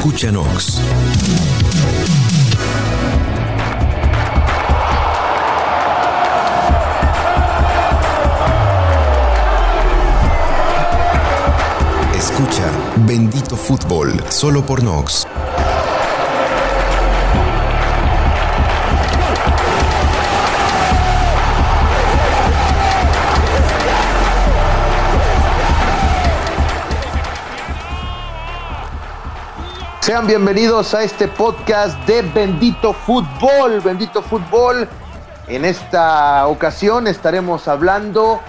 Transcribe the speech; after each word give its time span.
Escúchanos. 0.00 0.80
Escucha 12.14 12.64
Bendito 12.96 13.58
Fútbol 13.58 14.24
solo 14.30 14.64
por 14.64 14.82
Nox. 14.82 15.26
Sean 30.10 30.26
bienvenidos 30.26 30.92
a 30.92 31.04
este 31.04 31.28
podcast 31.28 31.96
de 32.04 32.22
Bendito 32.22 32.92
Fútbol. 32.92 33.80
Bendito 33.80 34.22
Fútbol. 34.22 34.88
En 35.46 35.64
esta 35.64 36.48
ocasión 36.48 37.06
estaremos 37.06 37.68
hablando 37.68 38.40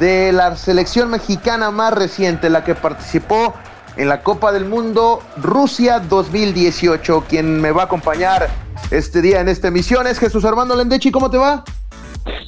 de 0.00 0.32
la 0.32 0.56
selección 0.56 1.08
mexicana 1.08 1.70
más 1.70 1.92
reciente, 1.92 2.50
la 2.50 2.64
que 2.64 2.74
participó 2.74 3.54
en 3.96 4.08
la 4.08 4.24
Copa 4.24 4.50
del 4.50 4.64
Mundo 4.64 5.22
Rusia 5.36 6.00
2018. 6.00 7.24
Quien 7.28 7.60
me 7.60 7.70
va 7.70 7.82
a 7.82 7.84
acompañar 7.84 8.48
este 8.90 9.22
día 9.22 9.40
en 9.40 9.48
esta 9.48 9.68
emisión 9.68 10.08
es 10.08 10.18
Jesús 10.18 10.44
Armando 10.44 10.74
Lendechi. 10.74 11.12
¿Cómo 11.12 11.30
te 11.30 11.38
va? 11.38 11.62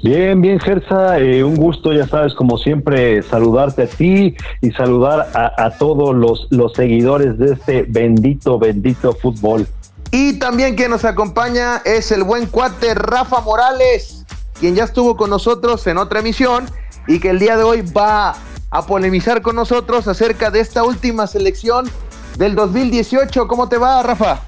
Bien, 0.02 0.40
bien, 0.40 0.60
Gersa, 0.60 1.18
eh, 1.18 1.42
un 1.42 1.56
gusto, 1.56 1.92
ya 1.92 2.06
sabes, 2.06 2.32
como 2.34 2.56
siempre, 2.56 3.22
saludarte 3.22 3.82
a 3.82 3.86
ti 3.86 4.36
y 4.60 4.70
saludar 4.70 5.28
a, 5.34 5.70
todos 5.76 6.14
los, 6.14 6.46
los 6.50 6.72
seguidores 6.74 7.36
de 7.36 7.54
este 7.54 7.82
bendito, 7.82 8.58
bendito 8.58 9.12
fútbol. 9.12 9.66
Y 10.12 10.38
también 10.38 10.76
quien 10.76 10.90
nos 10.90 11.04
acompaña 11.04 11.82
es 11.84 12.12
el 12.12 12.22
buen 12.22 12.46
cuate 12.46 12.94
Rafa 12.94 13.40
Morales, 13.40 14.24
quien 14.60 14.76
ya 14.76 14.84
estuvo 14.84 15.16
con 15.16 15.30
nosotros 15.30 15.86
en 15.88 15.98
otra 15.98 16.20
emisión 16.20 16.66
y 17.08 17.18
que 17.18 17.30
el 17.30 17.40
día 17.40 17.56
de 17.56 17.64
hoy 17.64 17.82
va 17.82 18.36
a 18.70 18.86
polemizar 18.86 19.42
con 19.42 19.56
nosotros 19.56 20.06
acerca 20.06 20.50
de 20.50 20.60
esta 20.60 20.84
última 20.84 21.26
selección 21.26 21.90
del 22.36 22.54
2018. 22.54 23.48
¿Cómo 23.48 23.68
te 23.68 23.78
va, 23.78 24.02
Rafa? 24.02 24.42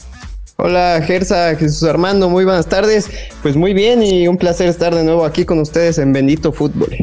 Hola 0.63 1.01
Gersa, 1.07 1.57
Jesús 1.57 1.83
Armando, 1.85 2.29
muy 2.29 2.45
buenas 2.45 2.67
tardes. 2.67 3.09
Pues 3.41 3.57
muy 3.57 3.73
bien 3.73 4.03
y 4.03 4.29
un 4.29 4.37
placer 4.37 4.69
estar 4.69 4.95
de 4.95 5.03
nuevo 5.05 5.25
aquí 5.25 5.47
con 5.47 5.59
ustedes 5.59 5.97
en 5.97 6.13
Bendito 6.13 6.53
Fútbol. 6.53 6.95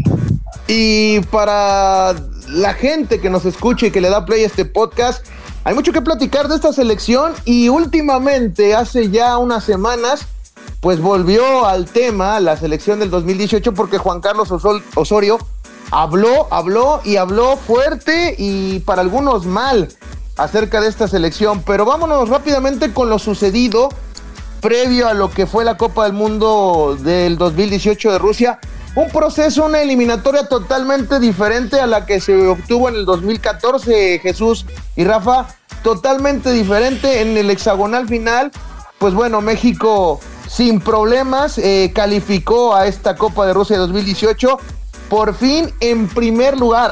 Y 0.67 1.21
para 1.31 2.13
la 2.49 2.73
gente 2.75 3.19
que 3.19 3.31
nos 3.31 3.45
escucha 3.45 3.87
y 3.87 3.91
que 3.91 3.99
le 3.99 4.11
da 4.11 4.25
play 4.25 4.43
a 4.43 4.45
este 4.45 4.63
podcast, 4.63 5.25
hay 5.63 5.73
mucho 5.73 5.91
que 5.91 6.03
platicar 6.03 6.47
de 6.47 6.55
esta 6.55 6.71
selección 6.71 7.33
y 7.45 7.69
últimamente, 7.69 8.75
hace 8.75 9.09
ya 9.09 9.39
unas 9.39 9.63
semanas, 9.63 10.27
pues 10.79 11.01
volvió 11.01 11.65
al 11.65 11.85
tema 11.85 12.39
la 12.39 12.57
selección 12.57 12.99
del 12.99 13.09
2018 13.09 13.73
porque 13.73 13.97
Juan 13.97 14.21
Carlos 14.21 14.51
Osorio 14.93 15.39
habló, 15.89 16.47
habló 16.51 17.01
y 17.03 17.15
habló 17.15 17.57
fuerte 17.57 18.35
y 18.37 18.79
para 18.81 19.01
algunos 19.01 19.47
mal 19.47 19.87
acerca 20.37 20.79
de 20.81 20.87
esta 20.87 21.07
selección, 21.07 21.63
pero 21.63 21.85
vámonos 21.85 22.29
rápidamente 22.29 22.93
con 22.93 23.09
lo 23.09 23.19
sucedido 23.19 23.89
previo 24.61 25.07
a 25.07 25.13
lo 25.13 25.29
que 25.29 25.45
fue 25.45 25.65
la 25.65 25.77
Copa 25.77 26.05
del 26.05 26.13
Mundo 26.13 26.97
del 26.99 27.37
2018 27.37 28.11
de 28.13 28.19
Rusia. 28.19 28.59
Un 28.95 29.09
proceso, 29.09 29.65
una 29.65 29.81
eliminatoria 29.81 30.47
totalmente 30.47 31.19
diferente 31.19 31.79
a 31.79 31.85
la 31.85 32.05
que 32.05 32.19
se 32.19 32.47
obtuvo 32.47 32.89
en 32.89 32.95
el 32.95 33.05
2014, 33.05 34.19
Jesús 34.19 34.65
y 34.95 35.03
Rafa. 35.03 35.47
Totalmente 35.83 36.51
diferente 36.51 37.21
en 37.21 37.37
el 37.37 37.51
hexagonal 37.51 38.07
final. 38.07 38.51
Pues 38.97 39.13
bueno, 39.13 39.41
México 39.41 40.19
sin 40.47 40.79
problemas 40.79 41.59
eh, 41.59 41.91
calificó 41.93 42.75
a 42.75 42.87
esta 42.87 43.15
Copa 43.15 43.45
de 43.45 43.53
Rusia 43.53 43.77
2018 43.77 44.57
por 45.09 45.35
fin 45.35 45.73
en 45.79 46.07
primer 46.07 46.57
lugar. 46.57 46.91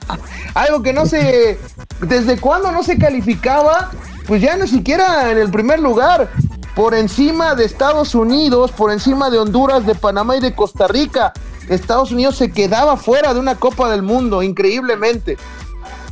Algo 0.54 0.82
que 0.82 0.92
no 0.92 1.06
se. 1.06 1.58
¿Desde 2.00 2.38
cuándo 2.38 2.72
no 2.72 2.82
se 2.82 2.98
calificaba? 2.98 3.90
Pues 4.26 4.42
ya 4.42 4.56
ni 4.56 4.66
siquiera 4.66 5.30
en 5.30 5.38
el 5.38 5.50
primer 5.50 5.80
lugar. 5.80 6.30
Por 6.74 6.94
encima 6.94 7.54
de 7.54 7.64
Estados 7.64 8.14
Unidos, 8.14 8.70
por 8.70 8.92
encima 8.92 9.30
de 9.30 9.38
Honduras, 9.38 9.86
de 9.86 9.94
Panamá 9.94 10.36
y 10.36 10.40
de 10.40 10.54
Costa 10.54 10.86
Rica. 10.86 11.32
Estados 11.68 12.12
Unidos 12.12 12.36
se 12.36 12.52
quedaba 12.52 12.96
fuera 12.96 13.34
de 13.34 13.40
una 13.40 13.56
Copa 13.56 13.90
del 13.90 14.02
Mundo, 14.02 14.42
increíblemente. 14.42 15.36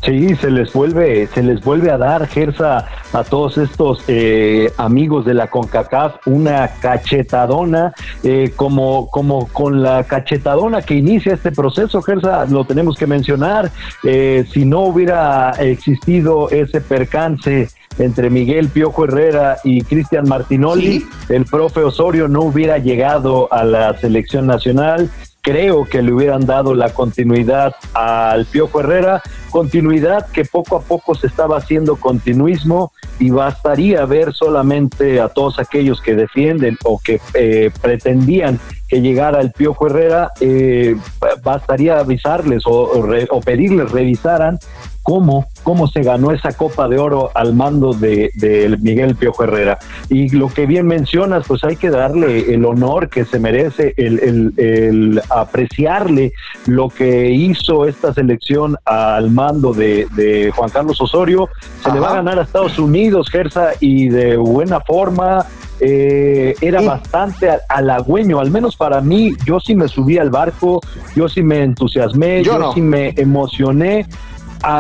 Sí, 0.04 0.36
se 0.36 0.50
les 0.50 0.70
vuelve, 0.70 1.26
se 1.28 1.42
les 1.42 1.62
vuelve 1.62 1.90
a 1.90 1.96
dar, 1.96 2.26
Gersa, 2.26 2.86
a 3.14 3.24
todos 3.24 3.56
estos 3.56 4.04
eh, 4.06 4.70
amigos 4.76 5.24
de 5.24 5.32
la 5.32 5.48
CONCACAF 5.48 6.26
una 6.26 6.68
cachetadona, 6.68 7.94
eh, 8.22 8.52
como, 8.54 9.08
como 9.08 9.48
con 9.48 9.82
la 9.82 10.04
cachetadona 10.04 10.82
que 10.82 10.96
inicia 10.96 11.32
este 11.32 11.52
proceso, 11.52 12.02
Gersa, 12.02 12.44
lo 12.44 12.66
tenemos 12.66 12.98
que 12.98 13.06
mencionar. 13.06 13.70
Eh, 14.02 14.44
si 14.52 14.66
no 14.66 14.80
hubiera 14.80 15.52
existido 15.52 16.50
ese 16.50 16.82
percance 16.82 17.68
entre 17.98 18.28
Miguel 18.28 18.68
Piojo 18.68 19.04
Herrera 19.04 19.56
y 19.64 19.82
Cristian 19.82 20.28
Martinoli, 20.28 21.06
el 21.30 21.46
profe 21.46 21.82
Osorio 21.82 22.28
no 22.28 22.42
hubiera 22.42 22.76
llegado 22.76 23.50
a 23.50 23.64
la 23.64 23.96
selección 23.96 24.46
nacional 24.46 25.08
creo 25.44 25.84
que 25.84 26.00
le 26.00 26.10
hubieran 26.10 26.46
dado 26.46 26.74
la 26.74 26.88
continuidad 26.94 27.74
al 27.92 28.46
Piojo 28.46 28.80
Herrera, 28.80 29.22
continuidad 29.50 30.26
que 30.30 30.46
poco 30.46 30.76
a 30.76 30.80
poco 30.80 31.14
se 31.14 31.26
estaba 31.26 31.58
haciendo 31.58 31.96
continuismo 31.96 32.92
y 33.18 33.28
bastaría 33.28 34.06
ver 34.06 34.32
solamente 34.32 35.20
a 35.20 35.28
todos 35.28 35.58
aquellos 35.58 36.00
que 36.00 36.14
defienden 36.14 36.78
o 36.82 36.98
que 36.98 37.20
eh, 37.34 37.70
pretendían 37.82 38.58
que 38.88 39.02
llegara 39.02 39.42
el 39.42 39.52
Piojo 39.52 39.86
Herrera, 39.86 40.30
eh, 40.40 40.96
bastaría 41.42 41.98
avisarles 41.98 42.62
o, 42.66 43.04
o 43.30 43.40
pedirles 43.40 43.90
revisaran 43.92 44.58
cómo, 45.04 45.46
cómo 45.62 45.86
se 45.86 46.02
ganó 46.02 46.32
esa 46.32 46.52
Copa 46.52 46.88
de 46.88 46.98
Oro 46.98 47.30
al 47.34 47.54
mando 47.54 47.92
de, 47.92 48.32
Miguel 48.80 49.14
Piojo 49.14 49.44
Herrera. 49.44 49.78
Y 50.08 50.30
lo 50.30 50.48
que 50.48 50.66
bien 50.66 50.86
mencionas, 50.86 51.44
pues 51.46 51.62
hay 51.62 51.76
que 51.76 51.90
darle 51.90 52.52
el 52.52 52.64
honor 52.64 53.10
que 53.10 53.24
se 53.26 53.38
merece, 53.38 53.94
el, 53.96 55.22
apreciarle 55.30 56.32
lo 56.66 56.88
que 56.88 57.30
hizo 57.30 57.84
esta 57.84 58.14
selección 58.14 58.76
al 58.86 59.30
mando 59.30 59.72
de, 59.74 60.50
Juan 60.56 60.70
Carlos 60.70 61.00
Osorio. 61.00 61.50
Se 61.82 61.92
le 61.92 62.00
va 62.00 62.10
a 62.10 62.14
ganar 62.14 62.38
a 62.38 62.42
Estados 62.42 62.78
Unidos, 62.78 63.28
Gersa, 63.30 63.72
y 63.78 64.08
de 64.08 64.36
buena 64.38 64.80
forma. 64.80 65.44
Eh, 65.80 66.54
era 66.60 66.80
bastante 66.80 67.50
halagüeño, 67.68 68.38
al 68.38 68.50
menos 68.50 68.76
para 68.76 69.00
mí, 69.00 69.32
yo 69.44 69.58
sí 69.58 69.74
me 69.74 69.88
subí 69.88 70.18
al 70.18 70.30
barco, 70.30 70.80
yo 71.16 71.28
sí 71.28 71.42
me 71.42 71.64
entusiasmé, 71.64 72.44
yo, 72.44 72.58
yo 72.58 72.72
sí 72.72 72.80
me 72.80 73.12
emocioné 73.16 74.06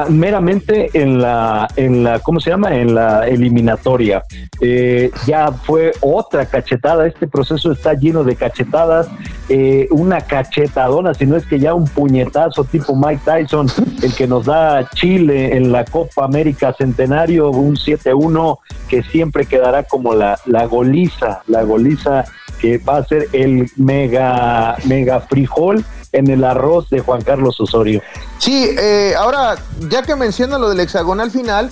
meramente 0.08 0.90
en 0.94 1.20
la, 1.20 1.68
en 1.76 2.04
la, 2.04 2.18
¿cómo 2.20 2.40
se 2.40 2.50
llama? 2.50 2.74
En 2.74 2.94
la 2.94 3.26
eliminatoria. 3.26 4.22
Eh, 4.60 5.10
ya 5.26 5.52
fue 5.52 5.92
otra 6.00 6.46
cachetada. 6.46 7.06
Este 7.06 7.26
proceso 7.26 7.72
está 7.72 7.94
lleno 7.94 8.24
de 8.24 8.36
cachetadas. 8.36 9.08
Eh, 9.48 9.86
una 9.90 10.22
cachetadona, 10.22 11.14
si 11.14 11.26
no 11.26 11.36
es 11.36 11.44
que 11.46 11.58
ya 11.58 11.74
un 11.74 11.86
puñetazo 11.86 12.64
tipo 12.64 12.96
Mike 12.96 13.22
Tyson, 13.24 13.66
el 14.02 14.14
que 14.14 14.26
nos 14.26 14.46
da 14.46 14.88
Chile 14.90 15.56
en 15.56 15.70
la 15.70 15.84
Copa 15.84 16.24
América 16.24 16.74
Centenario, 16.76 17.50
un 17.50 17.76
7-1 17.76 18.58
que 18.88 19.02
siempre 19.02 19.46
quedará 19.46 19.82
como 19.82 20.14
la, 20.14 20.38
la 20.46 20.66
goliza, 20.66 21.42
la 21.46 21.62
goliza 21.62 22.24
que 22.60 22.78
va 22.78 22.98
a 22.98 23.04
ser 23.04 23.28
el 23.32 23.68
mega, 23.76 24.76
mega 24.86 25.20
frijol 25.20 25.84
en 26.14 26.30
el 26.30 26.44
arroz 26.44 26.88
de 26.88 27.00
Juan 27.00 27.22
Carlos 27.22 27.60
Osorio. 27.60 28.00
Sí, 28.38 28.70
eh, 28.78 29.14
ahora, 29.18 29.56
ya 29.90 30.02
que 30.02 30.16
menciona 30.16 30.58
lo 30.58 30.68
del 30.70 30.80
hexagonal 30.80 31.30
final, 31.30 31.70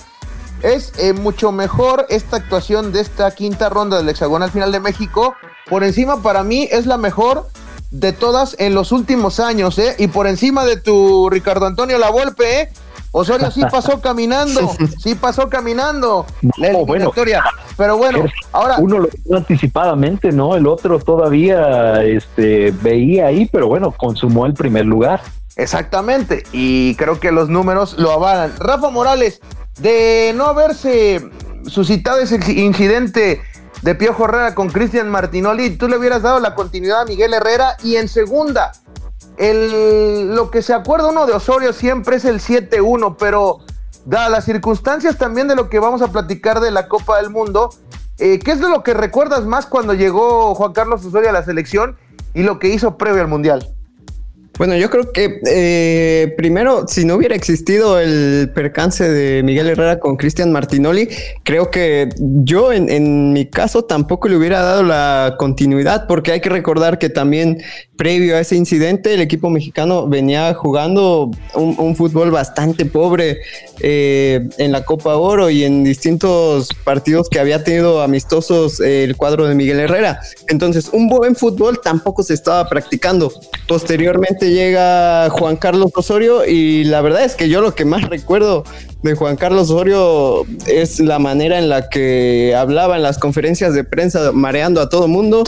es 0.61 0.93
eh, 0.99 1.13
mucho 1.13 1.51
mejor 1.51 2.05
esta 2.09 2.37
actuación 2.37 2.91
de 2.91 3.01
esta 3.01 3.31
quinta 3.31 3.69
ronda 3.69 3.97
del 3.97 4.09
hexagonal 4.09 4.51
final 4.51 4.71
de 4.71 4.79
México. 4.79 5.35
Por 5.69 5.83
encima, 5.83 6.21
para 6.21 6.43
mí, 6.43 6.67
es 6.71 6.85
la 6.85 6.97
mejor 6.97 7.47
de 7.91 8.11
todas 8.11 8.55
en 8.59 8.73
los 8.73 8.91
últimos 8.91 9.39
años, 9.39 9.79
¿eh? 9.79 9.95
Y 9.97 10.07
por 10.07 10.27
encima 10.27 10.65
de 10.65 10.77
tu 10.77 11.29
Ricardo 11.29 11.65
Antonio 11.65 11.97
Lavolpe, 11.97 12.61
¿eh? 12.61 12.69
Osorio 13.13 13.51
sí 13.51 13.61
pasó 13.71 14.01
caminando, 14.01 14.75
sí 14.97 15.15
pasó 15.15 15.47
caminando 15.47 16.25
la 16.57 16.73
Bueno, 16.79 17.11
pero 17.77 17.95
bueno, 17.95 18.25
ahora 18.51 18.77
uno 18.79 18.99
lo 18.99 19.07
vio 19.07 19.37
anticipadamente, 19.37 20.31
¿no? 20.31 20.55
El 20.55 20.67
otro 20.67 20.99
todavía 20.99 22.03
este 22.03 22.71
veía 22.81 23.27
ahí, 23.27 23.45
pero 23.45 23.67
bueno, 23.67 23.91
consumó 23.91 24.45
el 24.45 24.53
primer 24.53 24.85
lugar. 24.85 25.21
Exactamente, 25.55 26.43
y 26.51 26.95
creo 26.95 27.19
que 27.19 27.31
los 27.31 27.49
números 27.49 27.97
lo 27.99 28.11
avalan. 28.11 28.51
Rafa 28.57 28.89
Morales, 28.89 29.41
de 29.79 30.33
no 30.35 30.45
haberse 30.45 31.29
suscitado 31.67 32.19
ese 32.19 32.39
incidente 32.59 33.41
de 33.83 33.95
Piojo 33.95 34.25
Herrera 34.25 34.55
con 34.55 34.69
Cristian 34.69 35.09
Martinoli, 35.09 35.77
tú 35.77 35.87
le 35.87 35.97
hubieras 35.97 36.23
dado 36.23 36.39
la 36.39 36.55
continuidad 36.55 37.01
a 37.01 37.05
Miguel 37.05 37.35
Herrera 37.35 37.77
y 37.83 37.97
en 37.97 38.07
segunda, 38.07 38.71
el, 39.37 40.35
lo 40.35 40.51
que 40.51 40.61
se 40.61 40.73
acuerda 40.73 41.09
uno 41.09 41.25
de 41.25 41.33
Osorio 41.33 41.73
siempre 41.73 42.17
es 42.17 42.25
el 42.25 42.39
7-1, 42.39 43.15
pero 43.17 43.59
dadas 44.05 44.31
las 44.31 44.45
circunstancias 44.45 45.17
también 45.17 45.47
de 45.47 45.55
lo 45.55 45.69
que 45.69 45.79
vamos 45.79 46.01
a 46.01 46.09
platicar 46.09 46.59
de 46.59 46.71
la 46.71 46.87
Copa 46.87 47.17
del 47.17 47.29
Mundo, 47.29 47.69
eh, 48.19 48.39
¿qué 48.39 48.51
es 48.51 48.59
de 48.59 48.69
lo 48.69 48.83
que 48.83 48.93
recuerdas 48.93 49.45
más 49.45 49.65
cuando 49.65 49.93
llegó 49.93 50.53
Juan 50.55 50.73
Carlos 50.73 51.05
Osorio 51.05 51.29
a 51.29 51.33
la 51.33 51.43
selección 51.43 51.97
y 52.33 52.43
lo 52.43 52.59
que 52.59 52.67
hizo 52.67 52.97
previo 52.97 53.21
al 53.21 53.27
Mundial? 53.27 53.73
Bueno, 54.57 54.75
yo 54.77 54.89
creo 54.91 55.11
que 55.11 55.39
eh, 55.47 56.33
primero, 56.37 56.87
si 56.87 57.05
no 57.05 57.15
hubiera 57.15 57.35
existido 57.35 57.99
el 57.99 58.51
percance 58.53 59.09
de 59.09 59.41
Miguel 59.41 59.67
Herrera 59.67 59.99
con 59.99 60.15
Cristian 60.15 60.51
Martinoli, 60.51 61.09
creo 61.43 61.71
que 61.71 62.09
yo 62.19 62.71
en, 62.71 63.33
mi 63.33 63.47
caso 63.47 63.83
tampoco 63.83 64.27
le 64.27 64.37
hubiera 64.37 64.61
dado 64.61 64.83
la 64.83 65.37
continuidad, 65.39 66.05
porque 66.07 66.33
hay 66.33 66.39
que 66.39 66.49
recordar 66.49 66.99
que 66.99 67.09
también 67.09 67.63
previo 67.95 68.35
a 68.35 68.41
ese 68.41 68.55
incidente 68.55 69.15
el 69.15 69.21
equipo 69.21 69.49
mexicano 69.49 70.07
venía 70.07 70.53
jugando 70.53 71.31
un, 71.55 71.75
un 71.79 71.95
fútbol 71.95 72.29
bastante 72.29 72.85
pobre 72.85 73.39
eh, 73.79 74.47
en 74.59 74.71
la 74.71 74.85
Copa 74.85 75.15
Oro 75.15 75.49
y 75.49 75.63
en 75.63 75.83
distintos 75.83 76.69
partidos 76.83 77.27
que 77.27 77.39
había 77.39 77.63
tenido 77.63 78.01
amistosos 78.01 78.79
eh, 78.79 79.03
el 79.03 79.17
cuadro 79.17 79.47
de 79.47 79.55
Miguel 79.55 79.79
Herrera. 79.79 80.21
Entonces, 80.47 80.89
un 80.93 81.09
buen 81.09 81.35
fútbol 81.35 81.81
tampoco 81.83 82.23
se 82.23 82.33
estaba 82.33 82.69
practicando. 82.69 83.33
Posteriormente 83.67 84.42
llega 84.51 85.29
Juan 85.29 85.57
Carlos 85.57 85.91
Osorio 85.95 86.45
y 86.45 86.83
la 86.83 87.01
verdad 87.01 87.23
es 87.23 87.35
que 87.35 87.49
yo 87.49 87.61
lo 87.61 87.75
que 87.75 87.85
más 87.85 88.03
recuerdo 88.09 88.63
de 89.01 89.15
Juan 89.15 89.35
Carlos 89.35 89.69
Osorio 89.69 90.45
es 90.65 90.99
la 90.99 91.19
manera 91.19 91.59
en 91.59 91.69
la 91.69 91.89
que 91.89 92.55
hablaba 92.57 92.95
en 92.95 93.03
las 93.03 93.17
conferencias 93.19 93.73
de 93.73 93.83
prensa 93.83 94.31
mareando 94.31 94.81
a 94.81 94.89
todo 94.89 95.07
mundo. 95.07 95.43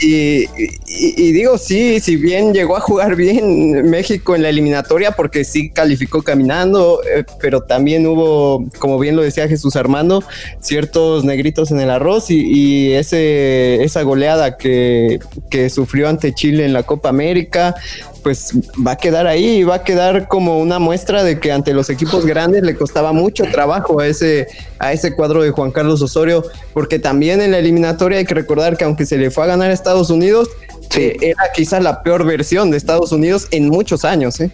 Y, 0.00 0.46
y, 0.88 1.32
digo, 1.32 1.58
sí, 1.58 2.00
si 2.00 2.16
bien 2.16 2.52
llegó 2.52 2.76
a 2.76 2.80
jugar 2.80 3.14
bien 3.14 3.88
México 3.88 4.34
en 4.34 4.42
la 4.42 4.48
eliminatoria, 4.48 5.12
porque 5.12 5.44
sí 5.44 5.70
calificó 5.70 6.22
caminando, 6.22 7.00
eh, 7.04 7.24
pero 7.40 7.62
también 7.62 8.06
hubo, 8.06 8.68
como 8.78 8.98
bien 8.98 9.14
lo 9.14 9.22
decía 9.22 9.46
Jesús 9.46 9.76
Armando, 9.76 10.24
ciertos 10.60 11.24
negritos 11.24 11.70
en 11.70 11.78
el 11.78 11.90
arroz 11.90 12.30
y, 12.30 12.40
y 12.40 12.92
ese, 12.94 13.84
esa 13.84 14.02
goleada 14.02 14.56
que, 14.56 15.20
que 15.50 15.70
sufrió 15.70 16.08
ante 16.08 16.34
Chile 16.34 16.64
en 16.64 16.72
la 16.72 16.82
Copa 16.82 17.08
América, 17.08 17.76
pues 18.22 18.52
va 18.86 18.92
a 18.92 18.96
quedar 18.96 19.26
ahí 19.26 19.58
y 19.58 19.64
va 19.64 19.76
a 19.76 19.84
quedar 19.84 20.28
como 20.28 20.58
una 20.58 20.78
muestra 20.78 21.24
de 21.24 21.40
que 21.40 21.52
ante 21.52 21.72
los 21.74 21.90
equipos 21.90 22.24
grandes 22.24 22.62
le 22.62 22.76
costaba 22.76 23.12
mucho 23.12 23.44
trabajo 23.50 24.00
a 24.00 24.06
ese, 24.06 24.46
a 24.78 24.92
ese 24.92 25.14
cuadro 25.14 25.42
de 25.42 25.50
Juan 25.50 25.70
Carlos 25.70 26.00
Osorio, 26.02 26.44
porque 26.72 26.98
también 26.98 27.40
en 27.40 27.50
la 27.50 27.58
eliminatoria 27.58 28.18
hay 28.18 28.24
que 28.24 28.34
recordar 28.34 28.76
que 28.76 28.84
aunque 28.84 29.06
se 29.06 29.18
le 29.18 29.30
fue 29.30 29.44
a 29.44 29.48
ganar 29.48 29.70
a 29.70 29.72
Estados 29.72 30.10
Unidos, 30.10 30.48
eh, 30.96 31.16
era 31.20 31.44
quizás 31.54 31.82
la 31.82 32.02
peor 32.02 32.24
versión 32.24 32.70
de 32.70 32.76
Estados 32.76 33.12
Unidos 33.12 33.48
en 33.50 33.68
muchos 33.68 34.04
años. 34.04 34.40
¿eh? 34.40 34.50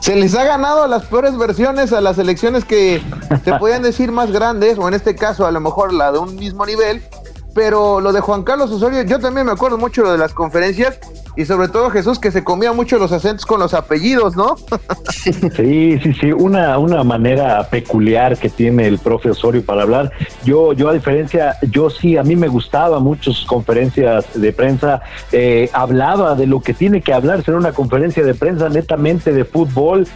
Se 0.00 0.14
les 0.14 0.34
ha 0.34 0.44
ganado 0.44 0.84
a 0.84 0.88
las 0.88 1.06
peores 1.06 1.36
versiones, 1.36 1.92
a 1.92 2.00
las 2.00 2.18
elecciones 2.18 2.64
que 2.64 3.02
se 3.44 3.54
podían 3.58 3.82
decir 3.82 4.12
más 4.12 4.30
grandes, 4.30 4.78
o 4.78 4.86
en 4.86 4.94
este 4.94 5.14
caso 5.14 5.46
a 5.46 5.50
lo 5.50 5.60
mejor 5.60 5.92
la 5.92 6.12
de 6.12 6.18
un 6.18 6.36
mismo 6.36 6.66
nivel, 6.66 7.02
pero 7.54 8.00
lo 8.00 8.12
de 8.12 8.20
Juan 8.20 8.42
Carlos 8.42 8.70
Osorio, 8.70 9.02
yo 9.02 9.20
también 9.20 9.46
me 9.46 9.52
acuerdo 9.52 9.78
mucho 9.78 10.02
lo 10.02 10.12
de 10.12 10.18
las 10.18 10.34
conferencias 10.34 10.98
y 11.36 11.44
sobre 11.44 11.68
todo 11.68 11.90
Jesús 11.90 12.18
que 12.18 12.30
se 12.30 12.42
comía 12.42 12.72
mucho 12.72 12.98
los 12.98 13.12
acentos 13.12 13.46
con 13.46 13.60
los 13.60 13.74
apellidos, 13.74 14.36
¿no? 14.36 14.56
sí, 15.56 15.98
sí, 16.00 16.12
sí, 16.20 16.32
una, 16.32 16.78
una 16.78 17.04
manera 17.04 17.68
peculiar 17.68 18.36
que 18.36 18.48
tiene 18.48 18.86
el 18.86 18.98
profe 18.98 19.30
Osorio 19.30 19.64
para 19.64 19.82
hablar. 19.82 20.12
Yo, 20.44 20.72
yo 20.72 20.88
a 20.88 20.92
diferencia, 20.92 21.56
yo 21.70 21.90
sí, 21.90 22.16
a 22.16 22.22
mí 22.22 22.36
me 22.36 22.48
gustaba 22.48 22.98
mucho 22.98 23.32
sus 23.32 23.46
conferencias 23.46 24.26
de 24.34 24.52
prensa, 24.52 25.02
eh, 25.32 25.70
hablaba 25.72 26.34
de 26.34 26.46
lo 26.46 26.60
que 26.60 26.74
tiene 26.74 27.02
que 27.02 27.12
hablar, 27.12 27.44
ser 27.44 27.54
una 27.54 27.72
conferencia 27.72 28.24
de 28.24 28.34
prensa 28.34 28.68
netamente 28.68 29.32
de 29.32 29.44
fútbol, 29.44 30.06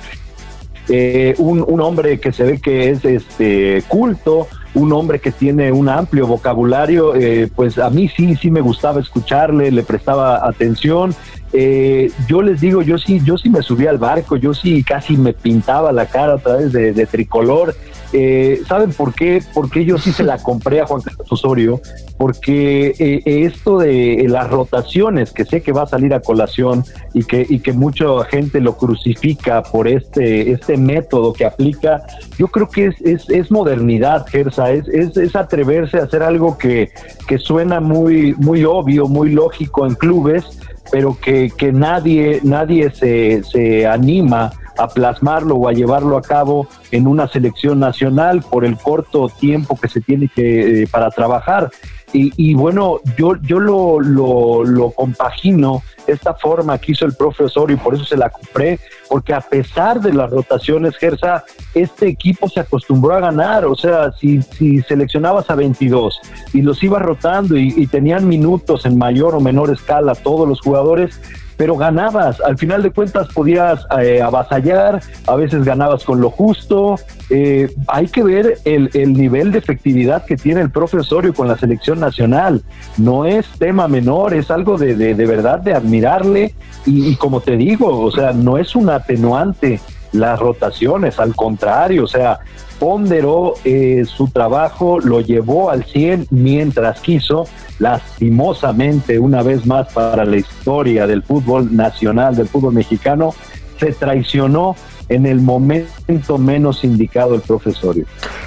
eh, 0.88 1.34
un, 1.38 1.64
un, 1.66 1.80
hombre 1.82 2.18
que 2.18 2.32
se 2.32 2.44
ve 2.44 2.60
que 2.60 2.90
es 2.90 3.04
este 3.04 3.82
culto, 3.88 4.48
un 4.74 4.92
hombre 4.92 5.18
que 5.20 5.30
tiene 5.30 5.72
un 5.72 5.88
amplio 5.88 6.26
vocabulario, 6.26 7.14
eh, 7.14 7.48
pues 7.54 7.78
a 7.78 7.90
mí 7.90 8.08
sí, 8.08 8.36
sí 8.36 8.50
me 8.50 8.60
gustaba 8.60 9.00
escucharle, 9.00 9.70
le 9.70 9.82
prestaba 9.82 10.46
atención. 10.46 11.14
Eh, 11.52 12.10
yo 12.28 12.42
les 12.42 12.60
digo, 12.60 12.82
yo 12.82 12.98
sí, 12.98 13.20
yo 13.24 13.38
sí 13.38 13.48
me 13.48 13.62
subí 13.62 13.86
al 13.86 13.98
barco, 13.98 14.36
yo 14.36 14.52
sí 14.52 14.82
casi 14.84 15.16
me 15.16 15.32
pintaba 15.32 15.92
la 15.92 16.06
cara 16.06 16.34
a 16.34 16.38
través 16.38 16.72
de, 16.72 17.06
tricolor. 17.06 17.74
Eh, 18.12 18.62
¿Saben 18.66 18.92
por 18.92 19.14
qué? 19.14 19.42
Porque 19.52 19.84
yo 19.84 19.98
sí 19.98 20.12
se 20.12 20.22
la 20.22 20.38
compré 20.38 20.80
a 20.80 20.86
Juan 20.86 21.02
Carlos 21.02 21.30
Osorio, 21.30 21.80
porque 22.16 22.94
eh, 22.98 23.22
esto 23.44 23.78
de 23.78 24.26
las 24.28 24.48
rotaciones, 24.48 25.32
que 25.32 25.44
sé 25.44 25.62
que 25.62 25.72
va 25.72 25.82
a 25.82 25.86
salir 25.86 26.14
a 26.14 26.20
colación 26.20 26.84
y 27.12 27.24
que, 27.24 27.46
y 27.48 27.60
que 27.60 27.72
mucha 27.72 28.06
gente 28.30 28.60
lo 28.60 28.76
crucifica 28.76 29.62
por 29.62 29.88
este, 29.88 30.52
este 30.52 30.76
método 30.76 31.32
que 31.32 31.44
aplica, 31.44 32.02
yo 32.38 32.48
creo 32.48 32.68
que 32.68 32.86
es, 32.86 33.00
es, 33.02 33.28
es 33.28 33.50
modernidad, 33.50 34.26
Gersa, 34.26 34.70
es, 34.70 34.88
es, 34.88 35.16
es, 35.16 35.36
atreverse 35.36 35.98
a 35.98 36.04
hacer 36.04 36.22
algo 36.22 36.56
que, 36.56 36.90
que 37.26 37.38
suena 37.38 37.80
muy, 37.80 38.34
muy 38.38 38.64
obvio, 38.64 39.06
muy 39.06 39.30
lógico 39.30 39.86
en 39.86 39.94
clubes, 39.94 40.44
pero 40.90 41.16
que, 41.20 41.50
que 41.56 41.72
nadie, 41.72 42.40
nadie 42.42 42.90
se, 42.90 43.42
se 43.44 43.86
anima 43.86 44.52
a 44.78 44.88
plasmarlo 44.88 45.56
o 45.56 45.68
a 45.68 45.72
llevarlo 45.72 46.16
a 46.16 46.22
cabo 46.22 46.68
en 46.90 47.06
una 47.06 47.26
selección 47.28 47.80
nacional 47.80 48.42
por 48.42 48.64
el 48.64 48.76
corto 48.78 49.28
tiempo 49.28 49.78
que 49.78 49.88
se 49.88 50.00
tiene 50.00 50.28
que 50.28 50.82
eh, 50.82 50.86
para 50.90 51.10
trabajar. 51.10 51.70
Y, 52.12 52.32
y, 52.36 52.54
bueno, 52.54 53.00
yo, 53.18 53.36
yo 53.42 53.58
lo, 53.58 54.00
lo, 54.00 54.64
lo, 54.64 54.90
compagino 54.92 55.82
esta 56.06 56.32
forma 56.32 56.78
que 56.78 56.92
hizo 56.92 57.04
el 57.04 57.14
profe 57.14 57.44
Osorio 57.44 57.76
y 57.76 57.78
por 57.78 57.94
eso 57.94 58.04
se 58.04 58.16
la 58.16 58.30
compré, 58.30 58.80
porque 59.10 59.34
a 59.34 59.40
pesar 59.40 60.00
de 60.00 60.14
las 60.14 60.30
rotaciones, 60.30 60.96
Gersa, 60.96 61.44
este 61.74 62.08
equipo 62.08 62.48
se 62.48 62.60
acostumbró 62.60 63.14
a 63.14 63.20
ganar, 63.20 63.66
o 63.66 63.74
sea, 63.74 64.12
si, 64.12 64.40
si 64.40 64.80
seleccionabas 64.82 65.50
a 65.50 65.54
22 65.54 66.18
y 66.54 66.62
los 66.62 66.82
ibas 66.82 67.02
rotando 67.02 67.58
y, 67.58 67.74
y 67.76 67.86
tenían 67.86 68.26
minutos 68.26 68.86
en 68.86 68.96
mayor 68.96 69.34
o 69.34 69.40
menor 69.40 69.70
escala 69.70 70.14
todos 70.14 70.48
los 70.48 70.62
jugadores, 70.62 71.20
pero 71.58 71.76
ganabas. 71.76 72.40
Al 72.40 72.56
final 72.56 72.82
de 72.82 72.92
cuentas 72.92 73.28
podías 73.34 73.84
eh, 74.00 74.22
avasallar, 74.22 75.02
a 75.26 75.34
veces 75.34 75.64
ganabas 75.64 76.04
con 76.04 76.20
lo 76.20 76.30
justo. 76.30 76.94
Eh, 77.30 77.74
hay 77.88 78.06
que 78.06 78.22
ver 78.22 78.58
el, 78.64 78.88
el, 78.94 79.12
nivel 79.12 79.50
de 79.50 79.58
efectividad 79.58 80.24
que 80.24 80.36
tiene 80.36 80.60
el 80.60 80.70
profesorio 80.70 81.34
con 81.34 81.48
la 81.48 81.58
selección 81.58 81.98
nacional. 81.98 82.62
No 82.96 83.26
es 83.26 83.46
tema 83.58 83.88
menor, 83.88 84.34
es 84.34 84.52
algo 84.52 84.78
de, 84.78 84.94
de, 84.94 85.26
verdad 85.26 85.58
de 85.58 85.74
admirarle. 85.74 86.54
Y, 86.86 87.08
y 87.08 87.16
como 87.16 87.40
te 87.40 87.56
digo, 87.56 88.00
o 88.00 88.10
sea, 88.12 88.32
no 88.32 88.56
es 88.56 88.76
un 88.76 88.88
atenuante 88.88 89.80
las 90.12 90.38
rotaciones, 90.38 91.18
al 91.18 91.34
contrario, 91.34 92.04
o 92.04 92.06
sea, 92.06 92.40
ponderó 92.78 93.54
eh, 93.64 94.04
su 94.06 94.28
trabajo, 94.28 95.00
lo 95.00 95.20
llevó 95.20 95.70
al 95.70 95.84
100 95.84 96.28
mientras 96.30 97.00
quiso, 97.00 97.46
lastimosamente, 97.78 99.18
una 99.18 99.42
vez 99.42 99.66
más 99.66 99.92
para 99.92 100.24
la 100.24 100.36
historia 100.36 101.06
del 101.06 101.22
fútbol 101.22 101.74
nacional, 101.74 102.36
del 102.36 102.48
fútbol 102.48 102.74
mexicano, 102.74 103.34
se 103.78 103.92
traicionó 103.92 104.76
en 105.08 105.26
el 105.26 105.40
momento 105.40 106.38
menos 106.38 106.84
indicado 106.84 107.34
el 107.34 107.40
profesorio. 107.40 108.04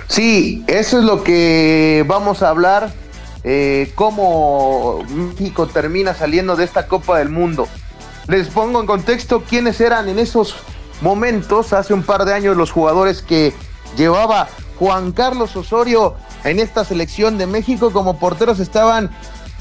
Sí, 0.07 0.63
eso 0.67 0.99
es 0.99 1.05
lo 1.05 1.23
que 1.23 2.05
vamos 2.07 2.43
a 2.43 2.49
hablar, 2.49 2.91
eh, 3.43 3.91
cómo 3.95 4.99
México 5.09 5.67
termina 5.67 6.13
saliendo 6.13 6.55
de 6.55 6.65
esta 6.65 6.87
Copa 6.87 7.17
del 7.19 7.29
Mundo. 7.29 7.67
Les 8.27 8.47
pongo 8.47 8.79
en 8.79 8.85
contexto 8.85 9.41
quiénes 9.41 9.81
eran 9.81 10.07
en 10.07 10.19
esos 10.19 10.55
momentos, 11.01 11.73
hace 11.73 11.93
un 11.93 12.03
par 12.03 12.25
de 12.25 12.33
años, 12.33 12.55
los 12.55 12.71
jugadores 12.71 13.21
que 13.21 13.53
llevaba 13.97 14.47
Juan 14.79 15.11
Carlos 15.11 15.55
Osorio 15.55 16.15
en 16.43 16.59
esta 16.59 16.83
selección 16.85 17.37
de 17.37 17.47
México. 17.47 17.91
Como 17.91 18.17
porteros 18.17 18.59
estaban 18.59 19.11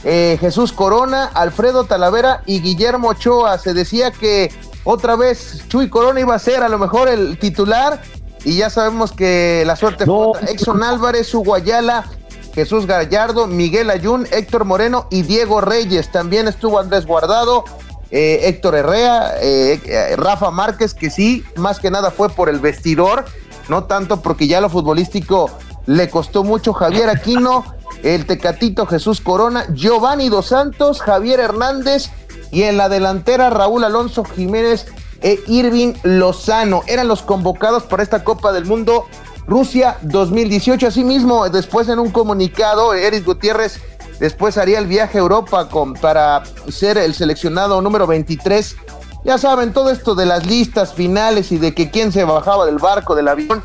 eh, 0.05 0.39
Jesús 0.41 0.73
Corona, 0.73 1.31
Alfredo 1.35 1.85
Talavera 1.85 2.43
y 2.47 2.61
Guillermo 2.61 3.09
Ochoa. 3.09 3.59
Se 3.59 3.75
decía 3.75 4.11
que 4.11 4.53
otra 4.85 5.17
vez 5.17 5.65
Chuy 5.69 5.89
Corona 5.89 6.21
iba 6.21 6.35
a 6.35 6.39
ser 6.39 6.63
a 6.63 6.69
lo 6.69 6.79
mejor 6.79 7.09
el 7.09 7.39
titular. 7.39 8.01
Y 8.45 8.57
ya 8.57 8.71
sabemos 8.71 9.13
que 9.13 9.65
la 9.67 9.77
suerte 9.77 10.07
no. 10.07 10.33
fue 10.33 10.51
Exxon 10.51 10.83
Álvarez, 10.83 11.35
Uguayala, 11.35 12.07
Jesús 12.55 12.87
Gallardo, 12.87 13.47
Miguel 13.47 13.91
Ayun, 13.91 14.27
Héctor 14.31 14.65
Moreno 14.65 15.07
y 15.11 15.23
Diego 15.23 15.61
Reyes. 15.61 16.11
También 16.11 16.49
estuvo 16.49 16.79
Andrés 16.79 17.05
Guardado, 17.05 17.65
eh, 18.11 18.41
Héctor 18.45 18.75
Herrea, 18.75 19.35
eh, 19.41 20.15
Rafa 20.17 20.51
Márquez, 20.51 20.95
que 20.95 21.11
sí, 21.11 21.45
más 21.57 21.79
que 21.79 21.91
nada 21.91 22.11
fue 22.11 22.29
por 22.29 22.49
el 22.49 22.59
vestidor, 22.59 23.25
no 23.69 23.85
tanto 23.85 24.21
porque 24.21 24.47
ya 24.47 24.61
lo 24.61 24.69
futbolístico 24.69 25.51
le 25.87 26.09
costó 26.11 26.45
mucho 26.45 26.73
Javier 26.73 27.09
Aquino, 27.09 27.65
el 28.03 28.27
Tecatito 28.27 28.87
Jesús 28.87 29.21
Corona, 29.21 29.67
Giovanni 29.75 30.29
Dos 30.29 30.47
Santos, 30.47 31.01
Javier 31.01 31.41
Hernández 31.41 32.11
y 32.51 32.63
en 32.63 32.77
la 32.77 32.89
delantera 32.89 33.51
Raúl 33.51 33.85
Alonso 33.85 34.25
Jiménez 34.25 34.87
e 35.23 35.39
Irving 35.47 35.95
Lozano. 36.03 36.83
Eran 36.87 37.09
los 37.09 37.23
convocados 37.23 37.85
para 37.85 38.03
esta 38.03 38.25
Copa 38.25 38.53
del 38.53 38.65
Mundo 38.65 39.07
Rusia 39.47 39.99
2018. 40.03 40.87
Asimismo, 40.87 41.49
después 41.49 41.89
en 41.89 41.99
un 41.99 42.11
comunicado, 42.11 42.95
Eric 42.95 43.25
Gutiérrez 43.25 43.81
después 44.21 44.57
haría 44.59 44.79
el 44.79 44.87
viaje 44.87 45.19
a 45.19 45.23
Europa 45.23 45.69
para 46.01 46.43
ser 46.69 46.99
el 46.99 47.15
seleccionado 47.15 47.83
número 47.83 48.07
23. 48.07 48.77
Ya 49.25 49.39
saben, 49.39 49.73
todo 49.73 49.91
esto 49.91 50.15
de 50.15 50.27
las 50.27 50.47
listas 50.47 50.95
finales 50.95 51.51
y 51.51 51.59
de 51.59 51.75
que 51.75 51.91
quién 51.91 52.13
se 52.13 52.25
bajaba 52.25 52.67
del 52.67 52.79
barco, 52.79 53.17
del 53.17 53.29
avión. 53.29 53.63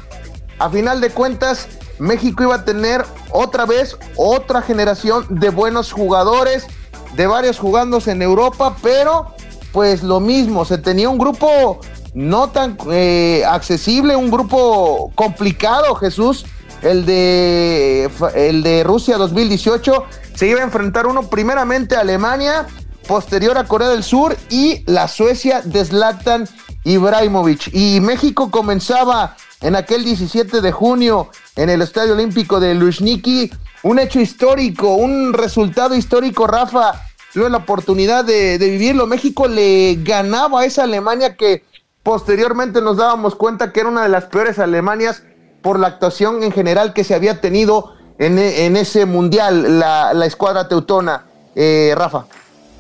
a 0.58 0.70
final 0.70 1.02
de 1.02 1.12
cuentas 1.12 1.68
México 2.00 2.44
iba 2.44 2.56
a 2.56 2.66
tener 2.66 3.06
otra 3.32 3.66
vez 3.66 3.98
otra 4.16 4.62
generación 4.62 5.26
de 5.30 5.50
buenos 5.50 5.92
jugadores, 5.92 6.68
de 7.16 7.28
varios 7.28 7.60
jugándose 7.60 8.12
en 8.12 8.22
Europa, 8.22 8.76
pero 8.82 9.34
pues 9.72 10.04
lo 10.04 10.20
mismo, 10.20 10.64
se 10.64 10.78
tenía 10.78 11.10
un 11.10 11.18
grupo 11.18 11.80
no 12.14 12.50
tan 12.50 12.78
eh, 12.92 13.44
accesible, 13.46 14.16
un 14.16 14.32
grupo 14.32 15.12
complicado, 15.16 15.96
Jesús, 15.96 16.46
el 16.82 17.06
de, 17.06 18.10
el 18.36 18.64
de 18.64 18.84
Rusia 18.84 19.18
2018, 19.18 20.06
se 20.36 20.48
iba 20.48 20.60
a 20.60 20.64
enfrentar 20.64 21.08
uno 21.08 21.30
primeramente 21.30 21.96
a 21.96 22.02
Alemania, 22.02 22.68
posterior 23.08 23.58
a 23.58 23.66
Corea 23.66 23.90
del 23.90 24.04
Sur 24.04 24.36
y 24.50 24.84
la 24.86 25.08
Suecia 25.08 25.62
de 25.62 25.84
Zlatan 25.84 26.48
Ibrahimovic. 26.84 27.74
Y 27.74 28.00
México 28.02 28.52
comenzaba 28.52 29.36
en 29.62 29.76
aquel 29.76 30.04
17 30.04 30.62
de 30.62 30.72
junio 30.72 31.30
en 31.56 31.70
el 31.70 31.82
Estadio 31.82 32.14
Olímpico 32.14 32.60
de 32.60 32.76
Luzhniki, 32.76 33.52
un 33.84 34.00
hecho 34.00 34.20
histórico, 34.20 34.96
un 34.96 35.34
resultado 35.34 35.96
histórico, 35.96 36.48
Rafa. 36.48 37.02
Tuve 37.34 37.50
la 37.50 37.58
oportunidad 37.58 38.24
de, 38.24 38.58
de 38.58 38.70
vivirlo. 38.70 39.08
México 39.08 39.48
le 39.48 39.96
ganaba 40.04 40.62
a 40.62 40.66
esa 40.66 40.84
Alemania 40.84 41.36
que 41.36 41.64
Posteriormente 42.06 42.82
nos 42.82 42.98
dábamos 42.98 43.34
cuenta 43.34 43.74
que 43.74 43.80
era 43.80 43.90
una 43.90 44.04
de 44.04 44.10
las 44.10 44.26
peores 44.26 44.60
Alemanias 44.60 45.24
por 45.64 45.80
la 45.80 45.88
actuación 45.88 46.44
en 46.44 46.52
general 46.52 46.94
que 46.94 47.04
se 47.04 47.16
había 47.16 47.42
tenido 47.42 47.96
en, 48.18 48.78
ese 48.78 49.06
mundial, 49.06 49.80
la, 49.80 50.26
escuadra 50.26 50.68
teutona. 50.68 51.26
Eh, 51.56 51.94
Rafa. 51.96 52.26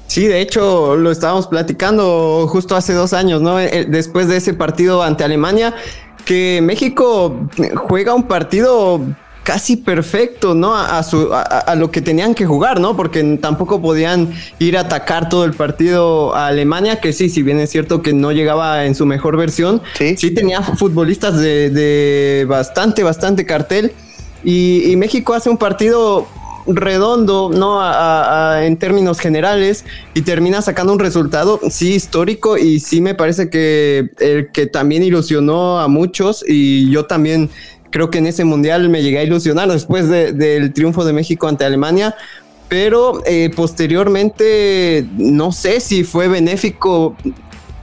Sí, 0.08 0.27
de 0.27 0.42
hecho 0.42 0.96
lo 0.96 1.12
estábamos 1.12 1.48
platicando 1.48 2.46
justo 2.48 2.75
hace 2.75 2.94
dos 2.94 3.13
años, 3.13 3.42
¿no? 3.42 3.60
Eh, 3.60 3.86
después 3.88 4.27
de 4.27 4.38
ese 4.38 4.54
partido 4.54 5.01
ante 5.01 5.24
Alemania, 5.24 5.74
que 6.25 6.60
México 6.62 7.48
juega 7.88 8.13
un 8.13 8.24
partido 8.24 9.01
casi 9.46 9.77
perfecto, 9.77 10.56
¿no? 10.56 10.75
A, 10.75 11.04
su, 11.04 11.30
a, 11.32 11.75
lo 11.75 11.92
que 11.92 12.01
tenían 12.01 12.34
que 12.34 12.48
jugar, 12.48 12.80
¿no? 12.80 12.98
Porque 12.98 13.24
tampoco 13.39 13.80
podían 13.80 14.34
ir 14.58 14.75
a 14.75 14.82
atacar 14.82 15.30
todo 15.30 15.46
el 15.46 15.54
partido 15.54 16.36
a 16.36 16.48
Alemania, 16.48 17.00
que 17.00 17.13
sí, 17.13 17.30
si 17.30 17.44
bien 17.44 17.60
es 17.60 17.70
cierto 17.70 18.01
que 18.01 18.12
no 18.12 18.32
llegaba 18.32 18.86
en 18.86 18.96
su 18.96 19.06
mejor 19.06 19.38
versión, 19.38 19.84
sí, 19.94 20.15
tenía 20.32 20.63
futbolistas 20.63 21.39
de, 21.39 22.46
bastante, 22.50 23.04
bastante 23.04 23.46
cartel. 23.46 23.94
Y, 24.45 24.95
México 24.95 25.33
hace 25.33 25.49
un 25.49 25.57
partido 25.57 26.27
redondo, 26.67 27.51
¿no? 27.53 27.81
en 28.61 28.77
términos 28.77 29.19
generales 29.19 29.85
y 30.13 30.21
termina 30.21 30.61
sacando 30.61 30.93
un 30.93 30.99
resultado, 30.99 31.59
sí, 31.69 31.93
histórico 31.93 32.57
y 32.57 32.79
sí 32.79 33.01
me 33.01 33.13
parece 33.13 33.49
que 33.49 34.09
el 34.19 34.51
que 34.51 34.65
también 34.65 35.03
ilusionó 35.03 35.79
a 35.79 35.87
muchos 35.87 36.43
y 36.47 36.89
yo 36.89 37.05
también 37.05 37.49
creo 37.91 38.09
que 38.09 38.17
en 38.17 38.27
ese 38.27 38.45
mundial 38.45 38.89
me 38.89 39.01
llegué 39.01 39.19
a 39.19 39.23
ilusionar 39.23 39.71
después 39.71 40.09
del 40.09 40.73
triunfo 40.73 41.05
de 41.05 41.13
México 41.13 41.47
ante 41.47 41.65
Alemania, 41.65 42.15
pero 42.67 43.21
eh, 43.25 43.51
posteriormente 43.55 45.05
no 45.17 45.51
sé 45.51 45.79
si 45.79 46.03
fue 46.03 46.27
benéfico 46.27 47.15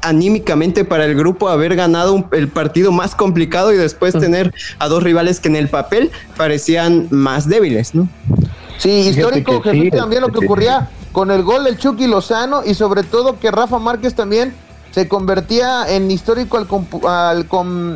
anímicamente 0.03 0.85
para 0.85 1.05
el 1.07 1.15
grupo 1.15 1.49
haber 1.49 1.77
ganado 1.77 2.29
el 2.33 2.49
partido 2.49 2.93
más 2.93 3.15
complicado 3.15 3.73
y 3.73 3.77
después 3.77 4.13
tener 4.13 4.53
a 4.79 4.89
dos 4.89 5.03
rivales 5.03 5.41
que 5.41 5.49
en 5.49 5.57
el 5.57 5.69
papel 5.69 6.11
parecían 6.37 7.09
más 7.11 7.49
débiles, 7.49 7.95
¿no? 7.95 8.09
Sí, 8.79 8.91
histórico, 8.91 9.63
Jesús, 9.63 9.91
también 9.91 10.23
lo 10.23 10.29
que 10.29 10.45
ocurría 10.45 10.91
con 11.13 11.31
el 11.31 11.43
gol 11.43 11.65
del 11.65 11.79
Chucky 11.79 12.07
Lozano 12.07 12.63
y 12.65 12.75
sobre 12.75 13.05
todo 13.05 13.39
que 13.39 13.51
Rafa 13.51 13.79
Márquez 13.79 14.15
también 14.15 14.53
se 14.91 15.09
convertía 15.09 15.87
en 15.89 16.11
histórico 16.11 16.59
al, 17.09 17.47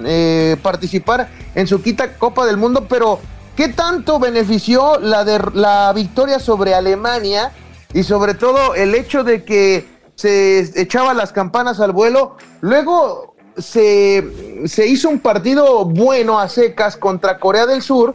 eh, 0.07 0.57
participar 0.63 1.29
en 1.55 1.67
su 1.67 1.83
quita 1.83 2.15
Copa 2.15 2.47
del 2.47 2.57
Mundo, 2.57 2.87
pero 2.89 3.21
¿qué 3.57 3.69
tanto 3.69 4.19
benefició 4.19 4.99
la, 5.01 5.25
de, 5.25 5.41
la 5.55 5.93
victoria 5.93 6.39
sobre 6.39 6.75
Alemania 6.75 7.53
y 7.93 8.03
sobre 8.03 8.35
todo 8.35 8.75
el 8.75 8.95
hecho 8.95 9.25
de 9.25 9.45
que 9.45 9.96
se 10.17 10.81
echaba 10.81 11.15
las 11.15 11.33
campanas 11.33 11.79
al 11.79 11.93
vuelo? 11.93 12.37
Luego 12.61 13.37
se, 13.57 14.67
se 14.67 14.89
hizo 14.89 15.09
un 15.09 15.21
partido 15.21 15.85
bueno 15.85 16.41
a 16.41 16.49
secas 16.49 16.97
contra 16.97 17.39
Corea 17.39 17.67
del 17.67 17.83
Sur 17.83 18.15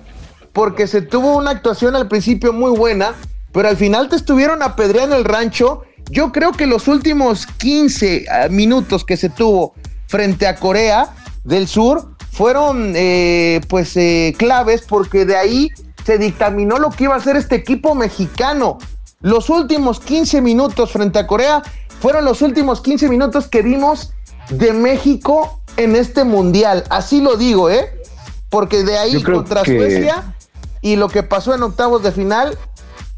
porque 0.52 0.86
se 0.88 1.02
tuvo 1.02 1.38
una 1.38 1.52
actuación 1.52 1.96
al 1.96 2.10
principio 2.10 2.52
muy 2.52 2.78
buena, 2.78 3.16
pero 3.54 3.70
al 3.70 3.78
final 3.78 4.10
te 4.10 4.18
estuvieron 4.18 4.62
apedreando 4.62 5.16
el 5.16 5.24
rancho 5.24 5.84
yo 6.12 6.34
creo 6.34 6.52
que 6.52 6.66
los 6.66 6.90
últimos 6.90 7.46
15 7.46 8.26
ah, 8.30 8.48
minutos 8.50 9.06
que 9.06 9.16
se 9.16 9.30
tuvo 9.30 9.74
frente 10.08 10.46
a 10.46 10.58
Corea 10.58 11.14
del 11.46 11.68
Sur 11.68 12.16
fueron 12.32 12.94
eh, 12.96 13.62
pues 13.70 13.96
eh, 13.96 14.36
claves 14.38 14.84
porque 14.88 15.26
de 15.26 15.38
ahí 15.38 15.70
se 16.06 16.18
dictaminó 16.18 16.78
lo 16.80 16.90
que 16.90 17.06
iba 17.06 17.14
a 17.14 17.18
hacer 17.18 17.38
este 17.38 17.56
equipo 17.56 17.96
mexicano. 17.96 18.78
Los 19.22 19.50
últimos 19.50 20.02
15 20.02 20.42
minutos 20.42 20.92
frente 20.92 21.18
a 21.18 21.28
Corea 21.28 21.62
fueron 22.02 22.26
los 22.26 22.42
últimos 22.42 22.82
15 22.82 23.08
minutos 23.10 23.48
que 23.48 23.62
vimos 23.62 24.12
de 24.50 24.74
México 24.74 25.62
en 25.78 25.96
este 25.96 26.24
mundial. 26.24 26.84
Así 26.90 27.22
lo 27.22 27.38
digo, 27.38 27.70
¿eh? 27.70 28.02
Porque 28.50 28.84
de 28.84 28.98
ahí 28.98 29.22
contra 29.22 29.64
Suecia 29.64 30.36
y 30.82 30.96
lo 30.96 31.08
que 31.08 31.24
pasó 31.24 31.54
en 31.54 31.64
octavos 31.64 32.04
de 32.04 32.12
final 32.12 32.58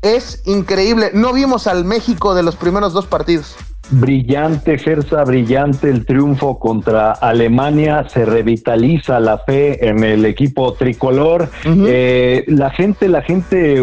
es 0.02 0.44
increíble. 0.46 1.12
No 1.14 1.34
vimos 1.34 1.66
al 1.66 1.86
México 1.86 2.36
de 2.36 2.44
los 2.44 2.58
primeros 2.58 2.94
dos 2.94 3.08
partidos. 3.08 3.56
Brillante, 3.90 4.78
Gersa, 4.78 5.24
brillante 5.24 5.90
el 5.90 6.06
triunfo 6.06 6.60
contra 6.60 7.12
Alemania, 7.12 8.06
se 8.10 8.26
revitaliza 8.26 9.20
la 9.20 9.40
fe 9.40 9.88
en 9.88 10.04
el 10.04 10.26
equipo 10.26 10.74
tricolor. 10.74 11.50
Eh, 11.66 12.44
la 12.48 12.70
gente, 12.72 13.08
la 13.08 13.22
gente 13.22 13.82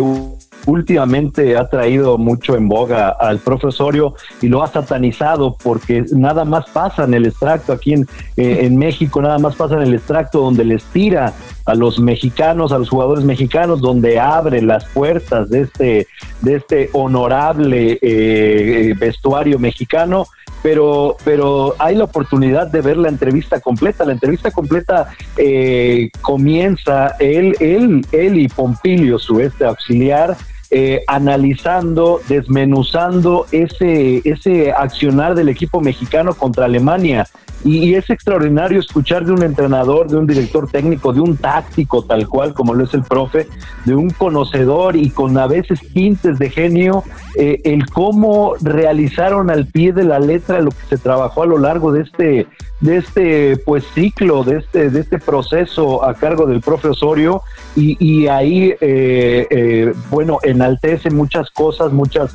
últimamente 0.71 1.57
ha 1.57 1.69
traído 1.69 2.17
mucho 2.17 2.57
en 2.57 2.69
boga 2.69 3.09
al 3.09 3.39
profesorio 3.39 4.15
y 4.41 4.49
lo 4.49 4.63
ha 4.63 4.69
satanizado 4.69 5.57
porque 5.63 6.05
nada 6.13 6.45
más 6.45 6.69
pasa 6.71 7.05
en 7.05 7.15
el 7.15 7.27
extracto 7.27 7.73
aquí 7.73 7.95
en, 7.95 8.07
eh, 8.37 8.61
en 8.63 8.77
México, 8.77 9.21
nada 9.21 9.39
más 9.39 9.57
pasa 9.57 9.75
en 9.75 9.83
el 9.83 9.95
extracto 9.95 10.41
donde 10.41 10.65
les 10.65 10.85
tira 10.85 11.33
a 11.67 11.75
los 11.75 11.99
mexicanos, 11.99 12.73
a 12.73 12.79
los 12.79 12.89
jugadores 12.89 13.25
mexicanos, 13.25 13.81
donde 13.81 14.19
abre 14.19 14.63
las 14.63 14.85
puertas 14.87 15.51
de 15.51 15.63
este, 15.63 16.07
de 16.41 16.55
este 16.55 16.91
honorable 16.93 17.99
eh, 18.01 18.95
vestuario 18.99 19.59
mexicano 19.59 20.27
pero, 20.63 21.17
pero 21.25 21.75
hay 21.79 21.97
la 21.97 22.05
oportunidad 22.05 22.67
de 22.67 22.81
ver 22.81 22.97
la 22.97 23.09
entrevista 23.09 23.61
completa. 23.61 24.05
La 24.05 24.13
entrevista 24.13 24.51
completa 24.51 25.09
eh, 25.37 26.11
comienza 26.21 27.17
él, 27.19 27.57
él, 27.61 28.07
él 28.13 28.39
y 28.39 28.49
Pompilio, 28.49 29.19
su 29.19 29.41
este 29.41 29.65
auxiliar, 29.65 30.37
eh, 30.71 31.03
analizando, 31.07 32.21
desmenuzando 32.29 33.47
ese, 33.51 34.23
ese 34.25 34.73
accionar 34.73 35.35
del 35.35 35.49
equipo 35.49 35.81
mexicano 35.81 36.35
contra 36.35 36.65
Alemania. 36.65 37.27
Y, 37.65 37.95
es 37.95 38.09
extraordinario 38.09 38.81
escuchar 38.81 39.27
de 39.27 39.33
un 39.33 39.43
entrenador, 39.43 40.09
de 40.09 40.17
un 40.17 40.27
director 40.27 40.71
técnico, 40.71 41.13
de 41.13 41.21
un 41.21 41.37
táctico 41.37 42.03
tal 42.03 42.27
cual 42.27 42.55
como 42.55 42.73
lo 42.75 42.85
es 42.85 42.95
el 42.95 43.03
profe, 43.03 43.49
de 43.85 43.95
un 43.95 44.11
conocedor 44.11 44.97
y 44.97 45.11
con 45.11 45.37
a 45.37 45.47
veces 45.47 45.81
tintes 45.93 46.39
de 46.39 46.49
genio, 46.49 47.05
eh, 47.35 47.61
el 47.65 47.87
cómo 47.87 48.55
realizaron 48.63 49.51
al 49.51 49.67
pie 49.67 49.93
de 49.93 50.05
la 50.05 50.19
letra 50.19 50.61
lo 50.61 50.71
que 50.71 50.87
se 50.89 50.99
trabajó 50.99 51.43
a 51.43 51.47
lo 51.47 51.59
largo 51.59 51.93
de 51.93 52.03
este, 52.03 52.47
de 52.81 52.97
este 52.97 53.57
pues 53.59 53.85
ciclo, 53.95 54.43
de 54.43 54.59
este, 54.59 54.91
de 54.91 55.01
este 55.01 55.19
proceso 55.19 56.05
a 56.05 56.15
cargo 56.15 56.47
del 56.47 56.61
profe 56.61 56.89
Osorio. 56.89 57.43
Y, 57.77 58.27
ahí, 58.27 58.75
eh, 58.81 59.47
eh, 59.49 59.95
bueno, 60.11 60.39
enaltece 60.43 61.09
muchas 61.09 61.51
cosas, 61.51 61.93
muchas, 61.93 62.35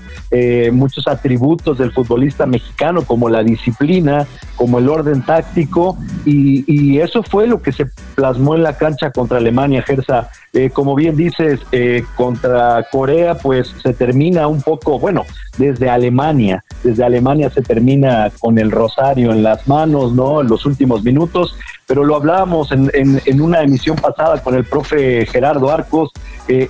muchos 0.71 1.07
atributos 1.07 1.77
del 1.77 1.91
futbolista 1.91 2.45
mexicano 2.45 3.03
como 3.03 3.29
la 3.29 3.43
disciplina, 3.43 4.25
como 4.55 4.79
el 4.79 4.89
orden 4.89 5.14
táctico 5.23 5.97
y, 6.25 6.99
eso 6.99 7.21
fue 7.23 7.45
lo 7.45 7.61
que 7.61 7.71
se 7.71 7.85
plasmó 8.15 8.55
en 8.55 8.63
la 8.63 8.77
cancha 8.77 9.11
contra 9.11 9.37
Alemania, 9.37 9.83
Gersa. 9.83 10.29
Eh, 10.53 10.69
como 10.69 10.95
bien 10.95 11.15
dices, 11.15 11.59
eh, 11.71 12.03
contra 12.15 12.87
Corea 12.89 13.35
pues 13.35 13.73
se 13.83 13.93
termina 13.93 14.47
un 14.47 14.61
poco, 14.61 14.97
bueno, 14.97 15.25
desde 15.57 15.89
Alemania, 15.89 16.63
desde 16.83 17.03
Alemania 17.03 17.49
se 17.49 17.61
termina 17.61 18.31
con 18.39 18.57
el 18.57 18.71
rosario 18.71 19.31
en 19.31 19.43
las 19.43 19.67
manos, 19.67 20.13
¿no? 20.13 20.41
En 20.41 20.47
los 20.47 20.65
últimos 20.65 21.03
minutos, 21.03 21.57
pero 21.87 22.03
lo 22.03 22.15
hablábamos 22.15 22.71
en, 22.71 22.89
en, 22.93 23.41
una 23.41 23.61
emisión 23.61 23.95
pasada 23.97 24.41
con 24.41 24.55
el 24.55 24.63
profe 24.63 25.25
Gerardo 25.25 25.69
Arcos, 25.69 26.11
eh, 26.47 26.69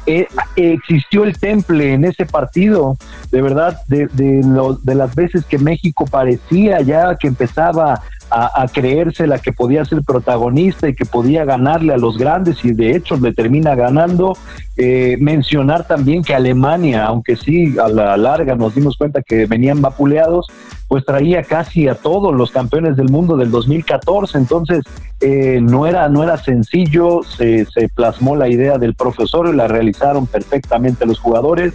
existió 0.55 1.23
el 1.23 1.37
temple 1.37 1.93
en 1.93 2.05
ese 2.05 2.25
partido, 2.25 2.97
de 3.31 3.41
verdad, 3.41 3.79
de, 3.87 4.07
de, 4.07 4.41
de 4.83 4.95
las 4.95 5.15
veces 5.15 5.45
que 5.45 5.57
México 5.57 6.05
parecía 6.05 6.81
ya 6.81 7.15
que 7.15 7.27
empezaba 7.27 8.01
a, 8.35 8.67
creerse 8.67 9.27
la 9.27 9.39
que 9.39 9.53
podía 9.53 9.85
ser 9.85 10.03
protagonista 10.03 10.89
y 10.89 10.93
que 10.93 11.05
podía 11.05 11.45
ganarle 11.45 11.93
a 11.93 11.97
los 11.97 12.17
grandes 12.17 12.63
y 12.65 12.73
de 12.73 12.95
hecho 12.95 13.15
le 13.15 13.33
termina 13.33 13.75
ganando. 13.75 14.37
Eh, 14.77 15.15
mencionar 15.21 15.87
también 15.87 16.21
que 16.21 16.35
Alemania, 16.35 17.05
aunque 17.05 17.37
sí 17.37 17.75
a 17.79 17.87
la 17.87 18.17
larga 18.17 18.55
nos 18.55 18.75
dimos 18.75 18.97
cuenta 18.97 19.21
que 19.21 19.45
venían 19.45 19.81
vapuleados, 19.81 20.47
pues 20.87 21.05
traía 21.05 21.43
casi 21.43 21.87
a 21.87 21.95
todos 21.95 22.33
los 22.33 22.51
campeones 22.51 22.95
del 22.95 23.09
mundo 23.09 23.37
del 23.37 23.51
2014, 23.51 24.37
entonces 24.37 24.83
eh, 25.21 25.59
no, 25.61 25.87
era, 25.87 26.09
no 26.09 26.23
era 26.23 26.37
sencillo, 26.37 27.21
se, 27.23 27.65
plasmó 27.95 28.35
la 28.35 28.49
idea 28.49 28.77
del 28.77 28.95
profesor 28.95 29.47
y 29.47 29.55
la 29.55 29.67
realizaron 29.67 30.27
perfectamente 30.27 31.05
los 31.05 31.19
jugadores. 31.19 31.73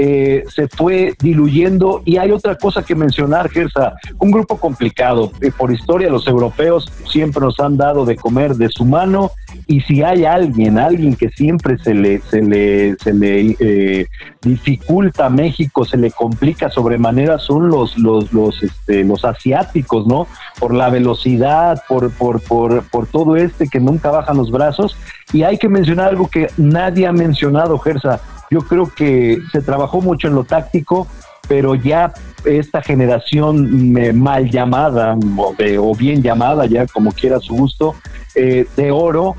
Eh, 0.00 0.44
se 0.48 0.68
fue 0.68 1.14
diluyendo. 1.20 2.02
Y 2.04 2.18
hay 2.18 2.30
otra 2.30 2.56
cosa 2.56 2.82
que 2.82 2.94
mencionar, 2.94 3.50
Gersa, 3.50 3.94
un 4.18 4.30
grupo 4.30 4.56
complicado. 4.56 5.32
Eh, 5.40 5.50
por 5.50 5.72
historia, 5.72 6.08
los 6.08 6.28
europeos 6.28 6.90
siempre 7.10 7.40
nos 7.40 7.58
han 7.58 7.76
dado 7.76 8.04
de 8.04 8.14
comer 8.14 8.54
de 8.54 8.68
su 8.68 8.84
mano. 8.84 9.32
Y 9.66 9.80
si 9.80 10.04
hay 10.04 10.24
alguien, 10.24 10.78
alguien 10.78 11.16
que 11.16 11.30
siempre 11.30 11.78
se 11.78 11.94
le, 11.94 12.20
se 12.20 12.42
le, 12.42 12.94
se 12.96 13.12
le 13.12 13.56
eh, 13.58 14.06
dificulta 14.40 15.26
a 15.26 15.30
México, 15.30 15.84
se 15.84 15.96
le 15.96 16.12
complica 16.12 16.70
sobremanera, 16.70 17.38
son 17.38 17.68
los, 17.68 17.98
los, 17.98 18.32
este, 18.62 19.04
los 19.04 19.24
asiáticos, 19.24 20.06
¿no? 20.06 20.26
Por 20.58 20.74
la 20.74 20.90
velocidad, 20.90 21.82
por, 21.88 22.10
por, 22.10 22.40
por, 22.42 22.82
por 22.84 23.06
todo 23.06 23.36
este 23.36 23.68
que 23.68 23.80
nunca 23.80 24.10
bajan 24.10 24.36
los 24.36 24.50
brazos. 24.50 24.96
Y 25.32 25.42
hay 25.42 25.58
que 25.58 25.68
mencionar 25.68 26.08
algo 26.08 26.28
que 26.28 26.48
nadie 26.56 27.06
ha 27.06 27.12
mencionado, 27.12 27.78
Gersa 27.78 28.20
yo 28.50 28.60
creo 28.60 28.92
que 28.94 29.40
se 29.52 29.60
trabajó 29.60 30.00
mucho 30.00 30.28
en 30.28 30.34
lo 30.34 30.44
táctico, 30.44 31.06
pero 31.48 31.74
ya 31.74 32.12
esta 32.44 32.82
generación 32.82 33.92
mal 34.18 34.50
llamada 34.50 35.16
o, 35.36 35.94
bien 35.94 36.22
llamada, 36.22 36.66
ya 36.66 36.86
como 36.86 37.12
quiera 37.12 37.40
su 37.40 37.54
gusto, 37.54 37.94
eh, 38.34 38.66
de 38.76 38.90
oro, 38.90 39.34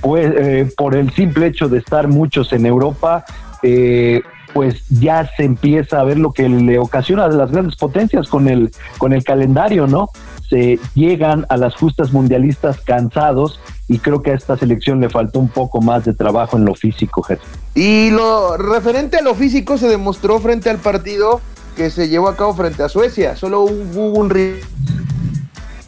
pues 0.00 0.32
eh, 0.36 0.72
por 0.76 0.94
el 0.94 1.12
simple 1.12 1.46
hecho 1.46 1.68
de 1.68 1.78
estar 1.78 2.08
muchos 2.08 2.52
en 2.52 2.66
Europa, 2.66 3.24
eh, 3.62 4.22
pues 4.52 4.84
ya 4.88 5.30
se 5.36 5.44
empieza 5.44 6.00
a 6.00 6.04
ver 6.04 6.18
lo 6.18 6.32
que 6.32 6.48
le 6.48 6.78
ocasiona 6.78 7.24
a 7.24 7.28
las 7.28 7.50
grandes 7.50 7.76
potencias 7.76 8.28
con 8.28 8.48
el, 8.48 8.70
con 8.98 9.12
el 9.12 9.24
calendario, 9.24 9.86
¿no? 9.86 10.10
Se 10.48 10.78
llegan 10.94 11.46
a 11.48 11.56
las 11.56 11.74
justas 11.74 12.12
mundialistas 12.12 12.80
cansados 12.80 13.60
y 13.88 13.98
creo 13.98 14.22
que 14.22 14.32
a 14.32 14.34
esta 14.34 14.56
selección 14.56 15.00
le 15.00 15.08
faltó 15.08 15.38
un 15.38 15.48
poco 15.48 15.80
más 15.80 16.04
de 16.04 16.12
trabajo 16.12 16.56
en 16.56 16.64
lo 16.64 16.74
físico, 16.74 17.22
Jesús. 17.22 17.46
Y 17.74 18.10
lo 18.10 18.56
referente 18.56 19.16
a 19.16 19.22
lo 19.22 19.34
físico 19.34 19.78
se 19.78 19.88
demostró 19.88 20.38
frente 20.40 20.70
al 20.70 20.78
partido 20.78 21.40
que 21.76 21.90
se 21.90 22.08
llevó 22.08 22.28
a 22.28 22.36
cabo 22.36 22.54
frente 22.54 22.82
a 22.82 22.88
Suecia. 22.88 23.36
Solo 23.36 23.62
hubo 23.62 24.12
un 24.12 24.28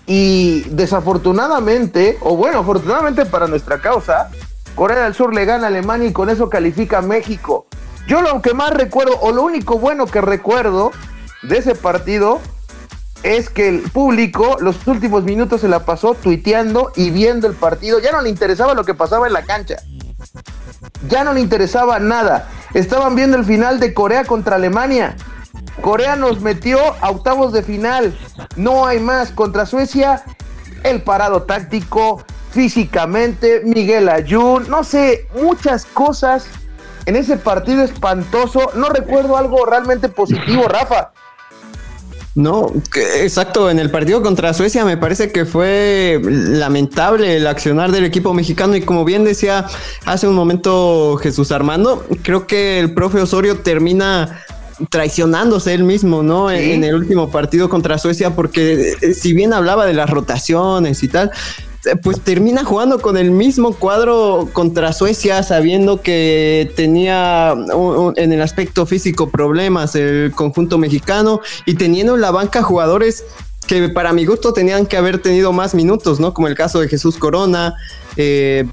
y 0.07 0.61
desafortunadamente, 0.71 2.19
o 2.21 2.37
bueno, 2.37 2.59
afortunadamente 2.59 3.25
para 3.25 3.47
nuestra 3.47 3.81
causa, 3.81 4.31
Corea 4.75 5.05
del 5.05 5.15
Sur 5.15 5.35
le 5.35 5.45
gana 5.45 5.65
a 5.65 5.69
Alemania 5.69 6.09
y 6.09 6.13
con 6.13 6.29
eso 6.29 6.51
califica 6.51 6.99
a 6.99 7.03
México. 7.03 7.67
Yo 8.07 8.21
lo 8.21 8.43
que 8.43 8.53
más 8.53 8.71
recuerdo, 8.71 9.19
o 9.21 9.33
lo 9.33 9.43
único 9.43 9.79
bueno 9.79 10.07
que 10.07 10.21
recuerdo 10.21 10.93
de 11.43 11.59
ese 11.59 11.75
partido, 11.75 12.41
es 13.23 13.49
que 13.49 13.69
el 13.69 13.81
público 13.81 14.59
los 14.61 14.87
últimos 14.87 15.25
minutos 15.25 15.63
se 15.63 15.69
la 15.69 15.87
pasó 15.87 16.15
tuiteando 16.15 16.93
y 16.95 17.11
viendo 17.11 17.47
el 17.47 17.55
partido. 17.55 17.99
Ya 17.99 18.13
no 18.13 18.21
le 18.21 18.29
interesaba 18.29 18.75
lo 18.75 18.85
que 18.85 18.93
pasaba 18.93 19.27
en 19.27 19.33
la 19.33 19.45
cancha. 19.45 19.77
Ya 21.09 21.25
no 21.25 21.33
le 21.33 21.41
interesaba 21.41 21.99
nada. 21.99 22.49
Estaban 22.75 23.15
viendo 23.15 23.39
el 23.39 23.45
final 23.47 23.81
de 23.81 23.95
Corea 23.95 24.25
contra 24.25 24.57
Alemania. 24.57 25.17
Corea 25.81 26.17
nos 26.17 26.41
metió 26.41 26.79
a 27.01 27.11
octavos 27.11 27.55
de 27.55 27.63
final. 27.63 28.19
No 28.57 28.87
hay 28.87 29.01
más. 29.01 29.31
Contra 29.31 29.65
Suecia, 29.65 30.23
el 30.83 31.03
parado 31.03 31.45
táctico, 31.45 32.23
físicamente, 32.51 33.63
Miguel 33.65 34.11
Ayun, 34.11 34.69
no 34.69 34.85
sé, 34.85 35.27
muchas 35.35 35.87
cosas 35.87 36.47
en 37.07 37.17
ese 37.17 37.37
partido 37.37 37.83
espantoso. 37.83 38.71
No 38.75 38.89
recuerdo 38.89 39.37
algo 39.37 39.65
realmente 39.67 40.09
positivo, 40.09 40.69
Rafa. 40.69 41.13
No, 42.35 42.73
exacto. 42.97 43.71
En 43.71 43.79
el 43.79 43.91
partido 43.91 44.21
contra 44.21 44.53
Suecia 44.55 44.85
me 44.85 44.97
parece 44.97 45.31
que 45.31 45.45
fue 45.45 46.21
lamentable 46.23 47.37
el 47.37 47.47
accionar 47.47 47.93
del 47.93 48.05
equipo 48.05 48.35
mexicano 48.35 48.75
y 48.75 48.81
como 48.81 49.05
bien 49.05 49.25
decía 49.25 49.67
hace 50.05 50.27
un 50.27 50.35
momento 50.35 51.17
Jesús 51.23 51.53
Armando, 51.53 52.05
creo 52.23 52.49
que 52.49 52.81
el 52.81 52.93
profe 52.93 53.21
Osorio 53.21 53.61
termina 53.61 54.45
traicionándose 54.91 55.75
él 55.75 55.85
mismo, 55.85 56.23
¿no? 56.23 56.51
En, 56.51 56.83
el 56.83 56.95
último 56.95 57.31
partido 57.31 57.69
contra 57.69 57.99
Suecia, 57.99 58.35
porque 58.35 58.95
eh, 59.01 59.15
si 59.15 59.33
bien 59.33 59.53
hablaba 59.53 59.87
de 59.87 59.95
las 59.95 60.11
rotaciones 60.11 61.03
y 61.03 61.09
tal, 61.09 61.31
pues 62.03 62.21
termina 62.21 62.65
jugando 62.65 63.01
con 63.01 63.17
el 63.17 63.31
mismo 63.31 63.75
cuadro 63.75 64.49
contra 64.53 64.93
Suecia, 64.93 65.43
sabiendo 65.43 66.01
que 66.01 66.73
tenía 66.77 67.55
en 68.17 68.33
el 68.33 68.43
aspecto 68.43 68.87
físico 68.87 69.31
problemas 69.31 69.95
el 69.95 70.33
conjunto 70.35 70.79
mexicano 70.79 71.41
y 71.67 71.75
teniendo 71.75 72.15
en 72.15 72.21
la 72.21 72.31
banca 72.31 72.63
jugadores 72.63 73.25
que 73.67 73.89
para 73.89 74.13
mi 74.13 74.25
gusto 74.25 74.53
tenían 74.53 74.87
que 74.87 74.97
haber 74.97 75.19
tenido 75.19 75.53
más 75.53 75.75
minutos, 75.75 76.21
¿no? 76.21 76.35
Como 76.35 76.49
el 76.49 76.55
caso 76.55 76.81
de 76.81 76.89
Jesús 76.89 77.17
Corona, 77.17 77.75
eh, 78.17 78.67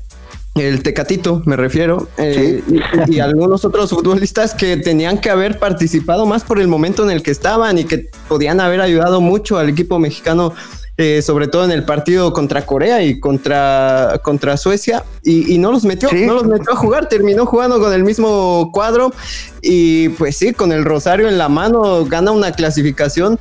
el 0.55 0.83
Tecatito, 0.83 1.41
me 1.45 1.55
refiero, 1.55 2.09
eh, 2.17 2.61
y, 2.67 3.15
y, 3.15 3.19
algunos 3.21 3.63
otros 3.63 3.89
futbolistas 3.89 4.53
que 4.53 4.75
tenían 4.75 5.17
que 5.19 5.29
haber 5.29 5.59
participado 5.59 6.25
más 6.25 6.43
por 6.43 6.59
el 6.59 6.67
momento 6.67 7.03
en 7.03 7.11
el 7.11 7.23
que 7.23 7.31
estaban 7.31 7.77
y 7.77 7.85
que 7.85 8.09
podían 8.27 8.59
haber 8.59 8.81
ayudado 8.81 9.21
mucho 9.21 9.57
al 9.57 9.69
equipo 9.69 9.97
mexicano 9.97 10.53
eh, 10.97 11.21
sobre 11.21 11.47
todo 11.47 11.63
en 11.65 11.71
el 11.71 11.83
partido 11.83 12.33
contra 12.33 12.65
Corea 12.65 13.01
y 13.01 13.19
contra, 13.19 14.19
contra 14.23 14.57
Suecia, 14.57 15.03
y, 15.23 15.57
no 15.57 15.71
los 15.71 15.83
metió, 15.83 16.09
no 16.11 16.33
los 16.33 16.45
metió 16.45 16.73
a 16.73 16.75
jugar, 16.75 17.09
terminó 17.09 17.45
jugando 17.45 17.79
con 17.79 17.93
el 17.93 18.03
mismo 18.03 18.71
cuadro 18.73 19.13
y 19.61 20.09
pues 20.09 20.37
sí, 20.37 20.53
con 20.53 20.71
el 20.71 20.85
Rosario 20.85 21.27
en 21.27 21.37
la 21.37 21.49
mano 21.49 22.05
gana 22.05 22.31
una 22.31 22.51
clasificación 22.51 23.39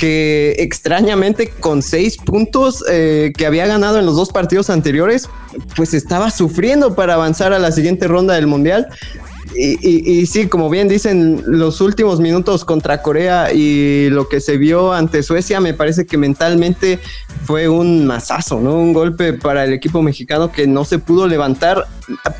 que 0.00 0.56
extrañamente 0.58 1.50
con 1.50 1.82
seis 1.82 2.16
puntos 2.16 2.82
eh, 2.90 3.32
que 3.36 3.44
había 3.44 3.66
ganado 3.66 3.98
en 3.98 4.06
los 4.06 4.16
dos 4.16 4.30
partidos 4.30 4.70
anteriores, 4.70 5.28
pues 5.76 5.92
estaba 5.92 6.30
sufriendo 6.30 6.94
para 6.94 7.14
avanzar 7.14 7.52
a 7.52 7.58
la 7.58 7.70
siguiente 7.70 8.08
ronda 8.08 8.34
del 8.34 8.46
Mundial. 8.46 8.88
Y, 9.54 10.26
sí, 10.26 10.46
como 10.46 10.70
bien 10.70 10.88
dicen, 10.88 11.42
los 11.46 11.80
últimos 11.80 12.20
minutos 12.20 12.64
contra 12.64 13.02
Corea 13.02 13.52
y 13.52 14.08
lo 14.10 14.28
que 14.28 14.40
se 14.40 14.56
vio 14.56 14.92
ante 14.92 15.22
Suecia, 15.22 15.60
me 15.60 15.74
parece 15.74 16.06
que 16.06 16.16
mentalmente 16.16 17.00
fue 17.44 17.68
un 17.68 18.06
masazo, 18.06 18.60
¿no? 18.60 18.76
Un 18.76 18.92
golpe 18.92 19.32
para 19.32 19.64
el 19.64 19.72
equipo 19.72 20.02
mexicano 20.02 20.52
que 20.52 20.66
no 20.66 20.84
se 20.84 20.98
pudo 20.98 21.26
levantar, 21.26 21.86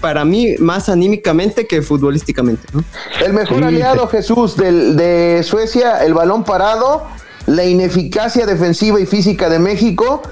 para 0.00 0.24
mí, 0.24 0.54
más 0.58 0.88
anímicamente 0.88 1.66
que 1.66 1.82
futbolísticamente, 1.82 2.68
El 3.24 3.32
mejor 3.32 3.64
aliado, 3.64 4.06
Jesús, 4.06 4.56
del, 4.56 4.96
de 4.96 5.42
Suecia, 5.42 6.04
el 6.04 6.14
balón 6.14 6.44
parado, 6.44 7.06
la 7.46 7.64
ineficacia 7.64 8.46
defensiva 8.46 9.00
y 9.00 9.06
física 9.06 9.48
de 9.48 9.58
México 9.58 10.22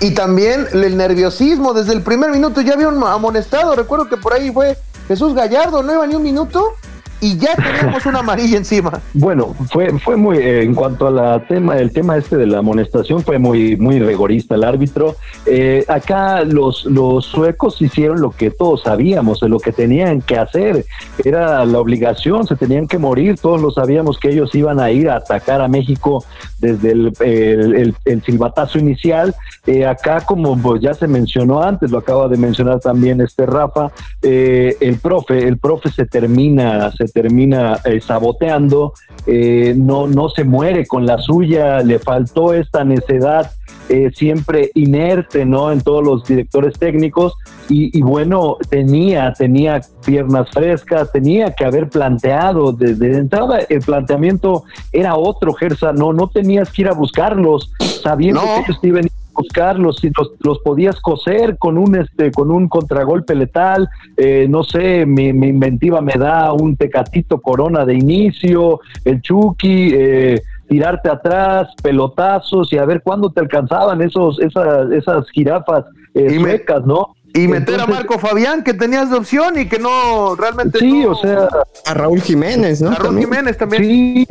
y 0.00 0.10
también 0.10 0.66
el 0.72 0.96
nerviosismo. 0.96 1.72
Desde 1.72 1.92
el 1.92 2.02
primer 2.02 2.30
minuto 2.30 2.60
ya 2.60 2.74
había 2.74 2.88
un 2.88 3.02
amonestado, 3.02 3.74
recuerdo 3.74 4.08
que 4.08 4.16
por 4.16 4.34
ahí 4.34 4.50
fue 4.52 4.76
Jesús 5.08 5.34
Gallardo 5.34 5.82
no 5.82 5.92
iba 5.92 6.06
ni 6.06 6.14
un 6.14 6.22
minuto 6.22 6.74
y 7.20 7.38
ya 7.38 7.54
tenemos 7.54 8.04
una 8.06 8.18
amarilla 8.18 8.56
encima. 8.58 9.00
Bueno, 9.14 9.54
fue, 9.70 9.98
fue 9.98 10.16
muy, 10.16 10.38
eh, 10.38 10.62
en 10.62 10.74
cuanto 10.74 11.06
a 11.06 11.10
la 11.10 11.46
tema, 11.46 11.78
el 11.78 11.92
tema 11.92 12.16
este 12.16 12.36
de 12.36 12.46
la 12.46 12.58
amonestación, 12.58 13.22
fue 13.22 13.38
muy, 13.38 13.76
muy 13.76 13.98
rigorista 13.98 14.54
el 14.54 14.64
árbitro. 14.64 15.16
Eh, 15.46 15.84
acá 15.88 16.44
los, 16.44 16.84
los 16.84 17.24
suecos 17.24 17.80
hicieron 17.80 18.20
lo 18.20 18.30
que 18.30 18.50
todos 18.50 18.82
sabíamos, 18.82 19.40
lo 19.42 19.58
que 19.58 19.72
tenían 19.72 20.20
que 20.20 20.36
hacer. 20.36 20.84
Era 21.24 21.64
la 21.64 21.78
obligación, 21.78 22.46
se 22.46 22.56
tenían 22.56 22.86
que 22.86 22.98
morir, 22.98 23.38
todos 23.40 23.60
lo 23.60 23.70
sabíamos 23.70 24.18
que 24.18 24.30
ellos 24.30 24.54
iban 24.54 24.80
a 24.80 24.90
ir 24.90 25.08
a 25.08 25.16
atacar 25.16 25.60
a 25.60 25.68
México 25.68 26.24
desde 26.58 26.92
el, 26.92 27.94
silbatazo 28.24 28.78
inicial. 28.78 29.34
Eh, 29.66 29.86
acá, 29.86 30.20
como 30.20 30.56
pues, 30.60 30.82
ya 30.82 30.94
se 30.94 31.08
mencionó 31.08 31.62
antes, 31.62 31.90
lo 31.90 31.98
acaba 31.98 32.28
de 32.28 32.36
mencionar 32.36 32.80
también 32.80 33.20
este 33.20 33.46
Rafa, 33.46 33.90
el 34.22 34.98
profe, 35.00 35.46
el 35.46 35.58
profe 35.58 35.90
se 35.90 36.06
termina, 36.06 36.90
se 36.92 37.05
termina 37.08 37.80
eh, 37.84 38.00
saboteando, 38.00 38.92
eh, 39.26 39.74
no, 39.76 40.06
no 40.06 40.28
se 40.28 40.44
muere 40.44 40.86
con 40.86 41.06
la 41.06 41.18
suya, 41.18 41.80
le 41.80 41.98
faltó 41.98 42.54
esta 42.54 42.84
necedad 42.84 43.50
eh, 43.88 44.10
siempre 44.14 44.70
inerte, 44.74 45.44
¿no? 45.44 45.70
En 45.70 45.80
todos 45.80 46.04
los 46.04 46.24
directores 46.24 46.76
técnicos 46.76 47.34
y, 47.68 48.00
bueno, 48.02 48.56
tenía, 48.68 49.32
tenía 49.32 49.80
piernas 50.04 50.48
frescas, 50.50 51.10
tenía 51.12 51.52
que 51.54 51.64
haber 51.64 51.88
planteado 51.88 52.72
desde 52.72 53.16
entrada, 53.16 53.60
el 53.68 53.80
planteamiento 53.80 54.64
era 54.92 55.16
otro, 55.16 55.52
Gersa, 55.52 55.92
no, 55.92 56.12
no 56.12 56.28
tenías 56.28 56.70
que 56.70 56.82
ir 56.82 56.88
a 56.88 56.92
buscarlos, 56.92 57.72
sabiendo 58.02 58.40
que 58.40 58.60
ellos 58.60 58.78
iban 58.82 59.08
y 59.38 60.10
los, 60.10 60.32
los, 60.40 60.58
podías 60.60 61.00
coser 61.00 61.56
con 61.58 61.78
un 61.78 61.96
este 61.96 62.30
con 62.30 62.50
un 62.50 62.68
contragolpe 62.68 63.34
letal 63.34 63.88
eh, 64.16 64.46
no 64.48 64.64
sé 64.64 65.06
mi, 65.06 65.28
inventiva 65.28 66.00
me 66.00 66.14
da 66.14 66.52
un 66.52 66.76
tecatito 66.76 67.40
corona 67.40 67.84
de 67.84 67.94
inicio 67.94 68.80
el 69.04 69.20
chucky 69.20 69.90
eh, 69.92 70.42
tirarte 70.68 71.08
atrás 71.08 71.68
pelotazos 71.82 72.72
y 72.72 72.78
a 72.78 72.84
ver 72.84 73.02
cuándo 73.02 73.30
te 73.30 73.40
alcanzaban 73.40 74.02
esos 74.02 74.40
esas 74.40 74.90
esas 74.92 75.28
jirafas 75.30 75.84
eh, 76.14 76.64
no 76.84 77.16
y 77.34 77.48
meter 77.48 77.78
a 77.80 77.86
Marco 77.86 78.18
Fabián, 78.18 78.64
que 78.64 78.72
tenías 78.72 79.10
de 79.10 79.16
opción 79.16 79.58
y 79.58 79.68
que 79.68 79.78
no 79.78 80.34
realmente. 80.36 80.78
Sí, 80.78 81.04
o 81.04 81.14
sea. 81.14 81.48
A 81.84 81.92
Raúl 81.92 82.22
Jiménez, 82.22 82.80
¿no? 82.80 82.92
A 82.92 82.94
Raúl 82.94 83.18
Jiménez 83.18 83.58
también. 83.58 83.84
Sí, 83.84 84.26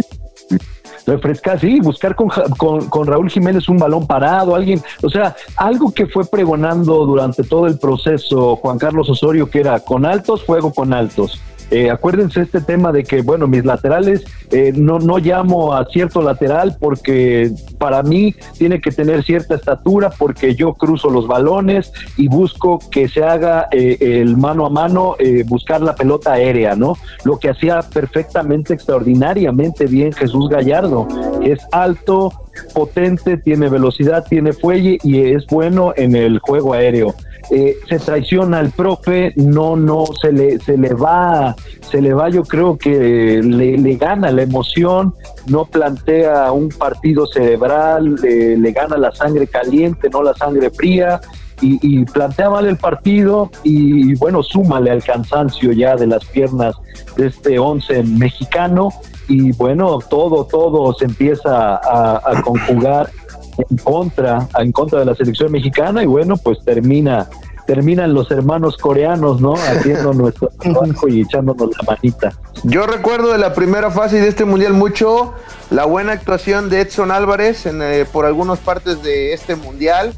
refrescar, 1.05 1.59
sí, 1.59 1.79
buscar 1.79 2.15
con, 2.15 2.29
con, 2.57 2.89
con, 2.89 3.07
Raúl 3.07 3.29
Jiménez 3.29 3.69
un 3.69 3.77
balón 3.77 4.07
parado, 4.07 4.55
alguien, 4.55 4.81
o 5.03 5.09
sea, 5.09 5.35
algo 5.57 5.93
que 5.93 6.07
fue 6.07 6.25
pregonando 6.25 7.05
durante 7.05 7.43
todo 7.43 7.67
el 7.67 7.77
proceso 7.77 8.55
Juan 8.57 8.77
Carlos 8.77 9.09
Osorio, 9.09 9.49
que 9.49 9.59
era 9.59 9.79
con 9.79 10.05
altos, 10.05 10.43
fuego 10.43 10.73
con 10.73 10.93
altos. 10.93 11.39
Eh, 11.71 11.89
acuérdense 11.89 12.41
este 12.41 12.61
tema 12.61 12.91
de 12.91 13.03
que, 13.03 13.21
bueno, 13.21 13.47
mis 13.47 13.65
laterales 13.65 14.23
eh, 14.51 14.71
no, 14.75 14.99
no 14.99 15.17
llamo 15.17 15.73
a 15.73 15.85
cierto 15.85 16.21
lateral 16.21 16.77
porque 16.79 17.51
para 17.77 18.03
mí 18.03 18.35
tiene 18.57 18.79
que 18.79 18.91
tener 18.91 19.23
cierta 19.23 19.55
estatura 19.55 20.11
porque 20.11 20.55
yo 20.55 20.73
cruzo 20.73 21.09
los 21.09 21.27
balones 21.27 21.91
y 22.17 22.27
busco 22.27 22.79
que 22.91 23.07
se 23.07 23.23
haga 23.23 23.67
eh, 23.71 23.97
el 23.99 24.37
mano 24.37 24.65
a 24.65 24.69
mano, 24.69 25.15
buscar 25.45 25.81
la 25.81 25.95
pelota 25.95 26.33
aérea, 26.33 26.75
¿no? 26.75 26.97
Lo 27.23 27.39
que 27.39 27.49
hacía 27.49 27.81
perfectamente, 27.81 28.73
extraordinariamente 28.73 29.85
bien 29.85 30.13
Jesús 30.13 30.49
Gallardo. 30.49 31.07
Es 31.41 31.59
alto, 31.71 32.31
potente, 32.73 33.37
tiene 33.37 33.69
velocidad, 33.69 34.25
tiene 34.27 34.53
fuelle 34.53 34.97
y 35.03 35.19
es 35.19 35.45
bueno 35.47 35.93
en 35.95 36.15
el 36.15 36.39
juego 36.39 36.73
aéreo. 36.73 37.15
Eh, 37.51 37.77
se 37.87 37.99
traiciona 37.99 38.59
al 38.59 38.71
profe, 38.71 39.33
no, 39.35 39.75
no, 39.75 40.05
se 40.19 40.31
le, 40.31 40.59
se 40.59 40.77
le 40.77 40.93
va, 40.93 41.55
se 41.91 42.01
le 42.01 42.13
va, 42.13 42.29
yo 42.29 42.43
creo 42.43 42.77
que 42.77 43.41
le, 43.43 43.95
gana 43.95 44.31
la 44.31 44.41
emoción, 44.41 45.13
no 45.47 45.65
plantea 45.65 46.51
un 46.51 46.69
partido 46.69 47.27
cerebral, 47.27 48.15
le 48.15 48.71
gana 48.71 48.97
la 48.97 49.11
sangre 49.13 49.45
caliente, 49.45 50.09
no 50.09 50.23
la 50.23 50.33
sangre 50.33 50.71
fría, 50.71 51.21
y, 51.61 52.03
plantea 52.05 52.49
mal 52.49 52.65
el 52.65 52.77
partido 52.77 53.49
y 53.63 54.13
bueno, 54.15 54.43
súmale 54.43 54.91
al 54.91 55.03
cansancio 55.03 55.71
ya 55.71 55.95
de 55.95 56.07
las 56.07 56.25
piernas 56.25 56.75
de 57.15 57.27
este 57.27 57.57
once 57.59 58.03
mexicano 58.03 58.89
y 59.27 59.53
bueno, 59.53 59.99
todo, 60.09 60.45
todo 60.45 60.93
se 60.93 61.05
empieza 61.05 61.75
a 61.75 62.41
conjugar 62.43 63.09
en 63.57 63.77
contra, 63.77 64.47
en 64.57 64.71
contra 64.71 64.99
de 64.99 65.05
la 65.05 65.15
selección 65.15 65.51
mexicana 65.51 66.03
y 66.03 66.05
bueno, 66.05 66.37
pues 66.37 66.63
termina 66.63 67.29
terminan 67.65 68.13
los 68.13 68.29
hermanos 68.31 68.77
coreanos, 68.77 69.41
¿no? 69.41 69.55
Haciendo 69.55 70.13
nuestro 70.13 70.49
trabajo 70.49 71.07
y 71.07 71.21
echándonos 71.21 71.69
la 71.77 71.95
manita. 71.95 72.33
Yo 72.63 72.85
recuerdo 72.85 73.31
de 73.31 73.39
la 73.39 73.53
primera 73.53 73.91
fase 73.91 74.21
de 74.21 74.27
este 74.27 74.45
mundial 74.45 74.73
mucho 74.73 75.33
la 75.71 75.85
buena 75.85 76.13
actuación 76.13 76.69
de 76.69 76.81
Edson 76.81 77.11
Álvarez 77.11 77.65
en, 77.65 77.81
eh, 77.81 78.05
por 78.05 78.25
algunas 78.25 78.59
partes 78.59 79.01
de 79.01 79.33
este 79.33 79.55
mundial. 79.55 80.13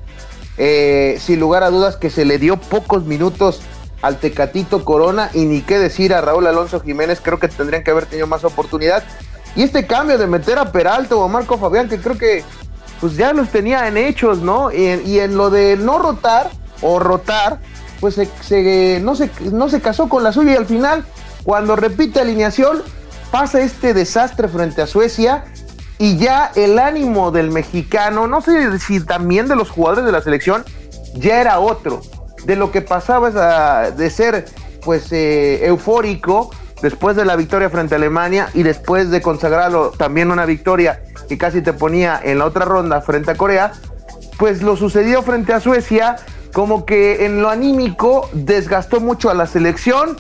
Eh, 0.60 1.18
sin 1.20 1.40
lugar 1.40 1.62
a 1.62 1.70
dudas 1.70 1.98
que 1.98 2.10
se 2.10 2.26
le 2.26 2.40
dio 2.40 2.58
pocos 2.58 3.06
minutos 3.06 3.62
al 4.02 4.18
Tecatito 4.18 4.84
Corona 4.84 5.30
y 5.34 5.46
ni 5.46 5.62
qué 5.62 5.78
decir 5.78 6.16
a 6.16 6.22
Raúl 6.22 6.48
Alonso 6.48 6.80
Jiménez, 6.80 7.20
creo 7.22 7.40
que 7.40 7.48
tendrían 7.48 7.84
que 7.84 7.92
haber 7.92 8.08
tenido 8.08 8.26
más 8.26 8.44
oportunidad. 8.44 9.04
Y 9.56 9.64
este 9.64 9.86
cambio 9.86 10.18
de 10.18 10.28
meter 10.28 10.58
a 10.58 10.72
Peralta 10.72 11.16
o 11.16 11.24
a 11.24 11.28
Marco 11.28 11.58
Fabián, 11.58 11.90
que 11.90 12.00
creo 12.00 12.18
que 12.18 12.44
pues 13.00 13.16
ya 13.16 13.34
los 13.34 13.50
tenía 13.50 13.88
en 13.88 13.98
hechos, 13.98 14.40
¿no? 14.40 14.72
Y, 14.72 15.20
en 15.20 15.38
lo 15.38 15.50
de 15.50 15.78
no 15.78 16.00
rotar 16.00 16.50
o 16.82 17.00
rotar, 17.00 17.60
pues 18.00 18.16
se, 18.16 19.00
no, 19.02 19.16
se, 19.16 19.30
no 19.52 19.70
se 19.70 19.82
casó 19.82 20.10
con 20.10 20.24
la 20.24 20.32
suya 20.32 20.54
y 20.54 20.56
al 20.56 20.66
final, 20.66 21.06
cuando 21.44 21.76
repite 21.76 22.20
alineación, 22.20 22.82
pasa 23.32 23.62
este 23.62 23.94
desastre 23.94 24.48
frente 24.48 24.82
a 24.82 24.88
Suecia 24.88 25.46
y 26.00 26.18
ya 26.18 26.52
el 26.56 26.80
ánimo 26.80 27.32
del 27.32 27.52
mexicano, 27.52 28.28
no 28.28 28.42
sé 28.42 28.80
si 28.80 29.00
también 29.00 29.48
de 29.48 29.56
los 29.56 29.70
jugadores 29.70 30.06
de 30.06 30.12
la 30.12 30.22
selección, 30.22 30.64
ya 31.16 31.42
era 31.42 31.60
otro. 31.60 32.02
De 32.46 32.56
lo 32.56 32.72
que 32.72 32.82
pasaba 32.82 33.92
de 33.92 34.10
ser 34.10 34.46
pues 34.84 35.12
eh, 35.12 35.66
eufórico 35.66 36.52
después 36.82 37.16
de 37.16 37.26
la 37.26 37.36
victoria 37.36 37.70
frente 37.70 37.96
a 37.96 37.98
Alemania 37.98 38.50
y 38.54 38.64
después 38.64 39.10
de 39.10 39.22
consagrarlo 39.22 39.92
también 39.92 40.32
una 40.32 40.46
victoria 40.46 41.02
que 41.28 41.38
casi 41.38 41.62
te 41.62 41.74
ponía 41.74 42.20
en 42.24 42.40
la 42.40 42.46
otra 42.46 42.66
ronda 42.66 43.02
frente 43.02 43.32
a 43.32 43.36
Corea, 43.36 43.74
pues 44.38 44.62
lo 44.62 44.78
sucedió 44.78 45.22
frente 45.24 45.54
a 45.54 45.60
Suecia, 45.60 46.18
como 46.54 46.86
que 46.86 47.26
en 47.26 47.42
lo 47.42 47.50
anímico 47.50 48.30
desgastó 48.34 49.00
mucho 49.00 49.30
a 49.30 49.34
la 49.34 49.46
selección 49.46 50.18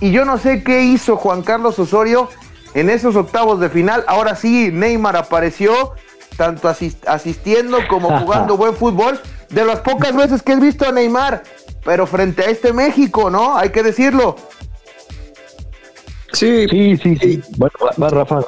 y 0.00 0.10
yo 0.10 0.24
no 0.24 0.38
sé 0.38 0.62
qué 0.62 0.82
hizo 0.82 1.16
Juan 1.16 1.42
Carlos 1.42 1.78
Osorio 1.78 2.28
en 2.74 2.90
esos 2.90 3.16
octavos 3.16 3.60
de 3.60 3.68
final. 3.68 4.04
Ahora 4.06 4.36
sí, 4.36 4.70
Neymar 4.72 5.16
apareció 5.16 5.94
tanto 6.36 6.72
asistiendo 7.06 7.78
como 7.88 8.18
jugando 8.20 8.56
buen 8.56 8.74
fútbol. 8.74 9.20
De 9.50 9.64
las 9.64 9.80
pocas 9.80 10.14
veces 10.14 10.42
que 10.42 10.52
he 10.52 10.56
visto 10.56 10.86
a 10.86 10.92
Neymar, 10.92 11.42
pero 11.84 12.06
frente 12.06 12.42
a 12.42 12.50
este 12.50 12.74
México, 12.74 13.30
¿no? 13.30 13.56
Hay 13.56 13.70
que 13.70 13.82
decirlo. 13.82 14.36
Sí, 16.34 16.66
sí, 16.68 16.96
sí, 16.98 17.16
sí. 17.16 17.42
Bueno, 17.56 17.72
va, 18.00 18.10
Rafa. 18.10 18.40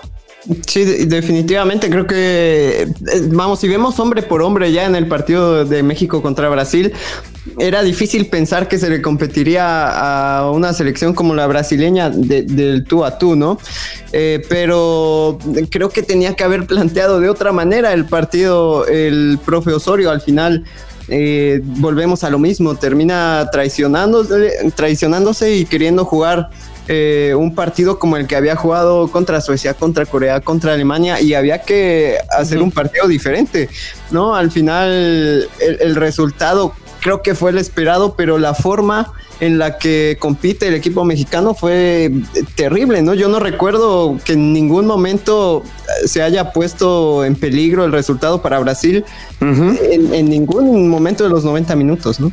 Sí, 0.66 0.84
definitivamente 1.04 1.90
creo 1.90 2.06
que, 2.06 2.82
eh, 2.82 3.28
vamos, 3.30 3.60
si 3.60 3.68
vemos 3.68 3.98
hombre 4.00 4.22
por 4.22 4.40
hombre 4.40 4.72
ya 4.72 4.86
en 4.86 4.96
el 4.96 5.06
partido 5.06 5.66
de 5.66 5.82
México 5.82 6.22
contra 6.22 6.48
Brasil, 6.48 6.92
era 7.58 7.82
difícil 7.82 8.26
pensar 8.26 8.66
que 8.66 8.78
se 8.78 8.88
le 8.88 9.02
competiría 9.02 10.38
a 10.38 10.50
una 10.50 10.72
selección 10.72 11.14
como 11.14 11.34
la 11.34 11.46
brasileña 11.46 12.08
del 12.08 12.84
tú 12.84 13.04
a 13.04 13.18
tú, 13.18 13.36
¿no? 13.36 13.58
Eh, 14.12 14.42
pero 14.48 15.38
creo 15.68 15.90
que 15.90 16.02
tenía 16.02 16.34
que 16.34 16.44
haber 16.44 16.66
planteado 16.66 17.20
de 17.20 17.28
otra 17.28 17.52
manera 17.52 17.92
el 17.92 18.06
partido 18.06 18.86
el 18.86 19.38
profe 19.44 19.72
Osorio 19.72 20.10
al 20.10 20.22
final. 20.22 20.64
Eh, 21.08 21.60
volvemos 21.62 22.24
a 22.24 22.30
lo 22.30 22.38
mismo, 22.38 22.76
termina 22.76 23.48
traicionándose, 23.52 24.72
traicionándose 24.74 25.56
y 25.56 25.64
queriendo 25.66 26.04
jugar 26.04 26.50
eh, 26.88 27.34
un 27.36 27.54
partido 27.54 27.98
como 27.98 28.16
el 28.16 28.26
que 28.26 28.36
había 28.36 28.56
jugado 28.56 29.08
contra 29.08 29.40
Suecia, 29.40 29.74
contra 29.74 30.06
Corea, 30.06 30.40
contra 30.40 30.72
Alemania 30.72 31.20
y 31.20 31.34
había 31.34 31.62
que 31.62 32.16
hacer 32.30 32.60
un 32.60 32.72
partido 32.72 33.06
diferente, 33.06 33.68
¿no? 34.10 34.34
Al 34.34 34.50
final 34.50 35.48
el, 35.60 35.94
resultado 35.94 36.72
creo 37.00 37.22
que 37.22 37.34
fue 37.34 37.50
el 37.50 37.58
esperado, 37.58 38.14
pero 38.16 38.38
la 38.38 38.54
forma 38.54 39.12
en 39.38 39.58
la 39.58 39.78
que 39.78 40.16
compite 40.18 40.68
el 40.68 40.74
equipo 40.74 41.04
mexicano 41.04 41.54
fue 41.54 42.10
terrible, 42.56 43.02
¿no? 43.02 43.14
Yo 43.14 43.28
no 43.28 43.38
recuerdo 43.38 44.18
que 44.24 44.32
en 44.32 44.52
ningún 44.52 44.86
momento 44.86 45.62
se 46.04 46.22
haya 46.22 46.52
puesto 46.52 47.24
en 47.24 47.36
peligro 47.36 47.84
el 47.84 47.92
resultado 47.92 48.42
para 48.42 48.58
Brasil 48.58 49.04
en, 49.40 50.12
en, 50.12 50.28
ningún 50.28 50.88
momento 50.88 51.24
de 51.24 51.30
los 51.30 51.44
90 51.44 51.76
minutos, 51.76 52.20
¿no? 52.20 52.32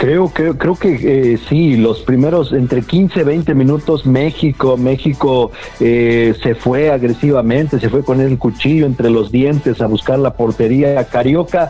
Creo, 0.00 0.30
creo, 0.30 0.56
creo 0.56 0.76
que 0.76 1.34
eh, 1.34 1.38
sí, 1.50 1.76
los 1.76 2.00
primeros 2.00 2.54
entre 2.54 2.80
15 2.80 3.22
20 3.22 3.54
minutos 3.54 4.06
México, 4.06 4.78
México 4.78 5.52
eh, 5.78 6.34
se 6.42 6.54
fue 6.54 6.90
agresivamente, 6.90 7.78
se 7.78 7.90
fue 7.90 8.02
con 8.02 8.22
el 8.22 8.38
cuchillo 8.38 8.86
entre 8.86 9.10
los 9.10 9.30
dientes 9.30 9.82
a 9.82 9.86
buscar 9.86 10.18
la 10.18 10.32
portería. 10.32 11.04
Carioca 11.04 11.68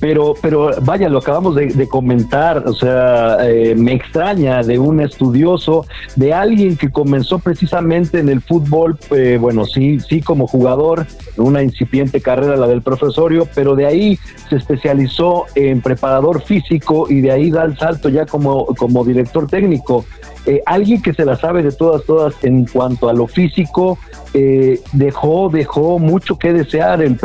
pero, 0.00 0.34
pero 0.40 0.70
vaya, 0.82 1.08
lo 1.08 1.18
acabamos 1.18 1.54
de, 1.54 1.88
comentar, 1.88 2.64
o 2.66 2.74
sea, 2.74 3.38
eh, 3.40 3.74
me 3.76 3.94
extraña 3.94 4.62
de 4.62 4.78
un 4.78 5.00
estudioso, 5.00 5.86
de 6.16 6.32
alguien 6.32 6.76
que 6.76 6.90
comenzó 6.90 7.38
precisamente 7.38 8.18
en 8.18 8.28
el 8.28 8.40
fútbol, 8.40 8.98
eh, 9.10 9.38
bueno, 9.40 9.64
sí, 9.64 9.98
sí 10.00 10.20
como 10.20 10.46
jugador, 10.46 11.06
una 11.36 11.62
incipiente 11.62 12.20
carrera 12.20 12.56
la 12.56 12.66
del 12.66 12.82
profesorio, 12.82 13.48
pero 13.54 13.74
de 13.74 13.86
ahí 13.86 14.18
se 14.48 14.56
especializó 14.56 15.46
en 15.54 15.80
preparador 15.80 16.42
físico 16.42 17.06
y 17.08 17.20
de 17.20 17.32
ahí 17.32 17.50
da 17.50 17.64
el 17.64 17.76
salto 17.76 18.08
ya 18.08 18.26
como, 18.26 18.66
como 18.66 19.04
director 19.04 19.46
técnico. 19.46 20.04
Eh, 20.46 20.62
alguien 20.66 21.02
que 21.02 21.12
se 21.12 21.24
la 21.24 21.36
sabe 21.36 21.62
de 21.62 21.72
todas, 21.72 22.04
todas 22.04 22.34
en 22.42 22.66
cuanto 22.66 23.08
a 23.08 23.12
lo 23.12 23.26
físico, 23.26 23.98
eh, 24.34 24.80
dejó, 24.92 25.48
dejó 25.48 25.98
mucho 25.98 26.38
que 26.38 26.52
desear 26.52 27.02
el, 27.02 27.18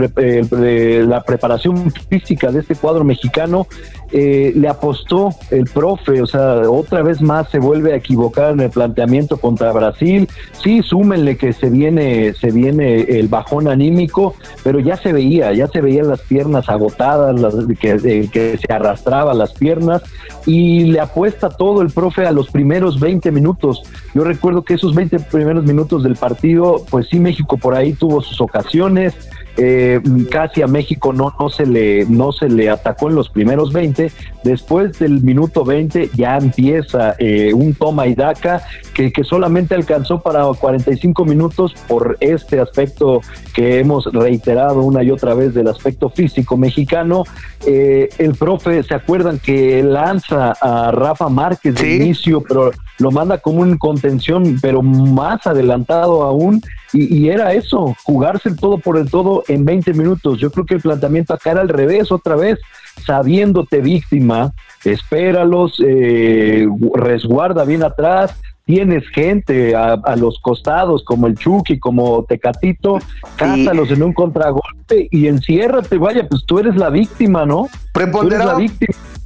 la 1.09 1.23
preparación 1.23 1.91
física 2.09 2.51
de 2.51 2.59
este 2.59 2.75
cuadro 2.75 3.03
mexicano. 3.03 3.67
Eh, 4.15 4.53
le 4.55 4.67
apostó 4.67 5.29
el 5.49 5.65
profe, 5.65 6.21
o 6.21 6.27
sea, 6.27 6.69
otra 6.69 7.01
vez 7.01 7.19
más 7.19 7.49
se 7.49 7.57
vuelve 7.57 7.93
a 7.93 7.95
equivocar 7.95 8.51
en 8.53 8.59
el 8.59 8.69
planteamiento 8.69 9.37
contra 9.37 9.71
Brasil. 9.71 10.29
Sí, 10.63 10.83
súmenle 10.83 11.35
que 11.35 11.51
se 11.51 11.71
viene, 11.71 12.35
se 12.35 12.51
viene 12.51 13.01
el 13.01 13.27
bajón 13.27 13.67
anímico, 13.67 14.35
pero 14.63 14.79
ya 14.79 14.97
se 14.97 15.13
veía, 15.13 15.51
ya 15.53 15.67
se 15.67 15.81
veían 15.81 16.09
las 16.09 16.21
piernas 16.21 16.69
agotadas, 16.69 17.39
las, 17.39 17.55
que, 17.79 18.29
que 18.31 18.59
se 18.59 18.71
arrastraba 18.71 19.33
las 19.33 19.53
piernas 19.53 20.03
y 20.45 20.83
le 20.83 20.99
apuesta 20.99 21.49
todo 21.49 21.81
el 21.81 21.89
profe 21.89 22.27
a 22.27 22.31
los 22.31 22.51
primeros 22.51 22.99
20 22.99 23.31
minutos. 23.31 23.81
Yo 24.13 24.23
recuerdo 24.23 24.63
que 24.63 24.75
esos 24.75 24.93
20 24.93 25.21
primeros 25.21 25.63
minutos 25.63 26.03
del 26.03 26.17
partido 26.17 26.83
pues 26.91 27.07
sí 27.09 27.19
México 27.19 27.57
por 27.57 27.73
ahí 27.73 27.93
tuvo 27.93 28.21
sus 28.21 28.39
ocasiones, 28.41 29.15
eh, 29.57 30.01
casi 30.31 30.61
a 30.61 30.67
México 30.67 31.13
no, 31.13 31.33
no, 31.39 31.49
se 31.49 31.65
le, 31.65 32.05
no 32.05 32.31
se 32.31 32.49
le 32.49 32.69
atacó 32.69 33.09
en 33.09 33.15
los 33.15 33.29
primeros 33.29 33.71
20, 33.71 34.11
después 34.43 34.97
del 34.99 35.21
minuto 35.21 35.63
20 35.63 36.09
ya 36.15 36.37
empieza 36.37 37.15
eh, 37.19 37.53
un 37.53 37.73
toma 37.75 38.07
y 38.07 38.15
daca 38.15 38.63
que, 38.93 39.11
que, 39.11 39.23
solamente 39.23 39.75
alcanzó 39.75 40.21
para 40.21 40.45
45 40.45 41.25
minutos 41.25 41.73
por 41.87 42.17
este 42.19 42.59
aspecto 42.59 43.21
que 43.53 43.79
hemos 43.79 44.05
reiterado 44.05 44.81
una 44.81 45.03
y 45.03 45.11
otra 45.11 45.33
vez 45.33 45.53
del 45.53 45.67
aspecto 45.67 46.09
físico 46.09 46.57
mexicano. 46.57 47.23
Eh, 47.65 48.09
el 48.17 48.35
profe, 48.35 48.83
¿se 48.83 48.93
acuerdan 48.93 49.39
que 49.39 49.83
lanza 49.83 50.53
a 50.59 50.91
Rafa 50.91 51.29
Márquez 51.29 51.75
de 51.75 51.95
inicio, 51.95 52.41
pero 52.41 52.71
lo 52.99 53.11
manda 53.11 53.37
como 53.37 53.61
un 53.61 53.77
contención, 53.77 54.57
pero 54.61 54.81
más 54.81 55.45
adelantado 55.47 56.23
aún? 56.23 56.61
Y, 56.93 57.17
y, 57.17 57.29
era 57.29 57.53
eso, 57.53 57.95
jugarse 58.03 58.49
el 58.49 58.55
todo 58.55 58.77
por 58.77 58.97
el 58.97 59.09
todo 59.09 59.43
en 59.47 59.65
20 59.65 59.93
minutos. 59.93 60.39
Yo 60.39 60.51
creo 60.51 60.65
que 60.65 60.75
el 60.75 60.81
planteamiento 60.81 61.33
acá 61.33 61.51
era 61.51 61.61
al 61.61 61.69
revés 61.69 62.11
otra 62.11 62.35
vez, 62.35 62.59
sabiéndote 63.05 63.81
víctima, 63.81 64.53
espéralos, 64.83 65.81
eh, 65.85 66.67
resguarda 66.95 67.65
bien 67.65 67.83
atrás, 67.83 68.35
tienes 68.65 69.07
gente 69.09 69.75
a, 69.75 70.15
los 70.15 70.39
costados 70.39 71.03
como 71.03 71.27
el 71.27 71.35
Chucky, 71.35 71.79
como 71.79 72.23
Tecatito, 72.23 72.97
cázalos 73.35 73.91
en 73.91 74.03
un 74.03 74.13
contragolpe 74.13 75.07
y 75.11 75.27
enciérrate, 75.27 75.97
vaya, 75.97 76.27
pues 76.29 76.45
tú 76.45 76.59
eres 76.59 76.75
la 76.75 76.89
víctima, 76.89 77.45
¿no? 77.45 77.67
Preponderaba, 77.91 78.57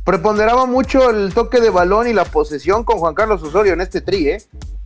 preponderaba 0.08 0.66
mucho 0.66 1.10
el 1.10 1.34
toque 1.34 1.60
de 1.60 1.70
balón 1.70 2.08
y 2.08 2.14
la 2.14 2.24
posesión 2.24 2.86
con 2.86 2.98
Juan 2.98 3.14
Carlos 3.14 3.44
Osorio 3.44 3.74
en 3.74 3.82
este 3.82 4.00
tri, 4.00 4.30
¿eh? 4.30 4.42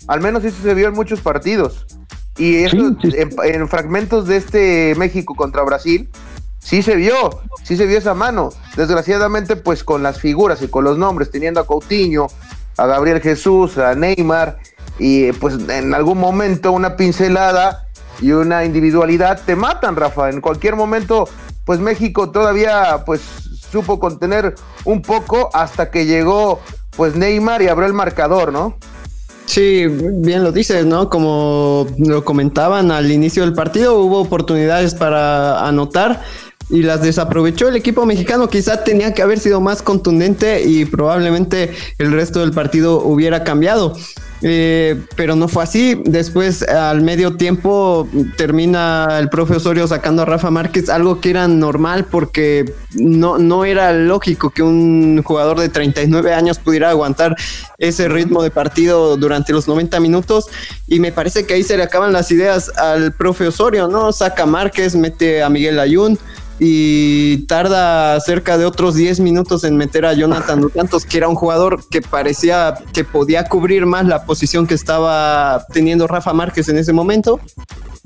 Al 0.08 0.20
menos 0.20 0.44
eso 0.44 0.64
se 0.64 0.74
vio 0.74 0.88
en 0.88 0.96
muchos 0.96 1.22
partidos. 1.22 1.86
Y 2.38 2.64
eso 2.64 2.96
En, 3.04 3.68
fragmentos 3.68 4.26
de 4.26 4.38
este 4.38 4.96
México 4.98 5.36
contra 5.36 5.62
Brasil, 5.62 6.10
sí 6.58 6.82
se 6.82 6.96
vio, 6.96 7.40
sí 7.62 7.78
se 7.78 7.86
vio 7.86 8.00
esa 8.00 8.16
mano. 8.16 8.50
Desgraciadamente, 8.76 9.56
pues 9.58 9.84
con 9.84 10.02
las 10.02 10.20
figuras 10.20 10.60
y 10.64 10.68
con 10.68 10.86
los 10.86 10.98
nombres, 10.98 11.30
teniendo 11.30 11.60
a 11.60 11.68
Coutinho, 11.68 12.26
a 12.78 12.88
Gabriel 12.88 13.22
Jesús, 13.22 13.78
a 13.78 13.94
Neymar, 13.94 14.58
y 14.98 15.34
pues 15.34 15.54
en 15.70 15.94
algún 15.94 16.18
momento 16.18 16.72
una 16.72 16.96
pincelada 16.96 17.86
y 18.22 18.32
una 18.32 18.66
individualidad 18.66 19.40
te 19.46 19.56
matan, 19.56 19.96
Rafa. 19.96 20.32
En 20.32 20.42
cualquier 20.42 20.76
momento, 20.76 21.30
pues 21.64 21.80
México 21.80 22.32
todavía 22.32 23.04
pues 23.06 23.51
supo 23.72 24.00
contener 24.00 24.56
un 24.86 25.02
poco 25.02 25.50
hasta 25.54 25.90
que 25.90 26.06
llegó 26.06 26.60
pues 26.96 27.16
Neymar 27.16 27.62
y 27.62 27.68
abrió 27.68 27.88
el 27.88 27.94
marcador, 27.94 28.52
¿no? 28.52 28.78
Sí, 29.46 29.86
bien 29.88 30.44
lo 30.44 30.52
dices, 30.52 30.86
¿no? 30.86 31.10
Como 31.10 31.88
lo 31.98 32.24
comentaban 32.24 32.92
al 32.92 33.12
inicio 33.12 33.44
del 33.44 33.54
partido, 33.54 34.00
hubo 34.00 34.20
oportunidades 34.22 34.94
para 34.94 35.68
anotar 35.68 36.24
y 36.70 36.84
las 36.84 37.02
desaprovechó 37.02 37.68
el 37.68 37.76
equipo 37.76 38.06
mexicano. 38.06 38.48
Quizá 38.48 38.84
tenía 38.84 39.14
que 39.14 39.22
haber 39.22 39.40
sido 39.40 39.60
más 39.60 39.82
contundente 39.82 40.64
y 40.64 40.86
probablemente 40.86 41.74
el 41.98 42.12
resto 42.14 42.40
del 42.40 42.52
partido 42.52 43.02
hubiera 43.04 43.44
cambiado. 43.44 43.98
Eh, 44.44 45.00
pero 45.16 45.36
no 45.36 45.48
fue 45.48 45.64
así. 45.64 46.02
Después, 46.06 46.64
al 46.64 47.02
medio 47.02 47.36
tiempo, 47.36 48.08
termina 48.38 49.20
el 49.20 49.30
profe 49.30 49.56
Osorio 49.56 49.88
sacando 49.88 50.24
a 50.24 50.26
Rafa 50.26 50.50
Márquez, 50.50 50.90
algo 50.90 51.22
que 51.22 51.30
era 51.30 51.48
normal 51.48 52.06
porque 52.10 52.74
no, 52.94 53.38
no 53.38 53.66
era 53.66 53.94
lógico 53.94 54.50
que 54.50 54.64
un 54.64 55.22
jugador 55.24 55.60
de 55.60 55.70
39 55.70 56.34
años 56.34 56.60
pudiera 56.60 56.90
aguantar 56.90 57.36
ese 57.78 58.10
ritmo 58.10 58.44
de 58.44 58.52
partido 58.52 59.18
durante 59.18 59.54
los 59.54 59.68
90 59.68 60.00
minutos. 60.00 60.48
Y 60.88 61.00
me 61.00 61.12
parece 61.12 61.46
que 61.46 61.54
ahí 61.54 61.64
se 61.64 61.78
le 61.78 61.84
acaban 61.84 62.12
las 62.12 62.32
ideas 62.32 62.70
al 62.78 63.14
profe 63.14 63.48
Osorio, 63.48 63.88
¿no? 63.88 64.12
Saca 64.12 64.44
a 64.44 64.48
Márquez, 64.48 64.96
mete 64.96 65.44
a 65.44 65.50
Miguel 65.50 65.80
Ayun 65.80 66.18
y 66.64 67.38
tarda 67.48 68.20
cerca 68.20 68.56
de 68.56 68.66
otros 68.66 68.94
10 68.94 69.20
minutos 69.22 69.64
en 69.64 69.78
meter 69.78 70.06
a 70.06 70.14
Jonathan 70.14 70.62
Dos 70.92 71.06
que 71.08 71.18
era 71.18 71.28
un 71.28 71.34
jugador 71.34 71.84
que 71.90 72.04
parecía 72.04 72.76
que 72.94 73.04
podía 73.04 73.46
cubrir 73.46 73.88
más 73.88 74.06
la 74.06 74.26
posición 74.26 74.68
que 74.68 74.76
estaba 74.76 75.66
teniendo 75.74 76.06
Rafa 76.06 76.34
Márquez 76.34 76.70
en 76.70 76.78
ese 76.78 76.94
momento. 76.94 77.40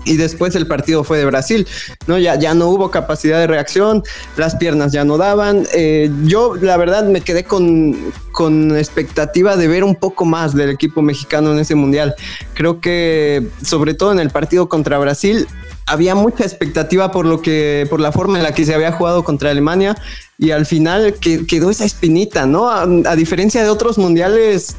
Y 0.06 0.16
después 0.16 0.56
el 0.56 0.68
partido 0.68 1.04
fue 1.04 1.18
de 1.18 1.26
Brasil, 1.26 1.68
¿no? 2.08 2.18
Ya, 2.18 2.36
ya 2.36 2.54
no 2.54 2.68
hubo 2.68 2.92
capacidad 2.92 3.40
de 3.40 3.48
reacción, 3.48 4.04
las 4.38 4.56
piernas 4.56 4.92
ya 4.92 5.04
no 5.04 5.18
daban. 5.18 5.66
Eh, 5.74 6.12
yo, 6.24 6.56
la 6.56 6.78
verdad, 6.78 7.06
me 7.06 7.22
quedé 7.22 7.44
con, 7.44 8.14
con 8.32 8.78
expectativa 8.78 9.58
de 9.58 9.68
ver 9.68 9.84
un 9.84 9.96
poco 9.96 10.24
más 10.24 10.54
del 10.54 10.70
equipo 10.70 11.02
mexicano 11.02 11.52
en 11.52 11.60
ese 11.60 11.76
mundial. 11.76 12.14
Creo 12.54 12.80
que, 12.80 13.48
sobre 13.64 13.96
todo 13.96 14.12
en 14.12 14.20
el 14.20 14.30
partido 14.30 14.70
contra 14.70 15.00
Brasil, 15.00 15.48
había 15.86 16.16
mucha 16.16 16.44
expectativa 16.44 17.12
por 17.12 17.26
lo 17.26 17.42
que, 17.42 17.88
por 17.90 18.00
la 18.00 18.12
forma 18.12 18.38
en 18.38 18.44
la 18.44 18.54
que 18.54 18.66
se 18.66 18.74
había 18.74 18.92
jugado 18.92 19.24
contra 19.24 19.52
Alemania 19.52 19.96
y 20.38 20.52
al 20.52 20.66
final 20.66 21.16
quedó 21.20 21.70
esa 21.70 21.86
espinita, 21.86 22.46
¿no? 22.46 22.70
A, 22.70 23.16
diferencia 23.16 23.64
de 23.64 23.70
otros 23.70 23.98
mundiales, 23.98 24.76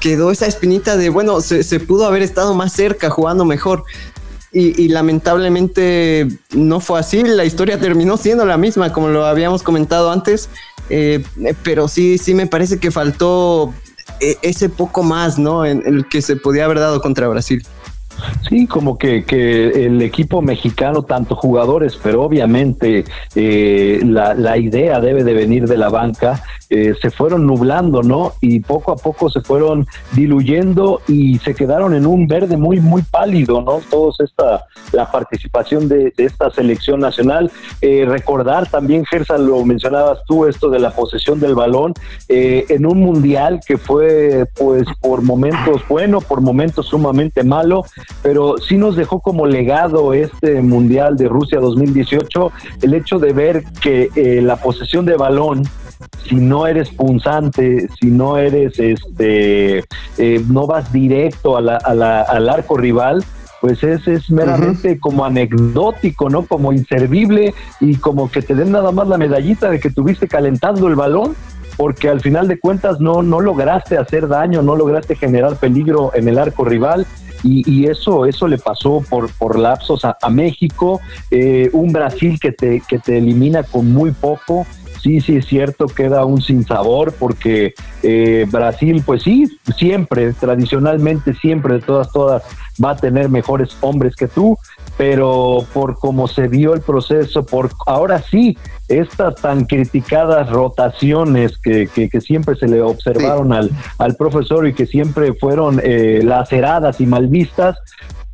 quedó 0.00 0.30
esa 0.30 0.46
espinita 0.46 0.96
de, 0.96 1.08
bueno, 1.08 1.40
se, 1.40 1.80
pudo 1.80 2.06
haber 2.06 2.22
estado 2.22 2.54
más 2.54 2.72
cerca, 2.72 3.10
jugando 3.10 3.44
mejor. 3.44 3.84
Y, 4.52 4.88
lamentablemente 4.88 6.26
no 6.50 6.80
fue 6.80 6.98
así, 6.98 7.22
la 7.22 7.44
historia 7.44 7.78
terminó 7.78 8.16
siendo 8.16 8.44
la 8.44 8.56
misma, 8.56 8.92
como 8.92 9.08
lo 9.08 9.24
habíamos 9.24 9.62
comentado 9.62 10.10
antes, 10.10 10.48
eh, 10.88 11.24
pero 11.62 11.86
sí, 11.86 12.18
sí 12.18 12.34
me 12.34 12.48
parece 12.48 12.78
que 12.80 12.90
faltó 12.90 13.72
eh, 14.18 14.36
ese 14.42 14.68
poco 14.68 15.04
más, 15.04 15.38
¿no? 15.38 15.64
En 15.64 15.82
el 15.86 16.08
que 16.08 16.20
se 16.20 16.34
podía 16.34 16.64
haber 16.64 16.80
dado 16.80 17.00
contra 17.00 17.28
Brasil. 17.28 17.64
Sí, 18.48 18.66
como 18.66 18.98
que, 18.98 19.24
que 19.24 19.86
el 19.86 20.02
equipo 20.02 20.42
mexicano, 20.42 21.02
tanto 21.02 21.36
jugadores, 21.36 21.98
pero 22.02 22.22
obviamente 22.22 23.04
eh, 23.34 24.00
la, 24.04 24.34
la, 24.34 24.56
idea 24.56 25.00
debe 25.00 25.24
de 25.24 25.34
venir 25.34 25.66
de 25.66 25.76
la 25.76 25.88
banca, 25.88 26.42
eh, 26.72 26.94
se 27.02 27.10
fueron 27.10 27.46
nublando, 27.48 28.04
¿no? 28.04 28.34
Y 28.40 28.60
poco 28.60 28.92
a 28.92 28.96
poco 28.96 29.28
se 29.28 29.40
fueron 29.40 29.88
diluyendo 30.12 31.02
y 31.08 31.38
se 31.40 31.52
quedaron 31.52 31.94
en 31.94 32.06
un 32.06 32.28
verde 32.28 32.56
muy, 32.56 32.78
muy 32.78 33.02
pálido, 33.02 33.60
¿no? 33.60 33.80
Todos 33.90 34.20
esta, 34.20 34.66
la 34.92 35.10
participación 35.10 35.88
de, 35.88 36.14
esta 36.16 36.48
selección 36.52 37.00
nacional. 37.00 37.50
Eh, 37.82 38.04
recordar 38.06 38.68
también, 38.68 39.04
Gersa, 39.04 39.36
lo 39.36 39.64
mencionabas 39.64 40.20
tú, 40.28 40.46
esto 40.46 40.70
de 40.70 40.78
la 40.78 40.92
posesión 40.92 41.40
del 41.40 41.56
balón, 41.56 41.92
eh, 42.28 42.66
en 42.68 42.86
un 42.86 43.00
mundial 43.00 43.60
que 43.66 43.76
fue, 43.76 44.46
pues, 44.56 44.86
por 45.00 45.22
momentos 45.22 45.82
bueno, 45.88 46.20
por 46.20 46.40
momentos 46.40 46.86
sumamente 46.86 47.42
malo, 47.42 47.84
pero 48.22 48.56
sí 48.58 48.76
nos 48.76 48.96
dejó 48.96 49.20
como 49.20 49.46
legado 49.46 50.12
este 50.12 50.60
mundial 50.62 51.16
de 51.16 51.28
Rusia 51.28 51.60
2018 51.60 52.52
el 52.82 52.94
hecho 52.94 53.18
de 53.18 53.32
ver 53.32 53.64
que 53.80 54.10
la 54.42 54.56
posesión 54.56 55.06
de 55.06 55.16
balón 55.16 55.62
si 56.26 56.36
no 56.36 56.66
eres 56.66 56.90
punzante, 56.90 57.88
si 58.00 58.06
no 58.06 58.36
eres, 58.36 58.78
este, 58.78 59.84
eh, 60.18 60.44
no 60.48 60.66
vas 60.66 60.92
directo 60.92 61.56
a 61.56 61.60
la, 61.60 61.76
al 61.76 62.48
arco 62.48 62.76
rival, 62.76 63.24
pues 63.60 63.82
es, 63.82 64.06
es 64.08 64.30
meramente 64.30 64.98
como 64.98 65.24
anecdótico, 65.24 66.30
¿no? 66.30 66.46
Como 66.46 66.72
inservible 66.72 67.54
y 67.80 67.96
como 67.96 68.30
que 68.30 68.42
te 68.42 68.54
den 68.54 68.72
nada 68.72 68.90
más 68.90 69.06
la 69.08 69.18
medallita 69.18 69.70
de 69.70 69.80
que 69.80 69.90
tuviste 69.90 70.28
calentando 70.28 70.88
el 70.88 70.94
balón, 70.94 71.34
porque 71.76 72.08
al 72.08 72.20
final 72.20 72.48
de 72.48 72.58
cuentas 72.58 73.00
no, 73.00 73.22
no 73.22 73.40
lograste 73.40 73.98
hacer 73.98 74.28
daño, 74.28 74.62
no 74.62 74.76
lograste 74.76 75.14
generar 75.14 75.56
peligro 75.56 76.12
en 76.14 76.28
el 76.28 76.38
arco 76.38 76.64
rival. 76.64 77.06
Y, 77.42 77.86
eso, 77.86 78.26
eso 78.26 78.46
le 78.46 78.58
pasó 78.58 79.02
por, 79.08 79.32
por 79.32 79.58
lapsos 79.58 80.04
a, 80.04 80.16
México, 80.30 81.00
eh, 81.30 81.70
un 81.72 81.92
Brasil 81.92 82.38
que 82.38 82.52
te, 82.52 82.82
que 82.86 82.98
te 82.98 83.18
elimina 83.18 83.62
con 83.62 83.90
muy 83.90 84.12
poco, 84.12 84.66
sí, 85.02 85.20
sí 85.20 85.36
es 85.36 85.46
cierto, 85.46 85.86
queda 85.86 86.24
un 86.24 86.42
sinsabor 86.42 87.12
porque 87.18 87.74
eh, 88.02 88.46
Brasil, 88.50 89.02
pues 89.04 89.22
sí, 89.22 89.46
siempre, 89.76 90.32
tradicionalmente, 90.32 91.34
siempre, 91.34 91.74
de 91.74 91.80
todas, 91.80 92.12
todas, 92.12 92.42
va 92.82 92.90
a 92.90 92.96
tener 92.96 93.28
mejores 93.28 93.76
hombres 93.80 94.14
que 94.16 94.28
tú, 94.28 94.58
pero 95.00 95.64
por 95.72 95.98
cómo 95.98 96.28
se 96.28 96.46
vio 96.46 96.74
el 96.74 96.82
proceso, 96.82 97.46
por 97.46 97.70
ahora 97.86 98.20
sí, 98.20 98.58
estas 98.86 99.36
tan 99.36 99.64
criticadas 99.64 100.50
rotaciones 100.50 101.56
que, 101.56 101.88
que, 101.88 102.20
siempre 102.20 102.54
se 102.54 102.68
le 102.68 102.82
observaron 102.82 103.54
al, 103.54 103.70
al 103.96 104.16
profesor 104.16 104.68
y 104.68 104.74
que 104.74 104.84
siempre 104.84 105.32
fueron 105.32 105.80
eh, 105.82 106.20
laceradas 106.22 107.00
y 107.00 107.06
mal 107.06 107.28
vistas, 107.28 107.78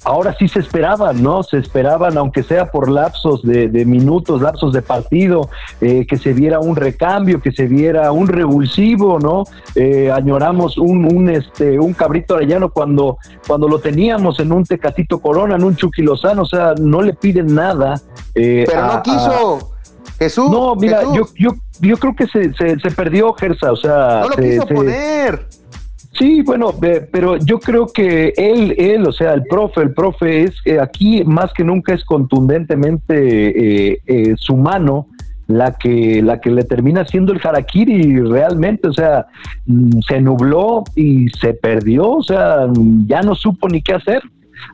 ahora 0.07 0.37
sí 0.39 0.47
se 0.47 0.61
esperaban, 0.61 1.21
¿no? 1.21 1.43
Se 1.43 1.59
esperaban, 1.59 2.17
aunque 2.17 2.45
sea 2.45 2.71
por 2.71 2.89
lapsos 2.89 3.43
de, 3.43 3.85
minutos, 3.85 4.41
lapsos 4.41 4.73
de 4.73 4.81
partido, 4.81 5.51
eh, 5.81 6.07
que 6.07 6.17
se 6.17 6.33
viera 6.33 6.61
un 6.61 6.77
recambio, 6.77 7.43
que 7.43 7.51
se 7.51 7.67
viera 7.67 8.13
un 8.13 8.29
revulsivo, 8.29 9.19
¿no? 9.19 9.45
Eh, 9.75 10.11
añoramos 10.13 10.79
un, 10.79 11.13
un, 11.13 11.29
este, 11.29 11.81
un 11.81 11.93
cabrito 11.93 12.37
arellano 12.37 12.71
cuando, 12.71 13.19
cuando 13.49 13.67
lo 13.67 13.81
teníamos 13.81 14.39
en 14.39 14.53
un 14.53 14.65
Tecatito 14.65 15.19
Corona, 15.19 15.57
en 15.57 15.65
un 15.65 15.75
Chucky 15.75 16.03
Lozano, 16.03 16.43
o 16.43 16.47
sea, 16.47 16.75
no 16.81 17.03
le 17.03 17.13
piden 17.13 17.53
nada. 17.53 18.01
Eh, 18.35 18.65
Pero 18.67 18.87
no 18.87 19.03
quiso. 19.03 19.73
Jesús. 20.21 20.49
No, 20.51 20.77
mira, 20.77 21.03
Yo, 21.03 21.27
yo, 21.37 21.51
yo 21.81 21.97
creo 21.97 22.15
que 22.15 22.27
se, 22.29 22.55
se, 22.55 22.91
perdió 22.93 23.33
Gersa, 23.35 23.73
o 23.73 23.77
sea. 23.77 24.21
No 24.21 24.29
lo 24.29 24.37
quiso 24.37 24.67
poner. 24.67 25.47
Sí, 26.19 26.43
bueno, 26.43 26.71
pero 27.13 27.37
yo 27.37 27.59
creo 27.59 27.87
que 27.87 28.33
él, 28.37 28.75
él, 28.79 29.07
o 29.07 29.13
sea, 29.13 29.35
el 29.35 29.43
profe, 29.45 29.83
el 29.83 29.93
profe 29.93 30.45
es 30.45 30.55
aquí 30.81 31.25
más 31.25 31.53
que 31.53 31.63
nunca 31.63 31.93
es 31.93 32.05
contundentemente 32.05 33.91
eh, 33.93 34.01
eh, 34.07 34.35
su 34.37 34.57
mano 34.57 35.09
la 35.47 35.73
que, 35.73 36.23
la 36.23 36.41
que 36.41 36.51
le 36.51 36.65
termina 36.65 37.05
siendo 37.05 37.33
el 37.33 37.41
harakiri 37.43 38.21
realmente, 38.21 38.89
o 38.89 38.93
sea, 38.93 39.27
mm, 39.67 40.01
se 40.09 40.21
nubló 40.21 40.85
y 40.95 41.29
se 41.31 41.55
perdió, 41.55 42.11
o 42.13 42.23
sea, 42.23 42.67
ya 43.07 43.23
no 43.23 43.35
supo 43.35 43.69
ni 43.69 43.83
qué 43.83 43.95
hacer. 43.95 44.23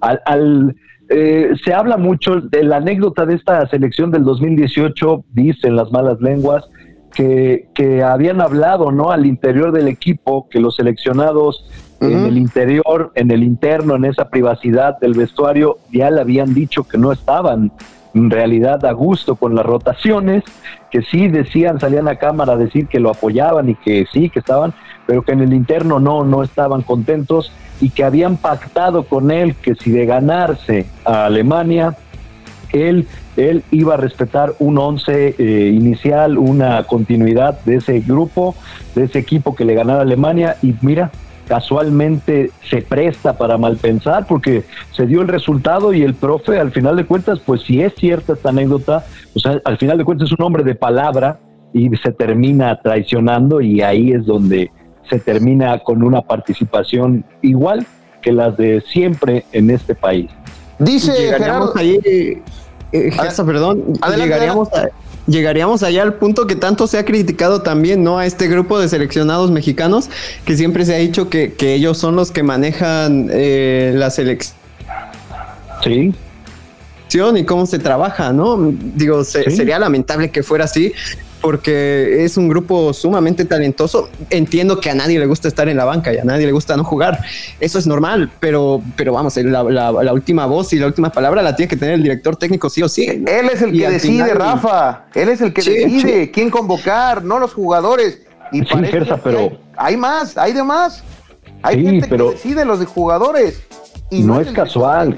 Al, 0.00 0.76
eh, 1.09 1.50
se 1.64 1.74
habla 1.74 1.96
mucho 1.96 2.40
de 2.40 2.62
la 2.62 2.76
anécdota 2.76 3.26
de 3.26 3.35
esta 3.35 3.66
selección 3.68 4.11
del 4.11 4.24
2018, 4.24 5.24
dicen 5.33 5.76
las 5.76 5.90
malas 5.90 6.20
lenguas, 6.20 6.64
que, 7.14 7.68
que 7.75 8.03
habían 8.03 8.40
hablado 8.40 8.90
¿no? 8.90 9.11
al 9.11 9.27
interior 9.27 9.72
del 9.72 9.88
equipo, 9.88 10.48
que 10.48 10.61
los 10.61 10.77
seleccionados 10.77 11.64
en 12.01 12.25
el 12.25 12.37
interior, 12.37 13.12
en 13.14 13.31
el 13.31 13.44
interno, 13.44 13.94
en 13.94 14.05
esa 14.05 14.29
privacidad 14.29 14.98
del 14.98 15.14
vestuario, 15.14 15.79
ya 15.92 16.11
le 16.11 16.20
habían 16.20 16.53
dicho 16.53 16.83
que 16.83 16.98
no 16.98 17.12
estaban 17.12 17.70
en 18.14 18.31
realidad 18.31 18.85
a 18.85 18.92
gusto 18.92 19.37
con 19.37 19.55
las 19.55 19.64
rotaciones, 19.64 20.42
que 20.90 21.03
sí 21.03 21.29
decían, 21.29 21.81
salían 21.81 22.09
a 22.09 22.16
cámara 22.16 22.55
a 22.55 22.57
decir 22.57 22.88
que 22.88 23.01
lo 23.01 23.11
apoyaban 23.11 23.68
y 23.70 23.75
que 23.77 24.07
sí, 24.12 24.29
que 24.29 24.40
estaban, 24.40 24.75
pero 25.07 25.22
que 25.22 25.33
en 25.33 25.40
el 25.40 25.53
interno 25.53 26.01
no, 26.01 26.25
no 26.25 26.42
estaban 26.42 26.83
contentos 26.83 27.53
y 27.81 27.90
que 27.90 28.05
habían 28.05 28.37
pactado 28.37 29.05
con 29.05 29.31
él 29.31 29.55
que 29.55 29.75
si 29.75 29.90
de 29.90 30.05
ganarse 30.05 30.87
a 31.05 31.27
Alemania, 31.27 31.96
él, 32.72 33.07
él 33.37 33.62
iba 33.71 33.95
a 33.95 33.97
respetar 33.97 34.55
un 34.59 34.79
once 34.79 35.35
eh, 35.38 35.71
inicial, 35.73 36.38
una 36.38 36.83
continuidad 36.85 37.61
de 37.64 37.77
ese 37.77 38.01
grupo, 38.01 38.55
de 38.95 39.05
ese 39.05 39.18
equipo 39.18 39.55
que 39.55 39.64
le 39.64 39.75
ganara 39.75 40.01
a 40.01 40.03
Alemania 40.03 40.57
y 40.62 40.75
mira, 40.83 41.11
casualmente 41.47 42.51
se 42.68 42.83
presta 42.83 43.37
para 43.37 43.59
mal 43.59 43.77
pensar 43.77 44.27
porque 44.27 44.64
se 44.92 45.07
dio 45.07 45.23
el 45.23 45.29
resultado 45.29 45.92
y 45.92 46.03
el 46.03 46.14
profe 46.14 46.59
al 46.59 46.73
final 46.73 46.97
de 46.97 47.05
cuentas, 47.05 47.40
pues 47.45 47.62
si 47.62 47.83
es 47.83 47.95
cierta 47.95 48.35
esta 48.35 48.51
anécdota, 48.51 49.05
pues 49.33 49.45
al 49.64 49.79
final 49.79 49.99
de 49.99 50.05
cuentas 50.05 50.29
es 50.31 50.38
un 50.38 50.45
hombre 50.45 50.62
de 50.62 50.75
palabra 50.75 51.38
y 51.73 51.88
se 51.97 52.12
termina 52.12 52.81
traicionando 52.81 53.61
y 53.61 53.81
ahí 53.81 54.12
es 54.12 54.27
donde 54.27 54.71
se 55.09 55.18
termina 55.18 55.79
con 55.81 56.03
una 56.03 56.23
participación 56.23 57.25
igual 57.42 57.87
que 58.21 58.33
las 58.33 58.57
de 58.57 58.81
siempre 58.83 59.45
en 59.53 59.71
este 59.71 59.95
país. 59.95 60.31
Dice 60.79 61.12
Gerardo, 61.12 61.73
ahí, 61.77 62.42
eh, 62.92 63.11
perdón, 63.44 63.85
llegaríamos 64.16 64.68
a 64.72 64.88
llegaríamos 65.26 65.85
allá 65.85 66.02
al 66.02 66.14
punto 66.14 66.48
que 66.48 66.57
tanto 66.57 66.88
se 66.88 66.98
ha 66.98 67.05
criticado 67.05 67.62
también, 67.62 68.02
¿no? 68.02 68.18
A 68.18 68.26
este 68.26 68.48
grupo 68.48 68.81
de 68.81 68.88
seleccionados 68.88 69.52
mexicanos, 69.52 70.11
que 70.44 70.57
siempre 70.57 70.85
se 70.85 70.94
ha 70.94 70.98
dicho 70.98 71.28
que, 71.28 71.55
ellos 71.61 71.96
son 71.96 72.16
los 72.16 72.33
que 72.33 72.42
manejan 72.42 73.28
eh, 73.31 73.92
la 73.94 74.11
selección. 74.11 74.57
Sí 75.85 76.12
y 77.37 77.44
cómo 77.44 77.66
se 77.66 77.78
trabaja, 77.78 78.33
¿no? 78.33 78.72
Digo, 78.72 79.24
sería 79.24 79.78
lamentable 79.78 80.31
que 80.31 80.42
fuera 80.42 80.64
así, 80.64 80.92
porque 81.42 82.24
es 82.24 82.37
un 82.37 82.48
grupo 82.48 82.94
sumamente 82.94 83.44
talentoso. 83.44 84.09
Entiendo 84.31 84.81
que 84.81 84.88
a 84.88 84.94
nadie 84.94 85.18
le 85.18 85.26
gusta 85.26 85.48
estar 85.48 85.68
en 85.68 85.76
la 85.76 85.85
banca 85.85 86.14
y 86.14 86.18
a 86.18 86.24
nadie 86.24 86.46
le 86.46 86.52
gusta 86.52 86.76
no 86.76 86.85
jugar. 86.85 87.18
Eso 87.61 87.78
es 87.78 87.87
normal, 87.87 88.31
pero, 88.40 88.81
pero 88.96 89.12
vamos, 89.12 89.37
la, 89.37 89.62
la, 89.64 90.12
última 90.12 90.46
voz 90.46 90.72
y 90.72 90.78
la 90.78 90.87
última 90.87 91.11
palabra 91.11 91.42
la 91.42 91.55
tiene 91.57 91.68
que 91.68 91.76
tener 91.76 91.94
el 91.94 92.02
director 92.02 92.37
técnico 92.37 92.70
sí 92.70 92.83
o 92.83 92.88
sí. 92.88 93.05
Él 93.07 93.26
es 93.52 93.61
el 93.61 93.72
que 93.72 93.90
decide, 93.90 94.33
Rafa. 94.35 95.07
Él 95.14 95.28
es 95.28 95.40
el 95.40 95.52
que 95.52 95.62
decide 95.62 96.31
quién 96.31 96.48
convocar, 96.48 97.24
no 97.24 97.38
los 97.40 97.52
jugadores. 97.52 98.20
Y 98.52 98.62
pero... 99.24 99.59
Hay, 99.76 99.96
más, 99.96 100.38
hay 100.38 100.52
de 100.52 100.62
más. 100.62 101.02
Hay 101.62 101.83
gente 101.83 102.09
que 102.09 102.16
decide 102.16 102.64
los 102.64 102.78
de 102.78 102.87
jugadores. 102.87 103.62
Y 104.11 104.22
no, 104.22 104.40
es, 104.40 104.48
casual. 104.52 105.16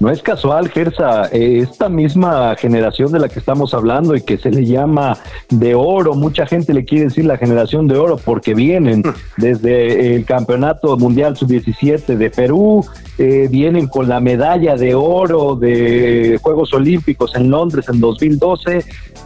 No 0.00 0.08
es 0.08 0.22
casual, 0.22 0.70
Gersa, 0.70 1.28
eh, 1.30 1.58
esta 1.58 1.90
misma 1.90 2.56
generación 2.56 3.12
de 3.12 3.18
la 3.18 3.28
que 3.28 3.38
estamos 3.38 3.74
hablando 3.74 4.16
y 4.16 4.22
que 4.22 4.38
se 4.38 4.50
le 4.50 4.64
llama 4.64 5.18
de 5.50 5.74
oro, 5.74 6.14
mucha 6.14 6.46
gente 6.46 6.72
le 6.72 6.86
quiere 6.86 7.04
decir 7.04 7.26
la 7.26 7.36
generación 7.36 7.86
de 7.86 7.98
oro 7.98 8.16
porque 8.16 8.54
vienen 8.54 9.00
mm. 9.00 9.14
desde 9.36 10.16
el 10.16 10.24
Campeonato 10.24 10.96
Mundial 10.96 11.36
Sub-17 11.36 12.16
de 12.16 12.30
Perú, 12.30 12.82
eh, 13.18 13.48
vienen 13.50 13.88
con 13.88 14.08
la 14.08 14.20
medalla 14.20 14.74
de 14.74 14.94
oro 14.94 15.54
de 15.54 16.38
Juegos 16.40 16.72
Olímpicos 16.72 17.36
en 17.36 17.50
Londres 17.50 17.84
en 17.90 18.00
2012. 18.00 18.82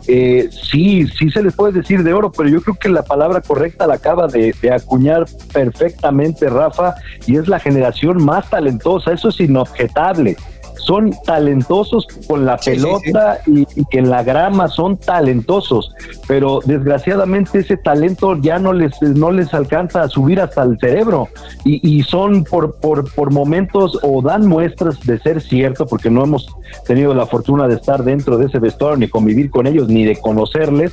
Eh, 0.09 0.49
sí, 0.51 1.07
sí 1.07 1.31
se 1.31 1.41
les 1.41 1.55
puede 1.55 1.73
decir 1.75 2.03
de 2.03 2.13
oro, 2.13 2.33
pero 2.33 2.49
yo 2.49 2.61
creo 2.61 2.75
que 2.75 2.89
la 2.89 3.05
palabra 3.05 3.41
correcta 3.43 3.87
la 3.87 3.95
acaba 3.95 4.27
de, 4.27 4.53
de 4.61 4.73
acuñar 4.73 5.27
perfectamente 5.53 6.49
Rafa 6.49 6.97
y 7.29 7.37
es 7.37 7.47
la 7.47 7.61
generación 7.61 8.25
más 8.25 8.51
talentosa, 8.51 9.13
eso 9.13 9.29
es 9.29 9.39
inobjetable 9.39 10.37
son 10.85 11.13
talentosos 11.25 12.07
con 12.27 12.45
la 12.45 12.57
pelota 12.57 13.39
Y, 13.47 13.67
que 13.91 13.99
en 13.99 14.11
la 14.11 14.23
grama 14.23 14.69
son 14.69 14.97
talentosos, 14.97 15.95
pero 16.29 16.61
desgraciadamente 16.65 17.61
ese 17.61 17.77
talento 17.77 18.37
ya 18.37 18.59
no 18.59 18.73
les, 18.73 19.01
no 19.03 19.31
les 19.31 19.53
alcanza 19.55 20.03
a 20.03 20.09
subir 20.09 20.41
hasta 20.41 20.63
el 20.63 20.79
cerebro. 20.79 21.29
Y, 21.65 22.03
son 22.03 22.45
por, 22.45 22.77
por, 22.77 23.13
por 23.15 23.33
momentos 23.33 23.99
o 24.03 24.21
dan 24.21 24.47
muestras 24.47 25.01
de 25.01 25.19
ser 25.19 25.41
cierto, 25.41 25.87
porque 25.87 26.11
no 26.11 26.25
hemos 26.25 26.47
tenido 26.87 27.15
la 27.15 27.27
fortuna 27.27 27.67
de 27.67 27.77
estar 27.77 28.05
dentro 28.05 28.37
de 28.37 28.47
ese 28.47 28.59
vestuario, 28.59 28.99
ni 28.99 29.09
convivir 29.09 29.51
con 29.51 29.67
ellos, 29.67 29.89
ni 29.89 30.05
de 30.05 30.17
conocerles, 30.17 30.93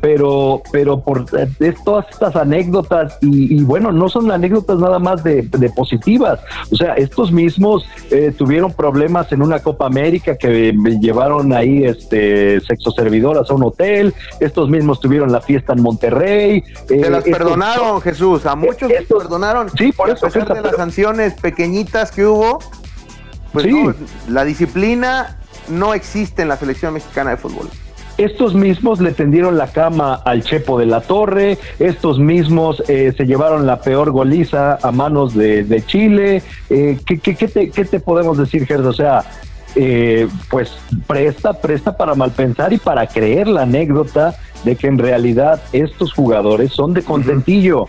pero, 0.00 0.62
pero 0.72 1.00
por 1.00 1.26
eh, 1.38 1.74
todas 1.84 2.06
estas 2.10 2.36
anécdotas, 2.36 3.18
y, 3.20 3.62
bueno, 3.62 3.92
no 3.92 4.08
son 4.08 4.30
anécdotas 4.30 4.78
nada 4.78 4.98
más 4.98 5.22
de, 5.22 5.48
positivas, 5.74 6.40
o 6.70 6.76
sea, 6.76 6.94
estos 6.94 7.30
mismos 7.32 7.86
eh, 8.10 8.32
tuvieron 8.36 8.72
problemas 8.72 9.30
en 9.32 9.42
una 9.42 9.60
Copa 9.60 9.86
América 9.86 10.36
que 10.36 10.72
llevaron 11.00 11.52
ahí 11.52 11.84
este 11.84 12.60
sexo 12.60 12.90
servidoras 12.90 13.50
a 13.50 13.54
un 13.54 13.64
hotel, 13.64 14.14
estos 14.40 14.68
mismos 14.68 15.00
tuvieron 15.00 15.30
la 15.30 15.40
fiesta 15.40 15.72
en 15.72 15.82
Monterrey. 15.82 16.64
Se 16.88 17.00
eh, 17.00 17.10
las 17.10 17.24
perdonaron, 17.24 18.00
Jesús, 18.00 18.46
a 18.46 18.56
muchos 18.56 18.90
se 18.90 19.02
perdonaron. 19.02 19.70
Sí, 19.76 19.92
por 19.92 20.10
eso. 20.10 20.26
A 20.26 20.30
pesar 20.30 20.54
de 20.54 20.62
las 20.62 20.76
sanciones 20.76 21.34
pequeñitas 21.34 22.10
que 22.10 22.26
hubo, 22.26 22.58
pues 23.52 23.66
la 24.28 24.44
disciplina 24.44 25.38
no 25.68 25.94
existe 25.94 26.42
en 26.42 26.48
la 26.48 26.56
selección 26.56 26.94
mexicana 26.94 27.30
de 27.30 27.36
fútbol. 27.36 27.68
Estos 28.20 28.54
mismos 28.54 29.00
le 29.00 29.12
tendieron 29.12 29.56
la 29.56 29.68
cama 29.68 30.12
al 30.12 30.44
Chepo 30.44 30.78
de 30.78 30.84
la 30.84 31.00
Torre, 31.00 31.56
estos 31.78 32.18
mismos 32.18 32.82
eh, 32.86 33.14
se 33.16 33.24
llevaron 33.24 33.66
la 33.66 33.80
peor 33.80 34.10
goliza 34.10 34.78
a 34.82 34.92
manos 34.92 35.34
de, 35.34 35.82
Chile. 35.86 36.42
Eh, 36.68 36.98
¿qué, 37.06 37.16
te, 37.16 38.00
podemos 38.00 38.36
decir, 38.36 38.66
Gerardo? 38.66 38.90
O 38.90 38.92
sea, 38.92 39.24
eh, 39.74 40.28
pues 40.50 40.70
presta, 41.06 41.54
presta 41.54 41.96
para 41.96 42.14
malpensar 42.14 42.74
y 42.74 42.76
para 42.76 43.06
creer 43.06 43.48
la 43.48 43.62
anécdota 43.62 44.36
de 44.64 44.76
que 44.76 44.88
en 44.88 44.98
realidad 44.98 45.62
estos 45.72 46.12
jugadores 46.12 46.72
son 46.72 46.92
de 46.92 47.02
contentillo. 47.02 47.86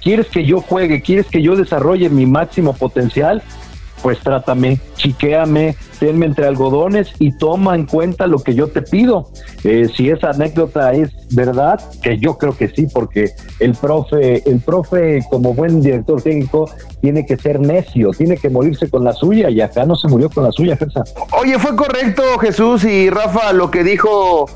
¿Quieres 0.00 0.28
que 0.28 0.44
yo 0.44 0.60
juegue? 0.60 1.02
¿Quieres 1.02 1.26
que 1.26 1.42
yo 1.42 1.56
desarrolle 1.56 2.08
mi 2.08 2.24
máximo 2.24 2.72
potencial? 2.72 3.42
Pues 4.02 4.18
trátame, 4.18 4.80
chiquéame, 4.96 5.76
tenme 6.00 6.26
entre 6.26 6.46
algodones 6.46 7.12
y 7.18 7.36
toma 7.38 7.76
en 7.76 7.86
cuenta 7.86 8.26
lo 8.26 8.40
que 8.40 8.54
yo 8.54 8.68
te 8.68 8.82
pido. 8.82 9.30
Eh, 9.64 9.88
si 9.94 10.10
esa 10.10 10.30
anécdota 10.30 10.92
es 10.92 11.10
verdad, 11.30 11.80
que 12.02 12.18
yo 12.18 12.36
creo 12.36 12.56
que 12.56 12.68
sí, 12.68 12.88
porque 12.92 13.30
el 13.60 13.74
profe, 13.74 14.42
el 14.48 14.60
profe 14.60 15.24
como 15.30 15.54
buen 15.54 15.80
director 15.80 16.20
técnico 16.20 16.70
tiene 17.00 17.24
que 17.24 17.36
ser 17.36 17.60
necio, 17.60 18.10
tiene 18.10 18.36
que 18.36 18.50
morirse 18.50 18.90
con 18.90 19.04
la 19.04 19.12
suya 19.12 19.48
y 19.50 19.60
acá 19.60 19.84
no 19.84 19.94
se 19.94 20.08
murió 20.08 20.28
con 20.28 20.44
la 20.44 20.52
suya, 20.52 20.76
Gersa. 20.76 21.04
Oye, 21.40 21.58
fue 21.58 21.76
correcto 21.76 22.22
Jesús 22.40 22.84
y 22.84 23.08
Rafa 23.08 23.52
lo 23.52 23.70
que 23.70 23.84
dijo 23.84 24.46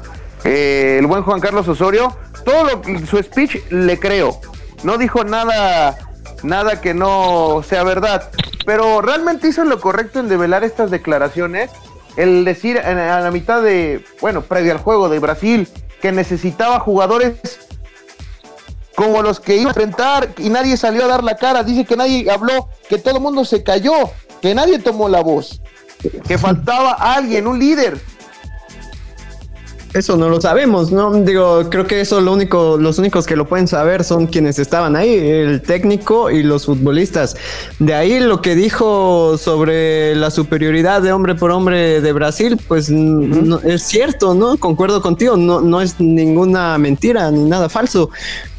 eh, 0.45 0.97
el 0.99 1.07
buen 1.07 1.23
Juan 1.23 1.41
Carlos 1.41 1.69
Osorio, 1.69 2.13
todo 2.45 2.65
lo, 2.65 3.07
su 3.07 3.19
speech 3.19 3.71
le 3.71 3.99
creo, 3.99 4.41
no 4.83 4.99
dijo 4.99 5.25
nada 5.25 5.97
nada 6.43 6.81
que 6.81 6.95
no 6.95 7.63
sea 7.67 7.85
verdad. 7.85 8.31
Pero 8.67 9.01
realmente 9.01 9.49
hizo 9.49 9.65
lo 9.65 9.81
correcto 9.81 10.19
en 10.21 10.29
develar 10.29 10.65
estas 10.65 10.91
declaraciones. 10.91 11.71
El 12.17 12.45
decir 12.45 12.79
a 12.79 13.21
la 13.21 13.31
mitad 13.31 13.63
de, 13.63 14.05
bueno, 14.21 14.43
previo 14.43 14.73
al 14.73 14.79
juego 14.79 15.09
de 15.09 15.19
Brasil, 15.19 15.69
que 16.01 16.13
necesitaba 16.13 16.81
jugadores 16.81 17.61
como 18.97 19.23
los 19.23 19.39
que 19.39 19.57
iba 19.57 19.71
a 19.71 19.73
enfrentar 19.73 20.31
y 20.39 20.49
nadie 20.49 20.77
salió 20.77 21.05
a 21.05 21.09
dar 21.09 21.23
la 21.23 21.37
cara. 21.37 21.63
Dice 21.63 21.85
que 21.85 21.97
nadie 21.97 22.31
habló, 22.31 22.69
que 22.89 22.99
todo 22.99 23.17
el 23.17 23.23
mundo 23.23 23.45
se 23.45 23.63
cayó, 23.63 24.11
que 24.41 24.55
nadie 24.55 24.79
tomó 24.79 25.09
la 25.09 25.21
voz, 25.21 25.61
que 26.27 26.39
faltaba 26.39 26.93
alguien, 26.93 27.47
un 27.47 27.59
líder. 27.59 28.01
Eso 29.97 30.19
no 30.19 30.29
lo 30.29 30.43
sabemos, 30.43 30.93
¿no? 30.93 31.11
Digo, 31.15 31.71
creo 31.71 31.87
que 31.87 32.03
eso 32.03 32.21
lo 32.21 32.35
único, 32.35 32.77
los 32.77 32.99
únicos 32.99 33.27
que 33.27 33.35
lo 33.35 33.47
pueden 33.47 33.67
saber 33.67 34.05
son 34.05 34.27
quienes 34.27 34.59
estaban 34.59 34.95
ahí, 34.95 35.15
el 35.17 35.63
técnico 35.63 36.31
y 36.31 36.43
los 36.43 36.67
futbolistas. 36.67 37.35
De 37.79 37.95
ahí 37.95 38.21
lo 38.21 38.43
que 38.43 38.55
dijo 38.55 39.39
sobre 39.39 40.15
la 40.15 40.31
superioridad 40.31 41.01
de 41.01 41.13
hombre 41.13 41.35
por 41.35 41.51
hombre 41.51 42.03
de 42.03 42.13
Brasil, 42.13 42.61
pues 42.69 42.91
es 42.91 43.83
cierto, 43.85 44.35
¿no? 44.35 44.59
Concuerdo 44.59 45.01
contigo, 45.01 45.39
no, 45.39 45.63
no 45.63 45.81
es 45.81 45.99
ninguna 45.99 46.77
mentira 46.77 47.31
ni 47.31 47.45
nada 47.49 47.71
falso. 47.71 48.11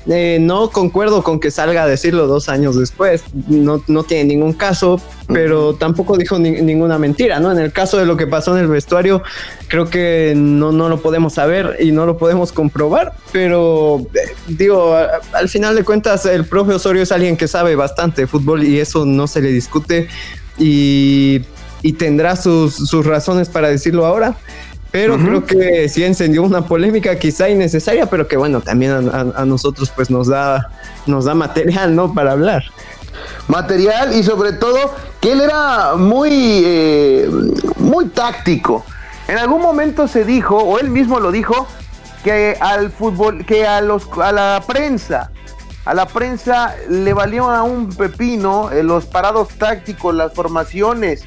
Eh, 0.10 0.38
no 0.40 0.70
concuerdo 0.70 1.22
con 1.22 1.40
que 1.40 1.52
salga 1.52 1.84
a 1.84 1.88
decirlo 1.88 2.28
dos 2.28 2.48
años 2.48 2.80
después. 2.80 3.24
No, 3.48 3.84
no 3.88 4.04
tiene 4.04 4.26
ningún 4.26 4.54
caso, 4.54 5.02
pero 5.28 5.74
tampoco 5.76 6.18
dijo 6.18 6.40
ninguna 6.40 6.98
mentira, 6.98 7.40
¿no? 7.40 7.52
En 7.52 7.60
el 7.60 7.74
caso 7.74 7.98
de 7.98 8.06
lo 8.06 8.16
que 8.16 8.26
pasó 8.26 8.56
en 8.56 8.64
el 8.64 8.68
vestuario, 8.68 9.22
creo 9.68 9.90
que 9.90 10.34
no, 10.36 10.72
no 10.72 10.88
lo 10.88 11.02
podemos 11.02 11.34
saber 11.34 11.78
y 11.80 11.92
no 11.92 12.06
lo 12.06 12.18
podemos 12.18 12.54
comprobar, 12.54 13.14
pero 13.34 14.00
eh, 14.14 14.34
digo, 14.48 14.96
al 15.34 15.50
final 15.50 15.76
de 15.76 15.84
cuentas, 15.84 16.26
el 16.26 16.46
profe 16.46 16.74
Osorio 16.74 17.04
es 17.04 17.12
alguien 17.12 17.36
que 17.36 17.48
sabe 17.48 17.76
bastante 17.76 18.22
de 18.22 18.28
fútbol 18.28 18.64
y 18.64 18.80
eso 18.80 19.06
no 19.06 19.28
se 19.28 19.42
le 19.42 19.52
discute 19.52 20.08
y, 20.58 21.42
y 21.82 21.94
tendrá 21.94 22.38
sus, 22.38 22.76
sus 22.76 23.06
razones 23.06 23.50
para 23.50 23.70
decirlo 23.70 24.06
ahora 24.06 24.38
pero 24.92 25.18
creo 25.18 25.46
que 25.46 25.90
sí 25.90 26.04
encendió 26.04 26.44
una 26.44 26.66
polémica 26.66 27.18
quizá 27.18 27.50
innecesaria, 27.50 28.06
pero 28.06 28.28
que 28.28 28.38
bueno, 28.38 28.62
también 28.62 29.10
a, 29.12 29.46
nosotros 29.46 29.92
pues 29.96 30.10
nos 30.10 30.28
da, 30.28 30.70
nos 31.06 31.26
da 31.26 31.36
material, 31.36 31.96
¿no? 31.96 32.14
Para 32.14 32.32
hablar. 32.32 32.64
Material 33.48 34.14
y 34.16 34.24
sobre 34.24 34.54
todo 34.54 34.94
que 35.20 35.34
él 35.34 35.42
era 35.42 35.96
muy, 35.96 36.30
eh, 36.66 37.30
muy 37.78 38.06
táctico. 38.08 38.86
En 39.28 39.38
algún 39.38 39.62
momento 39.62 40.08
se 40.08 40.24
dijo, 40.24 40.58
o 40.58 40.80
él 40.80 40.90
mismo 40.90 41.20
lo 41.20 41.32
dijo, 41.32 41.68
que 42.24 42.58
al 42.60 42.92
fútbol, 42.92 43.46
que 43.46 43.66
a 43.68 43.82
los, 43.82 44.08
a 44.22 44.32
la 44.32 44.64
prensa, 44.66 45.32
a 45.86 45.94
la 45.94 46.06
prensa 46.06 46.76
le 46.90 47.14
valió 47.14 47.50
a 47.50 47.64
un 47.64 47.90
pepino 47.90 48.72
eh, 48.72 48.84
los 48.84 49.06
parados 49.06 49.50
tácticos, 49.58 50.14
las 50.14 50.34
formaciones, 50.34 51.24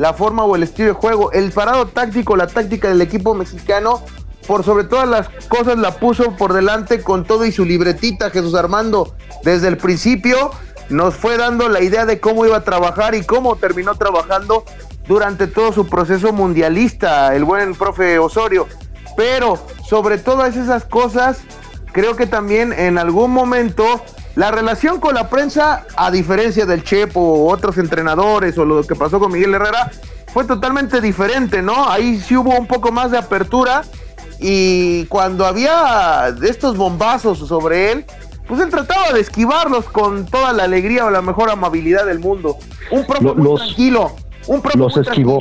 la 0.00 0.14
forma 0.14 0.44
o 0.44 0.56
el 0.56 0.62
estilo 0.62 0.88
de 0.88 0.94
juego. 0.94 1.30
El 1.30 1.52
parado 1.52 1.86
táctico, 1.86 2.34
la 2.34 2.46
táctica 2.46 2.88
del 2.88 3.02
equipo 3.02 3.34
mexicano, 3.34 4.02
por 4.46 4.64
sobre 4.64 4.84
todas 4.84 5.06
las 5.06 5.28
cosas 5.46 5.76
la 5.76 5.90
puso 5.96 6.36
por 6.36 6.54
delante 6.54 7.02
con 7.02 7.24
todo 7.24 7.44
y 7.44 7.52
su 7.52 7.66
libretita 7.66 8.30
Jesús 8.30 8.54
Armando. 8.54 9.14
Desde 9.44 9.68
el 9.68 9.76
principio 9.76 10.52
nos 10.88 11.14
fue 11.14 11.36
dando 11.36 11.68
la 11.68 11.82
idea 11.82 12.06
de 12.06 12.18
cómo 12.18 12.46
iba 12.46 12.56
a 12.56 12.64
trabajar 12.64 13.14
y 13.14 13.24
cómo 13.24 13.56
terminó 13.56 13.94
trabajando 13.94 14.64
durante 15.06 15.46
todo 15.46 15.70
su 15.70 15.86
proceso 15.86 16.32
mundialista, 16.32 17.36
el 17.36 17.44
buen 17.44 17.74
profe 17.74 18.18
Osorio. 18.18 18.68
Pero 19.18 19.58
sobre 19.86 20.16
todas 20.16 20.56
esas 20.56 20.86
cosas, 20.86 21.40
creo 21.92 22.16
que 22.16 22.26
también 22.26 22.72
en 22.72 22.96
algún 22.96 23.32
momento 23.32 24.02
la 24.36 24.50
relación 24.50 25.00
con 25.00 25.14
la 25.14 25.28
prensa, 25.28 25.86
a 25.96 26.10
diferencia 26.10 26.66
del 26.66 26.84
Chepo 26.84 27.20
o 27.20 27.52
otros 27.52 27.78
entrenadores 27.78 28.56
o 28.58 28.64
lo 28.64 28.82
que 28.84 28.94
pasó 28.94 29.18
con 29.18 29.32
Miguel 29.32 29.54
Herrera, 29.54 29.90
fue 30.32 30.44
totalmente 30.44 31.00
diferente, 31.00 31.62
¿no? 31.62 31.90
Ahí 31.90 32.20
sí 32.20 32.36
hubo 32.36 32.56
un 32.56 32.66
poco 32.66 32.92
más 32.92 33.10
de 33.10 33.18
apertura 33.18 33.82
y 34.38 35.04
cuando 35.06 35.44
había 35.44 36.34
estos 36.42 36.76
bombazos 36.76 37.38
sobre 37.38 37.92
él, 37.92 38.06
pues 38.46 38.60
él 38.60 38.70
trataba 38.70 39.12
de 39.12 39.20
esquivarlos 39.20 39.86
con 39.86 40.26
toda 40.26 40.52
la 40.52 40.64
alegría 40.64 41.04
o 41.04 41.10
la 41.10 41.22
mejor 41.22 41.50
amabilidad 41.50 42.06
del 42.06 42.20
mundo. 42.20 42.56
Un 42.90 43.06
propio 43.06 43.34
tranquilo, 43.34 44.16
un 44.46 44.62
propio 44.62 44.84
los 44.84 44.96
esquivó. 44.96 45.40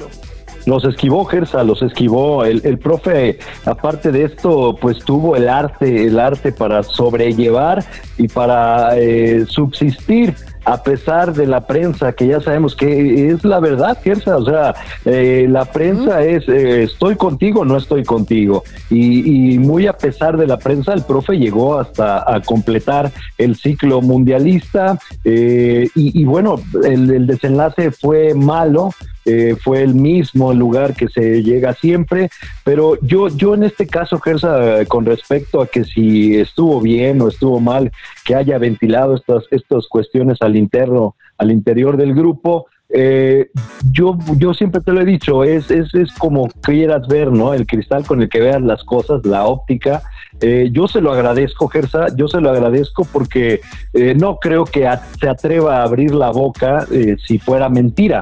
Los 0.65 0.85
esquivó 0.85 1.25
Gersa, 1.25 1.63
los 1.63 1.81
esquivó. 1.81 2.45
El, 2.45 2.61
el, 2.63 2.77
profe, 2.77 3.39
aparte 3.65 4.11
de 4.11 4.25
esto, 4.25 4.77
pues 4.79 4.99
tuvo 4.99 5.35
el 5.35 5.49
arte, 5.49 6.05
el 6.05 6.19
arte 6.19 6.51
para 6.51 6.83
sobrellevar 6.83 7.83
y 8.17 8.27
para 8.27 8.97
eh, 8.97 9.45
subsistir 9.47 10.35
a 10.65 10.83
pesar 10.83 11.33
de 11.33 11.47
la 11.47 11.65
prensa, 11.65 12.11
que 12.11 12.27
ya 12.27 12.41
sabemos 12.41 12.75
que 12.75 13.29
es 13.29 13.43
la 13.43 13.59
verdad, 13.59 13.97
Gersa, 14.03 14.37
o 14.37 14.45
sea, 14.45 14.75
eh, 15.05 15.47
la 15.49 15.65
prensa 15.65 16.21
es 16.23 16.47
eh, 16.47 16.83
estoy 16.83 17.15
contigo, 17.15 17.65
no 17.65 17.77
estoy 17.77 18.03
contigo. 18.03 18.63
Y, 18.89 19.57
muy 19.57 19.87
a 19.87 19.93
pesar 19.93 20.37
de 20.37 20.45
la 20.45 20.57
prensa, 20.57 20.93
el 20.93 21.03
profe 21.03 21.37
llegó 21.37 21.79
hasta 21.79 22.19
a 22.31 22.41
completar 22.41 23.11
el 23.37 23.55
ciclo 23.55 24.01
mundialista 24.01 24.99
y, 25.23 25.89
y, 25.95 26.25
bueno, 26.25 26.55
el, 26.83 27.09
el 27.09 27.27
desenlace 27.27 27.91
fue 27.91 28.33
malo, 28.33 28.91
eh, 29.25 29.55
fue 29.61 29.83
el 29.83 29.95
mismo 29.95 30.53
lugar 30.53 30.95
que 30.95 31.07
se 31.07 31.43
llega 31.43 31.73
siempre, 31.73 32.29
pero 32.63 32.99
yo, 33.01 33.27
yo 33.29 33.53
en 33.53 33.63
este 33.63 33.87
caso, 33.87 34.19
Gersa, 34.19 34.85
con 34.85 35.05
respecto 35.05 35.61
a 35.61 35.67
que 35.67 35.83
si 35.83 36.37
estuvo 36.37 36.81
bien 36.81 37.21
o 37.21 37.27
estuvo 37.27 37.59
mal 37.59 37.91
que 38.25 38.35
haya 38.35 38.57
ventilado 38.57 39.15
estas, 39.15 39.43
estas 39.51 39.87
cuestiones 39.87 40.37
al 40.41 40.55
interno, 40.55 41.15
al 41.37 41.51
interior 41.51 41.97
del 41.97 42.13
grupo, 42.13 42.67
eh, 42.91 43.51
yo, 43.91 44.17
yo 44.37 44.53
siempre 44.55 44.81
te 44.81 44.91
lo 44.91 45.01
he 45.01 45.05
dicho, 45.05 45.43
es, 45.43 45.69
es, 45.69 45.93
es 45.93 46.11
como 46.13 46.49
quieras 46.61 47.07
ver, 47.07 47.31
¿no? 47.31 47.53
El 47.53 47.67
cristal 47.67 48.05
con 48.05 48.21
el 48.21 48.29
que 48.29 48.39
veas 48.39 48.61
las 48.61 48.83
cosas, 48.83 49.23
la 49.25 49.45
óptica. 49.45 50.01
Eh, 50.41 50.69
yo 50.71 50.87
se 50.87 51.01
lo 51.01 51.11
agradezco, 51.11 51.67
Gersa, 51.67 52.07
yo 52.15 52.27
se 52.27 52.39
lo 52.41 52.49
agradezco 52.49 53.05
porque 53.11 53.61
eh, 53.93 54.15
no 54.15 54.37
creo 54.39 54.65
que 54.65 54.89
se 55.19 55.29
atreva 55.29 55.77
a 55.77 55.83
abrir 55.83 56.13
la 56.13 56.31
boca 56.31 56.87
si 57.25 57.39
fuera 57.39 57.69
mentira. 57.69 58.21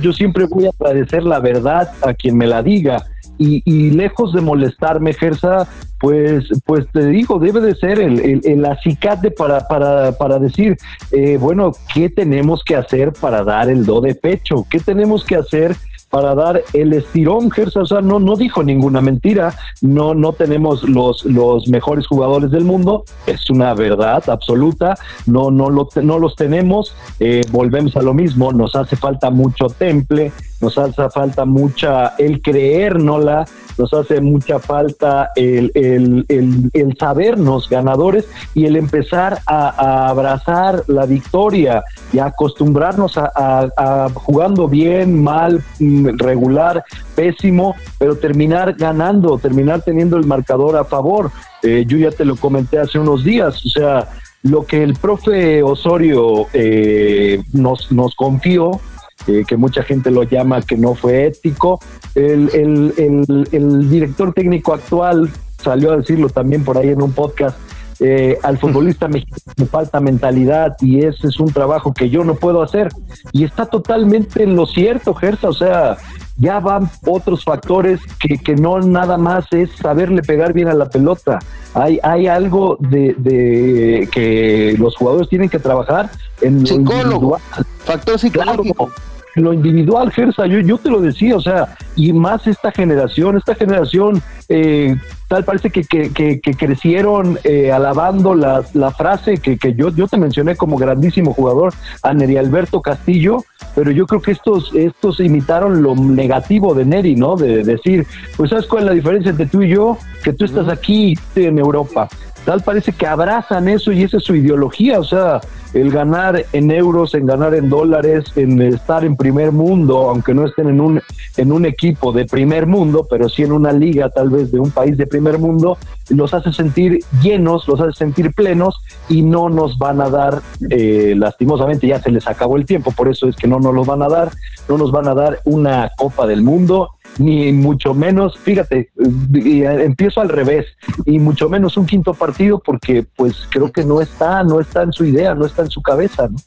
Yo 0.00 0.12
siempre 0.12 0.46
voy 0.46 0.66
a 0.66 0.70
agradecer 0.70 1.22
la 1.22 1.40
verdad 1.40 1.90
a 2.02 2.14
quien 2.14 2.36
me 2.36 2.46
la 2.46 2.62
diga. 2.62 3.04
Y, 3.38 3.62
y, 3.64 3.90
lejos 3.90 4.32
de 4.34 4.40
molestarme, 4.40 5.14
Gersa, 5.14 5.66
pues, 5.98 6.44
pues 6.64 6.86
te 6.92 7.06
digo, 7.06 7.38
debe 7.38 7.60
de 7.60 7.74
ser 7.74 7.98
el, 7.98 8.40
el, 8.44 8.64
acicate 8.64 9.30
para, 9.30 9.66
para, 9.66 10.12
para 10.12 10.38
decir, 10.38 10.76
eh, 11.12 11.38
bueno, 11.40 11.72
¿qué 11.94 12.10
tenemos 12.10 12.62
que 12.62 12.76
hacer 12.76 13.12
para 13.12 13.42
dar 13.42 13.70
el 13.70 13.86
do 13.86 14.00
de 14.00 14.14
pecho? 14.14 14.66
¿Qué 14.68 14.80
tenemos 14.80 15.24
que 15.24 15.36
hacer? 15.36 15.76
Para 16.12 16.34
dar 16.34 16.62
el 16.74 16.92
estirón, 16.92 17.50
o 17.74 17.86
sea, 17.86 18.02
no, 18.02 18.20
no 18.20 18.36
dijo 18.36 18.62
ninguna 18.62 19.00
mentira, 19.00 19.54
no, 19.80 20.12
no 20.12 20.34
tenemos 20.34 20.82
los, 20.82 21.24
los 21.24 21.68
mejores 21.68 22.06
jugadores 22.06 22.50
del 22.50 22.64
mundo, 22.64 23.04
es 23.26 23.48
una 23.48 23.72
verdad 23.72 24.22
absoluta, 24.28 24.98
no, 25.24 25.50
no, 25.50 25.70
lo, 25.70 25.88
no 26.02 26.18
los 26.18 26.36
tenemos, 26.36 26.94
eh, 27.18 27.40
volvemos 27.50 27.96
a 27.96 28.02
lo 28.02 28.12
mismo, 28.12 28.52
nos 28.52 28.76
hace 28.76 28.94
falta 28.94 29.30
mucho 29.30 29.68
temple, 29.68 30.32
nos 30.62 30.78
hace 30.78 31.10
falta 31.10 31.44
mucha 31.44 32.14
el 32.18 32.40
creérnosla, 32.40 33.44
nos 33.76 33.92
hace 33.92 34.20
mucha 34.20 34.60
falta 34.60 35.32
el, 35.34 35.72
el, 35.74 36.24
el, 36.72 36.96
sabernos 36.96 37.68
ganadores 37.68 38.28
y 38.54 38.66
el 38.66 38.76
empezar 38.76 39.40
a, 39.46 40.08
abrazar 40.08 40.84
la 40.86 41.04
victoria 41.04 41.82
y 42.12 42.20
a 42.20 42.26
acostumbrarnos 42.26 43.18
a, 43.18 44.08
jugando 44.14 44.68
bien, 44.68 45.20
mal, 45.22 45.64
mm, 45.80 46.16
regular, 46.18 46.84
pésimo, 47.16 47.74
pero 47.98 48.16
terminar 48.16 48.74
ganando, 48.74 49.38
terminar 49.38 49.82
teniendo 49.82 50.16
el 50.16 50.26
marcador 50.26 50.76
a 50.76 50.84
favor. 50.84 51.32
Eh, 51.62 51.84
yo 51.88 51.98
ya 51.98 52.10
te 52.12 52.24
lo 52.24 52.36
comenté 52.36 52.78
hace 52.78 53.00
unos 53.00 53.24
días, 53.24 53.64
o 53.66 53.68
sea, 53.68 54.08
lo 54.42 54.64
que 54.64 54.82
el 54.82 54.94
profe 54.94 55.62
Osorio 55.62 56.46
eh, 56.52 57.42
nos, 57.52 57.90
nos 57.90 58.14
confió 58.14 58.80
eh, 59.26 59.44
que 59.46 59.56
mucha 59.56 59.82
gente 59.82 60.10
lo 60.10 60.24
llama 60.24 60.62
que 60.62 60.76
no 60.76 60.94
fue 60.94 61.26
ético. 61.26 61.80
El, 62.14 62.50
el, 62.96 63.90
director 63.90 64.32
técnico 64.32 64.74
actual 64.74 65.30
salió 65.62 65.92
a 65.92 65.96
decirlo 65.96 66.28
también 66.28 66.64
por 66.64 66.76
ahí 66.78 66.88
en 66.88 67.02
un 67.02 67.12
podcast. 67.12 67.56
Eh, 68.00 68.36
al 68.42 68.58
futbolista 68.58 69.06
mexicano 69.06 69.52
le 69.56 69.66
falta 69.66 70.00
mentalidad 70.00 70.76
y 70.80 71.04
ese 71.04 71.28
es 71.28 71.38
un 71.38 71.52
trabajo 71.52 71.94
que 71.94 72.10
yo 72.10 72.24
no 72.24 72.34
puedo 72.34 72.62
hacer. 72.62 72.88
Y 73.30 73.44
está 73.44 73.66
totalmente 73.66 74.42
en 74.42 74.56
lo 74.56 74.66
cierto, 74.66 75.14
Gersa. 75.14 75.48
O 75.48 75.52
sea, 75.52 75.96
ya 76.36 76.58
van 76.58 76.90
otros 77.06 77.44
factores 77.44 78.00
que, 78.18 78.38
que, 78.38 78.56
no 78.56 78.80
nada 78.80 79.18
más 79.18 79.46
es 79.52 79.70
saberle 79.76 80.22
pegar 80.22 80.52
bien 80.52 80.66
a 80.66 80.74
la 80.74 80.88
pelota. 80.88 81.38
Hay, 81.74 82.00
hay 82.02 82.26
algo 82.26 82.76
de, 82.80 83.14
de 83.18 84.08
que 84.10 84.74
los 84.78 84.96
jugadores 84.96 85.28
tienen 85.28 85.48
que 85.48 85.60
trabajar 85.60 86.10
en 86.40 86.66
psicólogo, 86.66 87.38
factor 87.84 88.18
psicológico 88.18 88.90
lo 89.34 89.52
individual, 89.52 90.10
Gersa, 90.12 90.46
yo, 90.46 90.60
yo 90.60 90.78
te 90.78 90.90
lo 90.90 91.00
decía, 91.00 91.36
o 91.36 91.40
sea, 91.40 91.76
y 91.96 92.12
más 92.12 92.46
esta 92.46 92.70
generación, 92.70 93.36
esta 93.36 93.54
generación, 93.54 94.22
eh, 94.48 94.96
tal 95.28 95.44
parece 95.44 95.70
que, 95.70 95.84
que, 95.84 96.40
crecieron 96.56 97.38
eh, 97.44 97.72
alabando 97.72 98.34
la, 98.34 98.62
la 98.74 98.90
frase 98.90 99.38
que, 99.38 99.56
que, 99.56 99.74
yo, 99.74 99.88
yo 99.90 100.06
te 100.06 100.18
mencioné 100.18 100.56
como 100.56 100.76
grandísimo 100.76 101.32
jugador, 101.32 101.72
a 102.02 102.12
Neri 102.12 102.36
Alberto 102.36 102.82
Castillo, 102.82 103.44
pero 103.74 103.90
yo 103.90 104.06
creo 104.06 104.20
que 104.20 104.32
estos, 104.32 104.74
estos 104.74 105.20
imitaron 105.20 105.82
lo 105.82 105.94
negativo 105.94 106.74
de 106.74 106.84
Neri, 106.84 107.16
¿no? 107.16 107.36
De, 107.36 107.62
decir, 107.62 108.06
pues 108.36 108.50
¿sabes 108.50 108.66
cuál 108.66 108.82
es 108.82 108.88
la 108.88 108.94
diferencia 108.94 109.30
entre 109.30 109.46
tú 109.46 109.62
y 109.62 109.70
yo? 109.70 109.96
Que 110.22 110.32
tú 110.32 110.44
estás 110.44 110.68
aquí 110.68 111.16
en 111.36 111.58
Europa. 111.58 112.08
Tal 112.44 112.60
parece 112.62 112.92
que 112.92 113.06
abrazan 113.06 113.68
eso 113.68 113.92
y 113.92 114.02
esa 114.02 114.16
es 114.16 114.24
su 114.24 114.34
ideología, 114.34 114.98
o 114.98 115.04
sea, 115.04 115.40
el 115.74 115.90
ganar 115.90 116.44
en 116.52 116.70
euros, 116.70 117.14
en 117.14 117.26
ganar 117.26 117.54
en 117.54 117.68
dólares, 117.68 118.24
en 118.36 118.60
estar 118.60 119.04
en 119.04 119.16
primer 119.16 119.52
mundo, 119.52 120.10
aunque 120.10 120.34
no 120.34 120.46
estén 120.46 120.68
en 120.68 120.80
un, 120.80 121.00
en 121.36 121.52
un 121.52 121.64
equipo 121.66 122.12
de 122.12 122.26
primer 122.26 122.66
mundo, 122.66 123.06
pero 123.08 123.28
sí 123.28 123.42
en 123.42 123.52
una 123.52 123.72
liga 123.72 124.10
tal 124.10 124.28
vez 124.30 124.50
de 124.50 124.58
un 124.58 124.70
país 124.72 124.96
de 124.96 125.06
primer 125.06 125.38
mundo, 125.38 125.78
los 126.10 126.34
hace 126.34 126.52
sentir 126.52 126.98
llenos, 127.22 127.66
los 127.68 127.80
hace 127.80 127.92
sentir 127.96 128.34
plenos 128.34 128.80
y 129.08 129.22
no 129.22 129.48
nos 129.48 129.78
van 129.78 130.00
a 130.00 130.10
dar, 130.10 130.42
eh, 130.68 131.14
lastimosamente 131.16 131.86
ya 131.86 132.00
se 132.00 132.10
les 132.10 132.26
acabó 132.26 132.56
el 132.56 132.66
tiempo, 132.66 132.90
por 132.90 133.08
eso 133.08 133.28
es 133.28 133.36
que 133.36 133.46
no 133.46 133.60
nos 133.60 133.72
los 133.72 133.86
van 133.86 134.02
a 134.02 134.08
dar, 134.08 134.30
no 134.68 134.78
nos 134.78 134.90
van 134.90 135.06
a 135.06 135.14
dar 135.14 135.40
una 135.44 135.92
Copa 135.96 136.26
del 136.26 136.42
Mundo 136.42 136.90
ni 137.18 137.52
mucho 137.52 137.94
menos, 137.94 138.38
fíjate, 138.38 138.90
empiezo 139.32 140.20
al 140.20 140.28
revés, 140.28 140.66
y 141.04 141.18
mucho 141.18 141.48
menos 141.48 141.76
un 141.76 141.86
quinto 141.86 142.14
partido 142.14 142.58
porque 142.58 143.04
pues 143.16 143.46
creo 143.50 143.70
que 143.70 143.84
no 143.84 144.00
está, 144.00 144.42
no 144.42 144.60
está 144.60 144.82
en 144.82 144.92
su 144.92 145.04
idea, 145.04 145.34
no 145.34 145.46
está 145.46 145.62
en 145.62 145.70
su 145.70 145.82
cabeza, 145.82 146.28
¿no? 146.28 146.38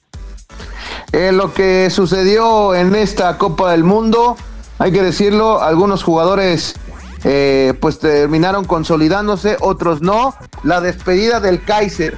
Eh, 1.11 1.31
lo 1.31 1.53
que 1.53 1.89
sucedió 1.89 2.75
en 2.75 2.95
esta 2.95 3.37
Copa 3.37 3.71
del 3.71 3.83
Mundo, 3.83 4.35
hay 4.79 4.91
que 4.91 5.01
decirlo, 5.01 5.61
algunos 5.61 6.03
jugadores 6.03 6.75
eh, 7.23 7.73
pues 7.79 7.99
terminaron 7.99 8.65
consolidándose, 8.65 9.57
otros 9.61 10.01
no. 10.01 10.35
La 10.63 10.81
despedida 10.81 11.39
del 11.39 11.63
Kaiser, 11.63 12.17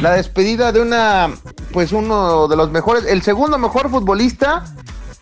la 0.00 0.12
despedida 0.12 0.72
de 0.72 0.80
una, 0.80 1.30
pues 1.72 1.92
uno 1.92 2.48
de 2.48 2.56
los 2.56 2.70
mejores, 2.70 3.04
el 3.06 3.22
segundo 3.22 3.58
mejor 3.58 3.90
futbolista 3.90 4.64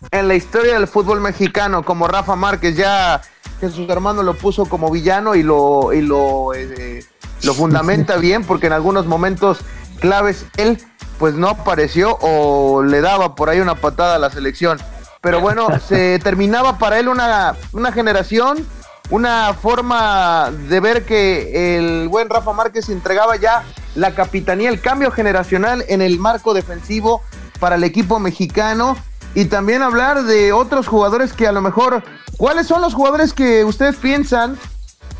en 0.09 0.27
la 0.27 0.35
historia 0.35 0.73
del 0.73 0.87
fútbol 0.87 1.21
mexicano, 1.21 1.83
como 1.83 2.07
Rafa 2.07 2.35
Márquez, 2.35 2.75
ya 2.75 3.21
Jesús 3.59 3.87
hermano 3.89 4.23
lo 4.23 4.33
puso 4.33 4.65
como 4.65 4.89
villano 4.89 5.35
y 5.35 5.43
lo, 5.43 5.93
y 5.93 6.01
lo, 6.01 6.53
eh, 6.55 7.05
lo 7.43 7.53
fundamenta 7.53 8.17
bien, 8.17 8.43
porque 8.43 8.67
en 8.67 8.73
algunos 8.73 9.05
momentos 9.05 9.59
claves 9.99 10.45
él 10.57 10.79
pues 11.19 11.35
no 11.35 11.49
apareció 11.49 12.17
o 12.21 12.81
le 12.81 13.01
daba 13.01 13.35
por 13.35 13.49
ahí 13.49 13.59
una 13.59 13.75
patada 13.75 14.15
a 14.15 14.19
la 14.19 14.31
selección. 14.31 14.79
Pero 15.21 15.39
bueno, 15.39 15.67
se 15.87 16.17
terminaba 16.17 16.79
para 16.79 16.97
él 16.97 17.07
una, 17.07 17.55
una 17.73 17.91
generación, 17.91 18.65
una 19.11 19.53
forma 19.53 20.49
de 20.67 20.79
ver 20.79 21.05
que 21.05 21.77
el 21.77 22.07
buen 22.07 22.27
Rafa 22.27 22.53
Márquez 22.53 22.89
entregaba 22.89 23.35
ya 23.35 23.63
la 23.93 24.15
capitanía, 24.15 24.69
el 24.69 24.81
cambio 24.81 25.11
generacional 25.11 25.85
en 25.87 26.01
el 26.01 26.17
marco 26.17 26.55
defensivo 26.55 27.21
para 27.59 27.75
el 27.75 27.83
equipo 27.83 28.19
mexicano 28.19 28.97
y 29.33 29.45
también 29.45 29.81
hablar 29.81 30.23
de 30.23 30.51
otros 30.51 30.87
jugadores 30.87 31.33
que 31.33 31.47
a 31.47 31.51
lo 31.51 31.61
mejor, 31.61 32.03
¿cuáles 32.37 32.67
son 32.67 32.81
los 32.81 32.93
jugadores 32.93 33.33
que 33.33 33.63
ustedes 33.63 33.95
piensan 33.95 34.57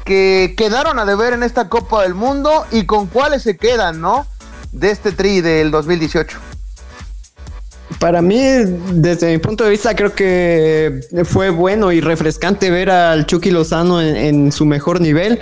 que 0.03 0.53
quedaron 0.57 0.99
a 0.99 1.05
deber 1.05 1.33
en 1.33 1.43
esta 1.43 1.69
Copa 1.69 2.03
del 2.03 2.15
Mundo 2.15 2.65
y 2.71 2.85
con 2.85 3.07
cuáles 3.07 3.43
se 3.43 3.57
quedan, 3.57 4.01
¿no? 4.01 4.25
De 4.71 4.91
este 4.91 5.11
tri 5.11 5.41
del 5.41 5.71
2018. 5.71 6.37
Para 7.99 8.21
mí, 8.21 8.41
desde 8.93 9.31
mi 9.31 9.37
punto 9.37 9.63
de 9.63 9.69
vista, 9.69 9.95
creo 9.95 10.15
que 10.15 11.01
fue 11.25 11.49
bueno 11.49 11.91
y 11.91 12.01
refrescante 12.01 12.71
ver 12.71 12.89
al 12.89 13.25
Chucky 13.25 13.51
Lozano 13.51 14.01
en 14.01 14.51
su 14.51 14.65
mejor 14.65 15.01
nivel 15.01 15.41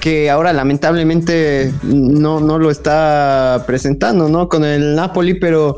que 0.00 0.30
ahora 0.30 0.52
lamentablemente 0.52 1.72
no, 1.82 2.38
no 2.38 2.58
lo 2.58 2.70
está 2.70 3.64
presentando, 3.66 4.28
¿no? 4.28 4.48
Con 4.48 4.64
el 4.64 4.94
Napoli, 4.94 5.34
pero 5.34 5.76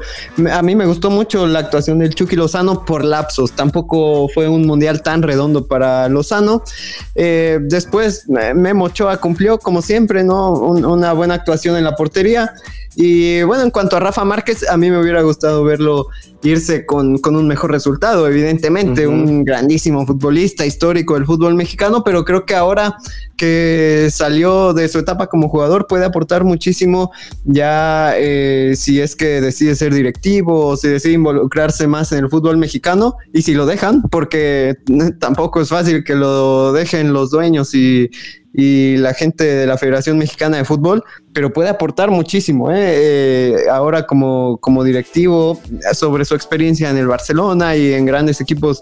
a 0.52 0.62
mí 0.62 0.76
me 0.76 0.86
gustó 0.86 1.10
mucho 1.10 1.46
la 1.46 1.60
actuación 1.60 1.98
del 1.98 2.14
Chucky 2.14 2.36
Lozano 2.36 2.84
por 2.84 3.04
lapsos. 3.04 3.52
Tampoco 3.52 4.28
fue 4.28 4.46
un 4.48 4.66
mundial 4.66 5.02
tan 5.02 5.22
redondo 5.22 5.66
para 5.66 6.08
Lozano. 6.08 6.62
Eh, 7.14 7.58
después 7.62 8.28
Memo 8.28 8.84
Ochoa 8.84 9.16
cumplió, 9.16 9.58
como 9.58 9.80
siempre, 9.80 10.24
¿no? 10.24 10.52
una 10.52 11.12
buena 11.14 11.34
actuación 11.34 11.76
en 11.76 11.84
la 11.84 11.96
portería. 11.96 12.52
Y 12.96 13.42
bueno, 13.44 13.62
en 13.62 13.70
cuanto 13.70 13.96
a 13.96 14.00
Rafa 14.00 14.24
Márquez, 14.24 14.68
a 14.68 14.76
mí 14.76 14.90
me 14.90 15.00
hubiera 15.00 15.22
gustado 15.22 15.62
verlo 15.64 16.08
irse 16.42 16.86
con, 16.86 17.18
un 17.24 17.48
mejor 17.48 17.72
resultado, 17.72 18.28
evidentemente, 18.28 19.06
un 19.06 19.44
grandísimo 19.44 20.06
futbolista 20.06 20.64
histórico 20.64 21.14
del 21.14 21.26
fútbol 21.26 21.54
mexicano, 21.54 22.02
pero 22.04 22.24
creo 22.24 22.46
que 22.46 22.54
ahora 22.54 22.96
que 23.36 24.08
salió 24.10 24.72
de 24.72 24.88
su 24.88 24.98
etapa 24.98 25.28
como 25.28 25.48
jugador 25.48 25.86
puede 25.86 26.04
aportar 26.04 26.44
muchísimo 26.44 27.12
ya 27.44 28.12
eh, 28.16 28.74
si 28.76 29.00
es 29.00 29.14
que 29.14 29.40
decide 29.40 29.76
ser 29.76 29.94
directivo 29.94 30.66
o 30.66 30.76
si 30.76 30.88
decide 30.88 31.14
involucrarse 31.14 31.86
más 31.86 32.10
en 32.12 32.24
el 32.24 32.30
fútbol 32.30 32.56
mexicano 32.56 33.16
y 33.32 33.42
si 33.42 33.54
lo 33.54 33.66
dejan, 33.66 34.02
porque 34.02 34.76
tampoco 35.20 35.60
es 35.60 35.68
fácil 35.68 36.02
que 36.04 36.14
lo 36.14 36.72
dejen 36.72 37.12
los 37.12 37.30
dueños 37.30 37.74
y, 37.74 38.10
y 38.60 38.96
la 38.96 39.14
gente 39.14 39.44
de 39.44 39.66
la 39.68 39.78
Federación 39.78 40.18
Mexicana 40.18 40.56
de 40.56 40.64
Fútbol, 40.64 41.04
pero 41.32 41.52
puede 41.52 41.68
aportar 41.68 42.10
muchísimo 42.10 42.72
¿eh? 42.72 42.76
Eh, 42.80 43.56
ahora 43.70 44.04
como, 44.04 44.58
como 44.58 44.82
directivo 44.82 45.60
sobre 45.92 46.24
su 46.24 46.34
experiencia 46.34 46.90
en 46.90 46.96
el 46.96 47.06
Barcelona 47.06 47.76
y 47.76 47.92
en 47.92 48.04
grandes 48.04 48.40
equipos 48.40 48.80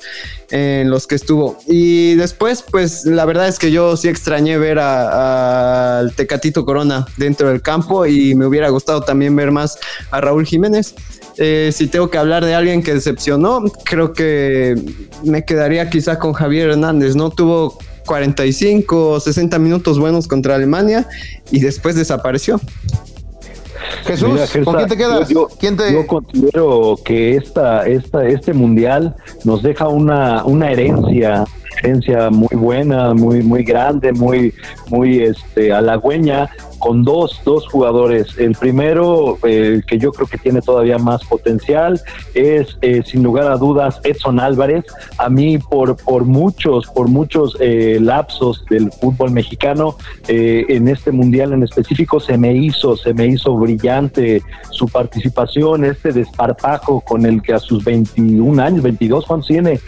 en 0.50 0.88
los 0.88 1.06
que 1.06 1.16
estuvo. 1.16 1.58
Y 1.66 2.14
después, 2.14 2.62
pues 2.62 3.04
la 3.04 3.26
verdad 3.26 3.48
es 3.48 3.58
que 3.58 3.70
yo 3.70 3.98
sí 3.98 4.08
extrañé 4.08 4.56
ver 4.56 4.78
al 4.78 6.10
Tecatito 6.14 6.64
Corona 6.64 7.04
dentro 7.18 7.50
del 7.50 7.60
campo 7.60 8.06
y 8.06 8.34
me 8.34 8.46
hubiera 8.46 8.70
gustado 8.70 9.02
también 9.02 9.36
ver 9.36 9.50
más 9.50 9.78
a 10.10 10.22
Raúl 10.22 10.46
Jiménez. 10.46 10.94
Eh, 11.36 11.70
si 11.74 11.86
tengo 11.86 12.08
que 12.08 12.16
hablar 12.16 12.46
de 12.46 12.54
alguien 12.54 12.82
que 12.82 12.94
decepcionó, 12.94 13.62
creo 13.84 14.14
que 14.14 14.74
me 15.22 15.44
quedaría 15.44 15.90
quizá 15.90 16.18
con 16.18 16.32
Javier 16.32 16.70
Hernández, 16.70 17.14
¿no? 17.14 17.28
Tuvo 17.28 17.76
45 18.06 19.08
o 19.08 19.20
60 19.20 19.58
minutos 19.58 19.98
buenos 19.98 20.26
contra 20.26 20.54
Alemania 20.54 21.06
y 21.50 21.60
después 21.60 21.96
desapareció. 21.96 22.60
Jesús, 24.04 24.40
¿con 24.64 24.76
quién 24.76 24.88
te 24.88 24.96
quedas? 24.96 25.28
Yo, 25.28 25.48
considero 26.06 26.98
que 27.04 27.36
esta, 27.36 27.86
esta, 27.86 28.26
este 28.26 28.52
mundial 28.52 29.16
nos 29.44 29.62
deja 29.62 29.88
una, 29.88 30.44
una 30.44 30.70
herencia 30.70 31.44
herencia 31.82 32.30
muy 32.30 32.56
buena, 32.56 33.14
muy, 33.14 33.42
muy 33.42 33.62
grande, 33.62 34.12
muy, 34.12 34.54
muy 34.88 35.22
este, 35.22 35.72
halagüeña, 35.72 36.48
con 36.86 37.02
dos, 37.02 37.40
dos 37.44 37.66
jugadores. 37.66 38.38
El 38.38 38.52
primero, 38.52 39.38
eh, 39.42 39.82
que 39.88 39.98
yo 39.98 40.12
creo 40.12 40.28
que 40.28 40.38
tiene 40.38 40.62
todavía 40.62 40.98
más 40.98 41.24
potencial, 41.24 42.00
es 42.32 42.78
eh, 42.80 43.02
sin 43.04 43.24
lugar 43.24 43.50
a 43.50 43.56
dudas 43.56 44.00
Edson 44.04 44.38
Álvarez. 44.38 44.84
A 45.18 45.28
mí, 45.28 45.58
por, 45.58 45.96
por 45.96 46.24
muchos, 46.24 46.86
por 46.86 47.08
muchos 47.08 47.56
eh, 47.58 47.98
lapsos 48.00 48.64
del 48.70 48.92
fútbol 48.92 49.32
mexicano, 49.32 49.96
en 50.28 50.88
este 50.88 51.10
mundial 51.10 51.52
en 51.52 51.62
específico, 51.62 52.20
se 52.20 52.36
me 52.38 52.52
hizo, 52.52 52.96
se 52.96 53.14
me 53.14 53.26
hizo 53.26 53.56
brillante 53.56 54.42
su 54.70 54.86
participación, 54.86 55.84
este 55.84 56.12
desparpajo 56.12 57.00
con 57.00 57.26
el 57.26 57.42
que 57.42 57.52
a 57.52 57.58
sus 57.58 57.84
21 57.84 58.62
años, 58.62 58.82
22, 58.82 59.26
cuando 59.26 59.46
tiene, 59.46 59.80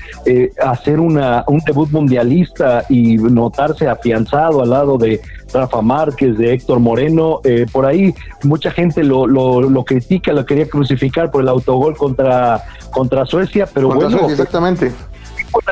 hacer 0.65 1.01
una, 1.01 1.45
un 1.47 1.61
debut 1.61 1.91
mundialista 1.91 2.85
y 2.89 3.17
notarse 3.17 3.89
afianzado 3.89 4.63
al 4.63 4.71
lado 4.71 4.99
de 4.99 5.21
Rafa 5.53 5.81
Márquez, 5.81 6.37
de 6.37 6.53
Héctor 6.53 6.81
Moreno. 6.89 7.41
Eh, 7.45 7.67
por 7.71 7.85
ahí 7.85 8.15
mucha 8.43 8.71
gente 8.71 9.05
lo, 9.05 9.27
lo, 9.27 9.61
lo, 9.61 9.85
critica, 9.85 10.33
lo 10.33 10.47
quería 10.47 10.69
crucificar 10.69 11.31
por 11.31 11.43
el 11.43 11.49
autogol 11.49 11.97
contra, 11.97 12.63
contra 12.91 13.27
Suecia, 13.27 13.69
pero 13.73 13.89
bueno. 13.89 14.29
exactamente 14.29 14.93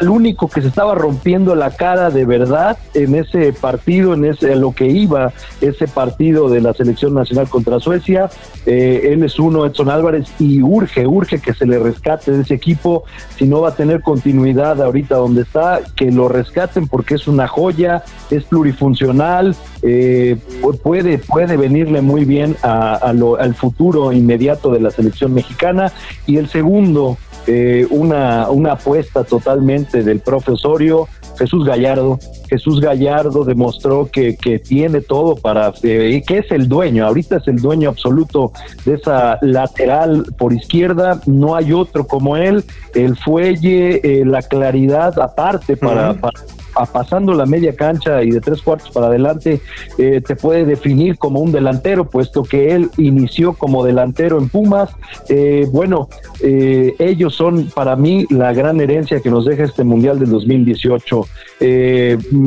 el 0.00 0.08
único 0.08 0.48
que 0.48 0.62
se 0.62 0.68
estaba 0.68 0.94
rompiendo 0.94 1.54
la 1.54 1.70
cara 1.70 2.10
de 2.10 2.24
verdad 2.24 2.78
en 2.94 3.14
ese 3.14 3.52
partido, 3.52 4.14
en 4.14 4.24
ese 4.24 4.54
lo 4.56 4.72
que 4.72 4.86
iba 4.86 5.32
ese 5.60 5.88
partido 5.88 6.48
de 6.48 6.60
la 6.60 6.74
selección 6.74 7.14
nacional 7.14 7.48
contra 7.48 7.80
Suecia. 7.80 8.28
Eh, 8.66 9.10
él 9.12 9.22
es 9.22 9.38
uno, 9.38 9.64
Edson 9.64 9.90
Álvarez, 9.90 10.28
y 10.38 10.62
urge, 10.62 11.06
urge 11.06 11.40
que 11.40 11.54
se 11.54 11.66
le 11.66 11.78
rescate 11.78 12.32
de 12.32 12.42
ese 12.42 12.54
equipo. 12.54 13.04
Si 13.36 13.46
no 13.46 13.60
va 13.60 13.70
a 13.70 13.74
tener 13.74 14.00
continuidad 14.00 14.82
ahorita 14.82 15.16
donde 15.16 15.42
está, 15.42 15.80
que 15.94 16.10
lo 16.10 16.28
rescaten 16.28 16.88
porque 16.88 17.14
es 17.14 17.26
una 17.26 17.46
joya, 17.48 18.04
es 18.30 18.44
plurifuncional, 18.44 19.56
eh, 19.82 20.36
puede, 20.82 21.18
puede 21.18 21.56
venirle 21.56 22.02
muy 22.02 22.24
bien 22.24 22.56
al 22.62 23.54
futuro 23.54 24.12
inmediato 24.12 24.70
de 24.72 24.80
la 24.80 24.90
selección 24.90 25.32
mexicana. 25.34 25.92
Y 26.26 26.38
el 26.38 26.48
segundo, 26.48 27.18
eh, 27.46 27.86
una, 27.90 28.50
una 28.50 28.72
apuesta 28.72 29.24
totalmente 29.24 30.02
del 30.02 30.20
profesorio 30.20 31.08
Jesús 31.38 31.64
Gallardo. 31.64 32.18
Jesús 32.48 32.80
Gallardo 32.80 33.44
demostró 33.44 34.08
que, 34.10 34.36
que 34.36 34.58
tiene 34.58 35.00
todo 35.00 35.36
para, 35.36 35.72
eh, 35.82 36.22
que 36.26 36.38
es 36.38 36.50
el 36.50 36.68
dueño, 36.68 37.06
ahorita 37.06 37.36
es 37.36 37.48
el 37.48 37.56
dueño 37.56 37.88
absoluto 37.88 38.52
de 38.84 38.94
esa 38.94 39.38
lateral 39.42 40.26
por 40.38 40.52
izquierda, 40.52 41.20
no 41.26 41.56
hay 41.56 41.72
otro 41.72 42.06
como 42.06 42.36
él, 42.36 42.64
el 42.94 43.16
fuelle, 43.16 44.00
eh, 44.02 44.24
la 44.24 44.42
claridad 44.42 45.18
aparte 45.20 45.76
para, 45.76 46.14
para 46.14 46.40
pasando 46.84 47.32
la 47.32 47.46
media 47.46 47.74
cancha 47.74 48.22
y 48.22 48.30
de 48.30 48.40
tres 48.40 48.60
cuartos 48.60 48.90
para 48.90 49.06
adelante, 49.06 49.60
eh, 49.96 50.20
te 50.20 50.36
puede 50.36 50.66
definir 50.66 51.16
como 51.16 51.40
un 51.40 51.52
delantero, 51.52 52.10
puesto 52.10 52.42
que 52.42 52.74
él 52.74 52.90
inició 52.98 53.54
como 53.54 53.84
delantero 53.84 54.38
en 54.38 54.50
Pumas. 54.50 54.90
Eh, 55.28 55.66
bueno, 55.72 56.08
eh, 56.42 56.94
ellos 56.98 57.34
son 57.34 57.70
para 57.74 57.96
mí 57.96 58.26
la 58.28 58.52
gran 58.52 58.80
herencia 58.80 59.20
que 59.20 59.30
nos 59.30 59.46
deja 59.46 59.64
este 59.64 59.84
Mundial 59.84 60.18
del 60.18 60.30
2018. 60.30 61.26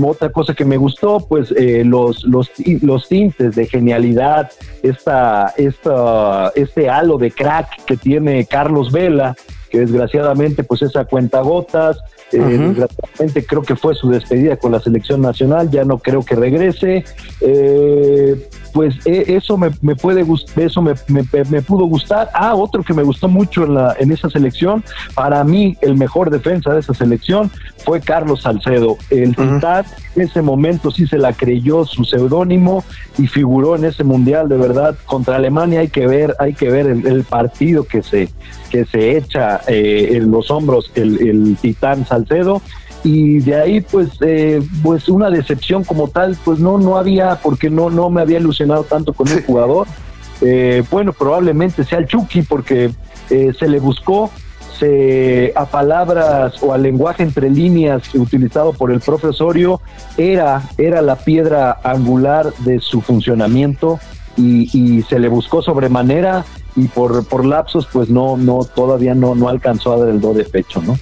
otra 0.06 0.32
cosa 0.32 0.54
que 0.54 0.66
me 0.66 0.78
gustó, 0.78 1.26
pues 1.28 1.54
los, 1.86 2.24
los, 2.26 2.52
los 2.82 3.08
tintes 3.08 3.56
de 3.56 3.66
genialidad, 3.66 4.52
esta, 4.84 5.54
esta, 5.58 6.52
este 6.56 6.90
halo 6.90 7.18
de 7.18 7.32
crack 7.32 7.86
que 7.86 7.98
tiene 7.98 8.46
Carlos 8.46 8.92
Vela, 8.92 9.36
que 9.70 9.80
desgraciadamente 9.80 10.64
pues 10.64 10.82
esa 10.82 11.06
cuenta 11.06 11.42
gotas, 11.42 12.00
eh, 12.32 12.38
desgraciadamente 12.40 13.46
creo 13.46 13.62
que 13.62 13.76
fue 13.76 13.96
su 13.96 14.10
despedida 14.10 14.58
con 14.58 14.72
la 14.72 14.80
selección 14.80 15.22
nacional, 15.22 15.70
ya 15.70 15.84
no 15.84 15.98
creo 15.98 16.24
que 16.24 16.36
regrese. 16.36 17.04
Eh, 17.42 18.50
pues 18.74 18.96
eh, 19.06 19.26
eso 19.28 19.58
me, 19.58 19.72
puede 19.96 20.26
eso 20.58 20.82
me, 20.82 20.94
me, 21.08 21.62
pudo 21.62 21.86
gustar. 21.86 22.30
Ah, 22.34 22.56
otro 22.56 22.84
que 22.84 22.94
me 22.94 23.04
gustó 23.04 23.28
mucho 23.28 23.64
en, 23.64 23.76
la, 23.76 23.96
en 24.00 24.12
esa 24.12 24.30
selección, 24.30 24.84
para 25.16 25.44
mí 25.44 25.78
el 25.82 25.96
mejor 25.96 26.30
defensa 26.30 26.74
de 26.74 26.80
esa 26.80 26.94
selección 26.94 27.52
fue 27.84 28.02
Carlos 28.02 28.42
Salcedo. 28.44 28.98
El 29.10 29.36
titán 29.36 29.86
en 30.16 30.22
ese 30.24 30.42
momento 30.42 30.92
sí 30.92 31.08
se 31.08 31.18
la 31.18 31.34
creyó 31.34 31.86
su 31.86 32.04
seudónimo 32.04 32.84
y 33.18 33.28
figuró 33.28 33.76
en 33.76 33.86
ese 33.86 34.04
mundial 34.04 34.50
de 34.50 34.58
verdad 34.58 34.96
contra 35.06 35.38
Alemania. 35.38 35.82
Hay 35.82 35.90
que 35.90 36.08
ver, 36.08 36.36
hay 36.40 36.54
que 36.54 36.70
ver 36.70 36.88
el, 36.88 37.24
partido 37.24 37.84
que 37.84 38.02
se 38.02 38.30
que 38.70 38.86
se 38.86 39.18
echa 39.18 39.62
eh, 39.68 40.10
en 40.12 40.32
los 40.32 40.52
hombros 40.52 40.92
el, 40.96 41.28
el 41.28 41.58
titán 41.58 42.06
Salcedo 42.06 42.62
y 43.04 43.40
de 43.40 43.56
ahí 43.56 43.82
pues 43.82 44.10
eh, 44.22 44.62
pues 44.84 45.08
una 45.08 45.30
decepción 45.30 45.84
como 45.84 46.10
tal 46.10 46.38
pues 46.44 46.60
no 46.60 46.78
no 46.78 46.98
había 46.98 47.36
porque 47.42 47.70
no 47.70 47.90
no 47.90 48.10
me 48.10 48.22
había 48.22 48.40
ilusionado 48.40 48.84
tanto 48.84 49.14
con 49.14 49.28
el 49.30 49.44
jugador. 49.44 49.88
Eh, 50.42 50.84
bueno 50.90 51.14
probablemente 51.14 51.84
sea 51.84 52.00
el 52.00 52.08
Chucky 52.08 52.44
porque 52.44 52.92
eh, 53.30 53.54
se 53.58 53.68
le 53.68 53.80
buscó 53.80 54.32
se 54.80 55.52
a 55.56 55.66
palabras 55.66 56.64
o 56.64 56.74
al 56.74 56.84
lenguaje 56.84 57.24
entre 57.24 57.50
líneas 57.50 58.16
utilizado 58.16 58.72
por 58.72 58.92
el 58.92 59.02
profesorio 59.02 59.82
era 60.18 60.62
era 60.78 61.02
la 61.02 61.18
piedra 61.18 61.80
angular 61.84 62.54
de 62.60 62.80
su 62.80 63.02
funcionamiento 63.02 64.00
y, 64.38 64.70
y 64.74 65.02
se 65.04 65.20
le 65.20 65.28
buscó 65.28 65.62
sobremanera 65.62 66.46
y 66.78 66.88
por, 66.88 67.28
por 67.28 67.44
lapsos 67.46 67.88
pues 67.92 68.10
no 68.10 68.38
no 68.38 68.60
todavía 68.64 69.14
no 69.14 69.36
no 69.36 69.50
alcanzó 69.50 69.94
a 69.94 69.98
dar 69.98 70.10
el 70.10 70.22
do 70.22 70.34
de 70.34 70.46
pecho 70.46 70.82
no 70.82 70.98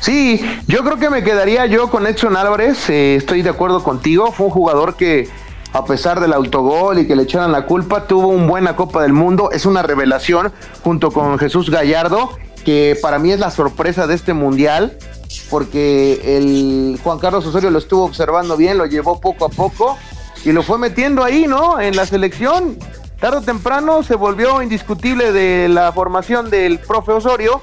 Sí, 0.00 0.40
yo 0.66 0.84
creo 0.84 0.98
que 0.98 1.10
me 1.10 1.24
quedaría 1.24 1.66
yo 1.66 1.90
con 1.90 2.06
Edson 2.06 2.36
Álvarez, 2.36 2.88
eh, 2.88 3.16
estoy 3.16 3.42
de 3.42 3.50
acuerdo 3.50 3.82
contigo, 3.82 4.30
fue 4.30 4.46
un 4.46 4.52
jugador 4.52 4.96
que 4.96 5.28
a 5.72 5.84
pesar 5.84 6.20
del 6.20 6.32
autogol 6.32 6.98
y 6.98 7.06
que 7.06 7.16
le 7.16 7.24
echaran 7.24 7.52
la 7.52 7.66
culpa, 7.66 8.06
tuvo 8.06 8.28
un 8.28 8.46
buena 8.46 8.76
Copa 8.76 9.02
del 9.02 9.12
Mundo, 9.12 9.50
es 9.52 9.66
una 9.66 9.82
revelación 9.82 10.52
junto 10.82 11.10
con 11.10 11.38
Jesús 11.38 11.70
Gallardo, 11.70 12.30
que 12.64 12.96
para 13.02 13.18
mí 13.18 13.32
es 13.32 13.40
la 13.40 13.50
sorpresa 13.50 14.06
de 14.06 14.14
este 14.14 14.32
mundial, 14.32 14.96
porque 15.50 16.36
el 16.36 16.98
Juan 17.02 17.18
Carlos 17.18 17.44
Osorio 17.46 17.70
lo 17.70 17.78
estuvo 17.78 18.04
observando 18.04 18.56
bien, 18.56 18.78
lo 18.78 18.86
llevó 18.86 19.20
poco 19.20 19.46
a 19.46 19.48
poco 19.48 19.98
y 20.44 20.52
lo 20.52 20.62
fue 20.62 20.78
metiendo 20.78 21.24
ahí, 21.24 21.46
¿no? 21.46 21.80
En 21.80 21.96
la 21.96 22.06
selección. 22.06 22.78
Tarde 23.20 23.38
o 23.38 23.42
temprano 23.42 24.04
se 24.04 24.14
volvió 24.14 24.62
indiscutible 24.62 25.32
de 25.32 25.68
la 25.68 25.90
formación 25.92 26.50
del 26.50 26.78
profe 26.78 27.12
Osorio 27.12 27.60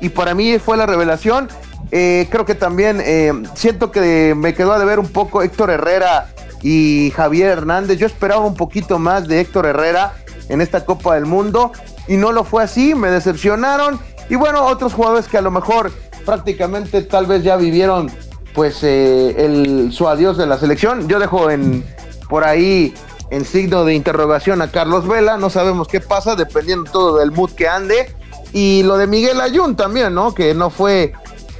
y 0.00 0.08
para 0.08 0.34
mí 0.34 0.58
fue 0.58 0.76
la 0.76 0.86
revelación. 0.86 1.48
Eh, 1.96 2.26
creo 2.28 2.44
que 2.44 2.56
también 2.56 3.00
eh, 3.00 3.32
siento 3.54 3.92
que 3.92 4.34
me 4.36 4.52
quedó 4.52 4.72
a 4.72 4.80
deber 4.80 4.98
un 4.98 5.06
poco 5.06 5.42
Héctor 5.42 5.70
Herrera 5.70 6.26
y 6.60 7.12
Javier 7.14 7.50
Hernández. 7.50 7.98
Yo 7.98 8.08
esperaba 8.08 8.44
un 8.44 8.56
poquito 8.56 8.98
más 8.98 9.28
de 9.28 9.38
Héctor 9.38 9.66
Herrera 9.66 10.14
en 10.48 10.60
esta 10.60 10.84
Copa 10.84 11.14
del 11.14 11.24
Mundo 11.24 11.70
y 12.08 12.16
no 12.16 12.32
lo 12.32 12.42
fue 12.42 12.64
así, 12.64 12.96
me 12.96 13.12
decepcionaron. 13.12 14.00
Y 14.28 14.34
bueno, 14.34 14.66
otros 14.66 14.92
jugadores 14.92 15.28
que 15.28 15.38
a 15.38 15.40
lo 15.40 15.52
mejor 15.52 15.92
prácticamente 16.26 17.00
tal 17.02 17.26
vez 17.26 17.44
ya 17.44 17.54
vivieron 17.54 18.10
pues 18.54 18.82
eh, 18.82 19.44
el, 19.44 19.92
su 19.92 20.08
adiós 20.08 20.36
de 20.36 20.46
la 20.46 20.58
selección. 20.58 21.06
Yo 21.06 21.20
dejo 21.20 21.48
en 21.48 21.84
por 22.28 22.42
ahí 22.42 22.92
en 23.30 23.44
signo 23.44 23.84
de 23.84 23.94
interrogación 23.94 24.62
a 24.62 24.72
Carlos 24.72 25.06
Vela, 25.06 25.36
no 25.36 25.48
sabemos 25.48 25.86
qué 25.86 26.00
pasa, 26.00 26.34
dependiendo 26.34 26.90
todo 26.90 27.18
del 27.18 27.30
mood 27.30 27.52
que 27.52 27.68
ande. 27.68 28.12
Y 28.52 28.82
lo 28.82 28.96
de 28.96 29.06
Miguel 29.06 29.40
Ayun 29.40 29.76
también, 29.76 30.12
¿no? 30.12 30.34
Que 30.34 30.54
no 30.54 30.70
fue 30.70 31.12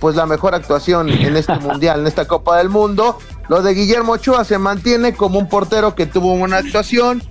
pues 0.05 0.17
la 0.17 0.27
mejor 0.27 0.55
actuación 0.55 1.09
en 1.09 1.35
este 1.35 1.55
mundial, 1.61 2.01
en 2.01 2.07
esta 2.07 2.27
Copa 2.27 2.59
del 2.59 2.69
Mundo. 2.69 3.17
Lo 3.49 3.63
de 3.63 3.73
Guillermo 3.73 4.13
Ochoa 4.13 4.45
se 4.45 4.59
mantiene 4.59 5.15
como 5.15 5.39
un 5.39 5.49
portero 5.49 5.95
que 5.95 6.05
tuvo 6.05 6.35
una 6.35 6.59
actuación, 6.59 7.23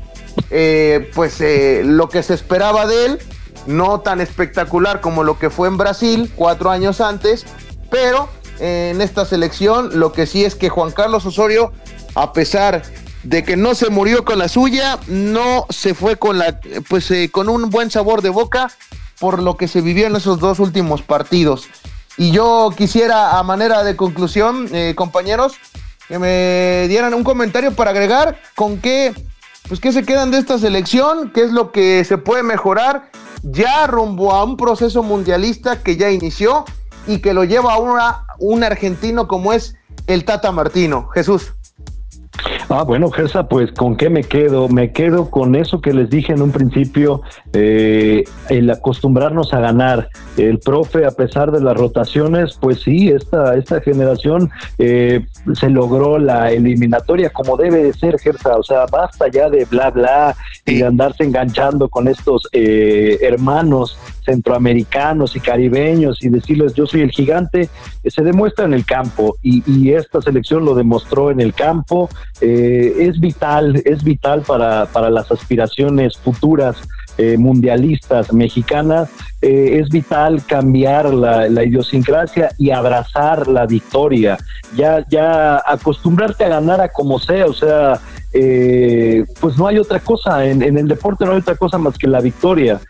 eh, 0.50 1.12
pues 1.14 1.40
eh, 1.40 1.84
lo 1.86 2.10
que 2.10 2.24
se 2.24 2.34
esperaba 2.34 2.88
de 2.88 3.06
él, 3.06 3.20
no 3.68 4.00
tan 4.00 4.22
espectacular 4.22 5.02
como 5.02 5.24
lo 5.24 5.38
que 5.38 5.52
fue 5.52 5.68
en 5.68 5.78
Brasil 5.78 6.32
cuatro 6.36 6.72
años 6.72 7.00
antes, 7.00 7.46
pero 7.92 8.28
eh, 8.60 8.90
en 8.92 9.02
esta 9.02 9.24
selección 9.26 10.00
lo 10.00 10.12
que 10.12 10.26
sí 10.26 10.44
es 10.44 10.56
que 10.56 10.70
Juan 10.70 10.90
Carlos 10.90 11.28
Osorio, 11.28 11.74
a 12.16 12.34
pesar 12.34 12.82
de 13.22 13.44
que 13.44 13.56
no 13.56 13.76
se 13.76 13.92
murió 13.92 14.26
con 14.26 14.40
la 14.40 14.48
suya, 14.48 14.98
no 15.06 15.68
se 15.70 15.94
fue 15.94 16.16
con 16.16 16.40
la, 16.40 16.60
pues 16.90 17.14
con 17.32 17.50
un 17.50 17.70
buen 17.70 17.92
sabor 17.92 18.24
de 18.24 18.30
boca 18.30 18.72
por 19.20 19.44
lo 19.44 19.58
que 19.58 19.68
se 19.68 19.82
vivió 19.82 20.08
en 20.08 20.16
esos 20.16 20.40
dos 20.40 20.58
últimos 20.58 21.04
partidos. 21.04 21.70
Y 22.18 22.32
yo 22.32 22.70
quisiera, 22.76 23.40
a 23.40 23.44
manera 23.44 23.84
de 23.84 23.96
conclusión, 23.96 24.68
eh, 24.72 24.94
compañeros, 24.96 25.54
que 26.08 26.20
me 26.20 26.88
dieran 26.88 27.14
un 27.14 27.24
comentario 27.24 27.74
para 27.74 27.92
agregar 27.92 28.38
con 28.56 28.78
qué, 28.80 29.14
pues 29.68 29.80
qué 29.80 29.92
se 29.92 30.04
quedan 30.04 30.32
de 30.32 30.38
esta 30.38 30.60
selección, 30.60 31.32
qué 31.32 31.44
es 31.44 31.52
lo 31.52 31.72
que 31.72 32.04
se 32.04 32.18
puede 32.18 32.44
mejorar 32.44 33.10
ya 33.44 33.88
rumbo 33.88 34.34
a 34.34 34.44
un 34.44 34.58
proceso 34.58 35.04
mundialista 35.04 35.84
que 35.84 35.98
ya 35.98 36.12
inició 36.12 36.66
y 37.08 37.20
que 37.20 37.34
lo 37.34 37.44
lleva 37.44 37.74
a 37.74 38.18
un 38.40 38.64
argentino 38.64 39.28
como 39.28 39.54
es 39.54 39.76
el 40.08 40.26
Tata 40.26 40.52
Martino. 40.52 41.10
Jesús. 41.10 41.54
Ah, 42.70 42.84
bueno, 42.84 43.10
Gersa, 43.12 43.48
pues 43.48 43.72
con 43.72 43.96
qué 43.98 44.10
me 44.10 44.24
quedo? 44.24 44.68
Me 44.68 44.92
quedo 44.92 45.30
con 45.30 45.56
eso 45.56 45.82
que 45.82 45.94
les 45.94 46.10
dije 46.10 46.34
en 46.34 46.42
un 46.42 46.52
principio, 46.52 47.22
eh, 47.54 48.24
el 48.50 48.70
acostumbrarnos 48.70 49.54
a 49.54 49.60
ganar. 49.60 50.10
El 50.38 50.60
profe, 50.60 51.06
a 51.06 51.12
pesar 51.12 51.52
de 51.52 51.62
las 51.62 51.78
rotaciones, 51.78 52.58
pues 52.60 52.82
sí, 52.82 53.10
esta, 53.10 53.56
esta 53.56 53.82
generación 53.82 54.50
eh, 54.78 55.26
se 55.54 55.70
logró 55.70 56.18
la 56.18 56.52
eliminatoria 56.52 57.30
como 57.30 57.58
debe 57.58 57.84
de 57.84 57.94
ser, 57.94 58.20
Gersa. 58.20 58.56
O 58.58 58.64
sea, 58.64 58.86
basta 58.92 59.28
ya 59.28 59.50
de 59.50 59.66
bla, 59.66 59.92
bla 59.92 60.36
y 60.66 60.80
de 60.80 60.86
andarse 60.86 61.24
enganchando 61.24 61.90
con 61.90 62.08
estos 62.08 62.48
eh, 62.54 63.20
hermanos 63.22 63.98
centroamericanos 64.26 65.36
y 65.36 65.40
caribeños 65.42 66.24
y 66.24 66.30
decirles 66.30 66.74
yo 66.74 66.86
soy 66.86 67.02
el 67.02 67.12
gigante, 67.12 67.70
se 68.06 68.22
demuestra 68.22 68.66
en 68.66 68.74
el 68.74 68.86
campo 68.86 69.36
y, 69.42 69.70
y 69.70 69.92
esta 69.92 70.22
selección 70.22 70.64
lo 70.66 70.76
demostró 70.76 71.30
en 71.30 71.42
el 71.42 71.54
campo. 71.54 72.10
Eh, 72.42 72.96
es 73.00 73.20
vital, 73.20 73.82
es 73.86 74.04
vital 74.04 74.42
para, 74.42 74.86
para 74.88 75.10
las 75.10 75.32
aspiraciones 75.32 76.18
futuras 76.18 76.78
eh, 77.20 77.38
mundialistas 77.38 78.34
mexicanas, 78.34 79.08
eh, 79.40 79.78
es 79.80 79.90
vital 79.90 80.44
cambiar 80.48 81.14
la, 81.14 81.64
idiosincrasia 81.64 82.50
y 82.58 82.72
abrazar 82.72 83.48
la 83.48 83.68
victoria, 83.68 84.40
ya, 84.76 85.06
ya 85.10 85.62
acostumbrarte 85.64 86.44
a 86.46 86.50
ganar 86.50 86.82
a 86.82 86.90
como 86.90 87.20
sea, 87.20 87.46
o 87.46 87.54
sea, 87.54 88.00
pues 88.34 89.58
no 89.58 89.68
hay 89.68 89.78
otra 89.78 90.00
cosa, 90.00 90.46
en, 90.46 90.62
el 90.64 90.88
deporte 90.88 91.26
no 91.26 91.34
hay 91.34 91.38
otra 91.38 91.56
cosa 91.56 91.78
más 91.78 91.98
que 91.98 92.08
la 92.08 92.20
victoria. 92.20 92.82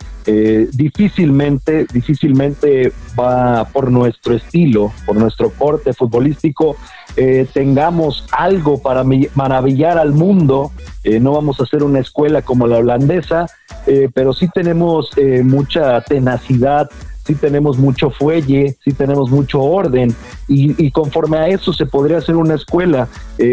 difícilmente, 0.72 1.86
difícilmente 1.92 2.92
va 3.18 3.66
por 3.66 3.90
nuestro 3.90 4.34
estilo, 4.34 4.92
por 5.04 5.16
nuestro 5.16 5.50
corte 5.50 5.92
futbolístico, 5.92 6.76
eh, 7.16 7.46
tengamos 7.52 8.26
algo 8.32 8.82
para 8.82 9.04
maravillar 9.34 9.98
al 9.98 10.12
mundo. 10.12 10.72
Eh, 11.04 11.20
no 11.20 11.32
vamos 11.32 11.60
a 11.60 11.64
hacer 11.64 11.82
una 11.82 12.00
escuela 12.00 12.42
como 12.42 12.66
la 12.66 12.78
holandesa, 12.78 13.46
eh, 13.86 14.08
pero 14.12 14.32
sí 14.32 14.48
tenemos 14.52 15.10
mucha 15.44 16.00
tenacidad, 16.00 16.90
sí 17.24 17.34
tenemos 17.34 17.78
mucho 17.78 18.10
fuelle, 18.10 18.76
sí 18.84 18.92
tenemos 18.92 19.30
mucho 19.30 19.62
orden 19.62 20.14
y, 20.48 20.90
conforme 20.90 21.38
a 21.38 21.48
eso 21.48 21.72
se 21.72 21.86
podría 21.86 22.18
hacer 22.18 22.36
una 22.36 22.54
escuela. 22.54 23.08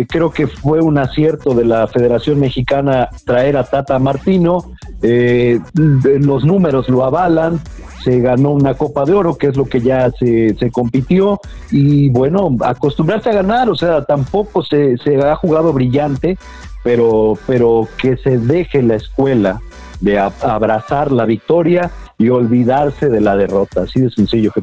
creo 0.09 0.31
que 0.31 0.47
fue 0.47 0.81
un 0.81 0.97
acierto 0.97 1.53
de 1.53 1.65
la 1.65 1.87
Federación 1.87 2.39
Mexicana 2.39 3.09
traer 3.25 3.57
a 3.57 3.63
Tata 3.63 3.97
Martino, 3.99 4.71
los 5.01 6.43
números 6.43 6.89
lo 6.89 7.03
avalan, 7.03 7.61
se 8.03 8.19
ganó 8.19 8.51
una 8.51 8.73
Copa 8.73 9.05
de 9.05 9.13
Oro, 9.13 9.37
que 9.37 9.47
es 9.47 9.55
lo 9.55 9.65
que 9.65 9.79
ya 9.79 10.11
se, 10.11 10.55
se 10.55 10.71
compitió, 10.71 11.39
y 11.69 12.09
bueno, 12.09 12.55
acostumbrarse 12.61 13.29
a 13.29 13.33
ganar, 13.33 13.69
o 13.69 13.75
sea, 13.75 14.03
tampoco 14.05 14.63
se, 14.63 14.97
se 14.97 15.17
ha 15.17 15.35
jugado 15.35 15.71
brillante, 15.73 16.37
pero, 16.83 17.37
pero 17.45 17.87
que 17.97 18.17
se 18.17 18.37
deje 18.37 18.81
la 18.81 18.95
escuela 18.95 19.61
de 19.99 20.17
abrazar 20.17 21.11
la 21.11 21.25
victoria 21.25 21.91
y 22.21 22.29
olvidarse 22.29 23.09
de 23.09 23.19
la 23.19 23.35
derrota, 23.35 23.81
así 23.81 23.99
de 23.99 24.11
sencillo. 24.11 24.53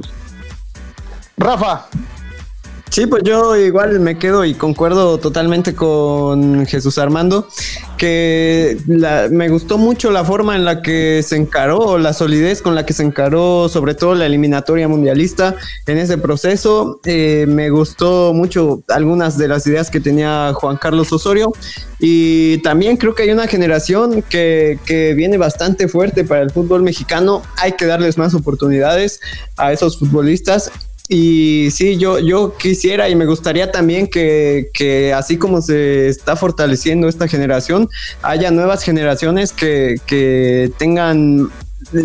Rafa. 1.36 1.86
Sí, 2.90 3.06
pues 3.06 3.22
yo 3.22 3.54
igual 3.56 4.00
me 4.00 4.18
quedo 4.18 4.44
y 4.44 4.54
concuerdo 4.54 5.18
totalmente 5.18 5.74
con 5.74 6.66
Jesús 6.66 6.96
Armando, 6.98 7.46
que 7.98 8.78
me 8.86 9.48
gustó 9.50 9.76
mucho 9.76 10.10
la 10.10 10.24
forma 10.24 10.56
en 10.56 10.64
la 10.64 10.80
que 10.80 11.22
se 11.22 11.36
encaró, 11.36 11.98
la 11.98 12.12
solidez 12.12 12.62
con 12.62 12.74
la 12.74 12.86
que 12.86 12.94
se 12.94 13.02
encaró, 13.02 13.68
sobre 13.68 13.94
todo 13.94 14.14
la 14.14 14.26
eliminatoria 14.26 14.88
mundialista 14.88 15.54
en 15.86 15.98
ese 15.98 16.16
proceso. 16.16 17.00
Eh, 17.04 17.44
me 17.46 17.68
gustó 17.70 18.32
mucho 18.32 18.82
algunas 18.88 19.36
de 19.36 19.48
las 19.48 19.66
ideas 19.66 19.90
que 19.90 20.00
tenía 20.00 20.52
Juan 20.54 20.76
Carlos 20.76 21.12
Osorio 21.12 21.52
y 21.98 22.58
también 22.58 22.96
creo 22.96 23.14
que 23.14 23.24
hay 23.24 23.30
una 23.30 23.48
generación 23.48 24.22
que, 24.22 24.78
que 24.86 25.14
viene 25.14 25.36
bastante 25.36 25.88
fuerte 25.88 26.24
para 26.24 26.42
el 26.42 26.50
fútbol 26.50 26.82
mexicano. 26.82 27.42
Hay 27.58 27.72
que 27.72 27.86
darles 27.86 28.16
más 28.16 28.34
oportunidades 28.34 29.20
a 29.56 29.72
esos 29.72 29.98
futbolistas 29.98 30.70
y 31.08 31.70
sí, 31.70 31.96
yo, 31.96 32.18
yo 32.18 32.54
quisiera 32.56 33.08
y 33.08 33.16
me 33.16 33.24
gustaría 33.24 33.72
también 33.72 34.08
que, 34.08 34.68
que, 34.74 35.14
así 35.14 35.38
como 35.38 35.62
se 35.62 36.08
está 36.08 36.36
fortaleciendo 36.36 37.08
esta 37.08 37.26
generación, 37.28 37.88
haya 38.22 38.50
nuevas 38.50 38.82
generaciones 38.82 39.52
que, 39.52 39.96
que 40.06 40.70
tengan 40.78 41.50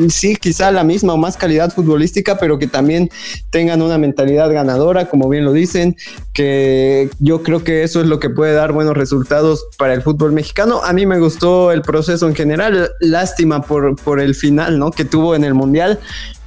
sí, 0.10 0.36
quizá 0.36 0.72
la 0.72 0.84
misma 0.84 1.14
o 1.14 1.18
más 1.18 1.38
calidad 1.38 1.74
futbolística, 1.74 2.38
pero 2.38 2.58
que 2.58 2.68
también 2.68 3.10
tengan 3.50 3.82
una 3.82 3.98
mentalidad 3.98 4.52
ganadora, 4.52 5.10
como 5.10 5.30
bien 5.30 5.46
lo 5.46 5.54
dicen, 5.54 5.98
que 6.34 7.10
yo 7.20 7.44
creo 7.44 7.64
que 7.64 7.84
eso 7.84 8.02
es 8.02 8.08
lo 8.08 8.20
que 8.20 8.30
puede 8.30 8.54
dar 8.54 8.72
buenos 8.72 8.96
resultados 8.96 9.66
para 9.78 9.94
el 9.94 10.02
fútbol 10.02 10.32
mexicano. 10.32 10.82
A 10.84 10.94
mí 10.94 11.06
me 11.06 11.20
gustó 11.20 11.72
el 11.72 11.82
proceso 11.82 12.28
en 12.28 12.36
general, 12.36 12.92
lástima 13.00 13.62
por, 13.62 13.96
por 13.98 14.20
el 14.20 14.36
final, 14.36 14.80
¿no? 14.80 14.92
Que 14.92 15.06
tuvo 15.06 15.36
en 15.36 15.44
el 15.44 15.54
Mundial, 15.54 16.00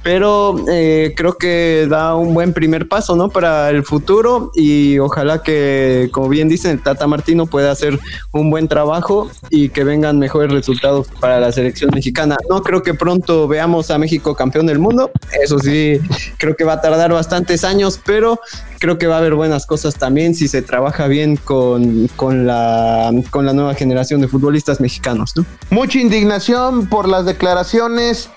pero 0.07 0.55
eh, 0.69 1.13
creo 1.17 1.37
que 1.37 1.85
da 1.89 2.15
un 2.15 2.33
buen 2.33 2.53
primer 2.53 2.87
paso, 2.87 3.17
¿no? 3.17 3.27
Para 3.27 3.69
el 3.71 3.83
futuro 3.83 4.53
y 4.55 4.99
ojalá 4.99 5.43
que, 5.43 6.07
como 6.13 6.29
bien 6.29 6.47
dicen, 6.47 6.79
Tata 6.81 7.07
Martino 7.07 7.45
pueda 7.45 7.71
hacer 7.71 7.99
un 8.31 8.49
buen 8.49 8.69
trabajo 8.69 9.29
y 9.49 9.67
que 9.67 9.83
vengan 9.83 10.17
mejores 10.17 10.49
resultados 10.49 11.09
para 11.19 11.41
la 11.41 11.51
selección 11.51 11.91
mexicana. 11.93 12.37
No 12.49 12.63
creo 12.63 12.83
que 12.83 12.93
pronto 12.93 13.49
veamos 13.49 13.91
a 13.91 13.97
México 13.97 14.33
campeón 14.33 14.67
del 14.67 14.79
mundo, 14.79 15.11
eso 15.43 15.59
sí, 15.59 15.99
creo 16.37 16.55
que 16.55 16.63
va 16.63 16.73
a 16.73 16.81
tardar 16.81 17.11
bastantes 17.11 17.65
años, 17.65 17.99
pero 18.05 18.39
creo 18.79 18.97
que 18.97 19.07
va 19.07 19.15
a 19.15 19.17
haber 19.19 19.33
buenas 19.33 19.65
cosas 19.65 19.95
también 19.95 20.35
si 20.35 20.47
se 20.47 20.61
trabaja 20.61 21.07
bien 21.07 21.35
con, 21.35 22.07
con, 22.15 22.47
la, 22.47 23.11
con 23.29 23.45
la 23.45 23.53
nueva 23.53 23.73
generación 23.73 24.21
de 24.21 24.27
futbolistas 24.27 24.79
mexicanos. 24.79 25.33
¿no? 25.35 25.45
Mucha 25.69 25.99
indignación 25.99 26.87
por 26.87 27.09
las 27.09 27.25
declaraciones 27.25 28.29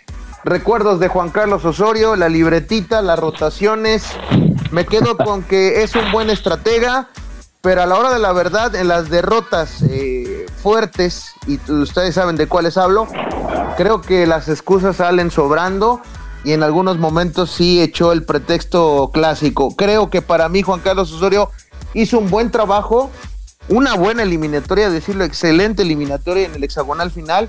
recuerdos 0.44 1.00
de 1.00 1.08
Juan 1.08 1.30
Carlos 1.30 1.64
Osorio, 1.64 2.16
la 2.16 2.28
libretita, 2.28 3.02
las 3.02 3.18
rotaciones. 3.18 4.04
Me 4.70 4.86
quedo 4.86 5.16
con 5.16 5.42
que 5.42 5.82
es 5.82 5.94
un 5.94 6.10
buen 6.12 6.30
estratega, 6.30 7.08
pero 7.60 7.82
a 7.82 7.86
la 7.86 7.96
hora 7.98 8.12
de 8.12 8.18
la 8.18 8.32
verdad, 8.32 8.74
en 8.74 8.88
las 8.88 9.10
derrotas 9.10 9.82
eh, 9.82 10.46
fuertes, 10.62 11.32
y 11.46 11.58
ustedes 11.70 12.14
saben 12.14 12.36
de 12.36 12.46
cuáles 12.46 12.76
hablo, 12.76 13.06
creo 13.76 14.00
que 14.00 14.26
las 14.26 14.48
excusas 14.48 14.96
salen 14.96 15.30
sobrando 15.30 16.00
y 16.44 16.52
en 16.52 16.62
algunos 16.62 16.98
momentos 16.98 17.50
sí 17.50 17.80
echó 17.82 18.12
el 18.12 18.24
pretexto 18.24 19.10
clásico. 19.12 19.76
Creo 19.76 20.08
que 20.08 20.22
para 20.22 20.48
mí 20.48 20.62
Juan 20.62 20.80
Carlos 20.80 21.12
Osorio 21.12 21.50
hizo 21.92 22.18
un 22.18 22.30
buen 22.30 22.50
trabajo, 22.50 23.10
una 23.68 23.94
buena 23.94 24.22
eliminatoria, 24.22 24.88
decirlo, 24.88 25.24
excelente 25.24 25.82
eliminatoria 25.82 26.46
en 26.46 26.54
el 26.54 26.64
hexagonal 26.64 27.10
final 27.10 27.48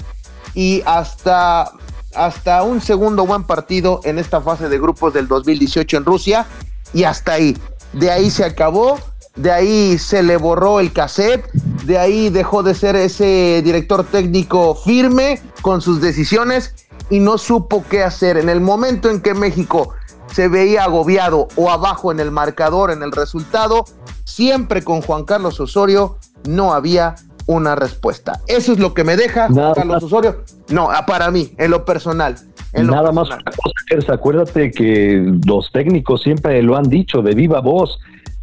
y 0.53 0.83
hasta 0.85 1.71
hasta 2.16 2.64
un 2.64 2.82
segundo 2.82 3.26
buen 3.26 3.43
partido 3.43 4.01
en 4.03 4.20
esta 4.20 4.41
fase 4.41 4.70
de 4.70 4.80
grupos 4.80 5.14
del 5.14 5.28
2018 5.28 5.97
en 5.97 6.05
Rusia 6.05 6.47
y 6.93 7.03
hasta 7.03 7.34
ahí. 7.34 7.57
De 7.93 8.12
ahí 8.12 8.30
se 8.30 8.45
acabó, 8.45 8.99
de 9.36 9.51
ahí 9.51 9.97
se 9.97 10.24
le 10.24 10.38
borró 10.38 10.80
el 10.80 10.91
cassette, 10.91 11.49
de 11.86 11.97
ahí 11.97 12.30
dejó 12.30 12.64
de 12.64 12.74
ser 12.74 12.95
ese 12.95 13.62
director 13.64 14.03
técnico 14.05 14.76
firme 14.76 15.41
con 15.62 15.82
sus 15.82 16.01
decisiones 16.01 16.74
y 17.09 17.20
no 17.20 17.38
supo 17.38 17.84
qué 17.89 18.03
hacer. 18.03 18.38
En 18.38 18.49
el 18.49 18.62
momento 18.62 19.09
en 19.09 19.22
que 19.22 19.34
México 19.34 19.93
se 20.34 20.47
veía 20.47 20.86
agobiado 20.86 21.47
o 21.55 21.70
abajo 21.70 22.12
en 22.12 22.20
el 22.20 22.32
marcador, 22.32 22.91
en 22.91 23.03
el 23.03 23.12
resultado, 23.12 23.86
siempre 24.24 24.84
con 24.84 25.01
Juan 25.01 25.26
Carlos 25.26 25.59
Osorio 25.59 26.18
no 26.47 26.74
había 26.74 27.16
una 27.47 27.75
respuesta. 27.75 28.39
Eso 28.47 28.73
es 28.73 28.79
lo 28.79 28.93
que 28.93 29.03
me 29.03 29.15
deja 29.15 29.47
Carlos 29.75 30.03
Osorio. 30.03 30.43
No, 30.69 30.89
ah, 30.89 31.05
para 31.05 31.31
mí, 31.31 31.51
en 31.57 31.71
lo 31.71 31.85
personal. 31.85 32.35
Nada 32.73 33.11
más 33.11 33.27
una 33.29 33.43
cosa, 33.43 34.13
acuérdate 34.13 34.71
que 34.71 35.39
los 35.45 35.71
técnicos 35.71 36.21
siempre 36.21 36.61
lo 36.63 36.77
han 36.77 36.89
dicho 36.89 37.21
de 37.21 37.35
viva 37.35 37.59
voz. 37.59 37.99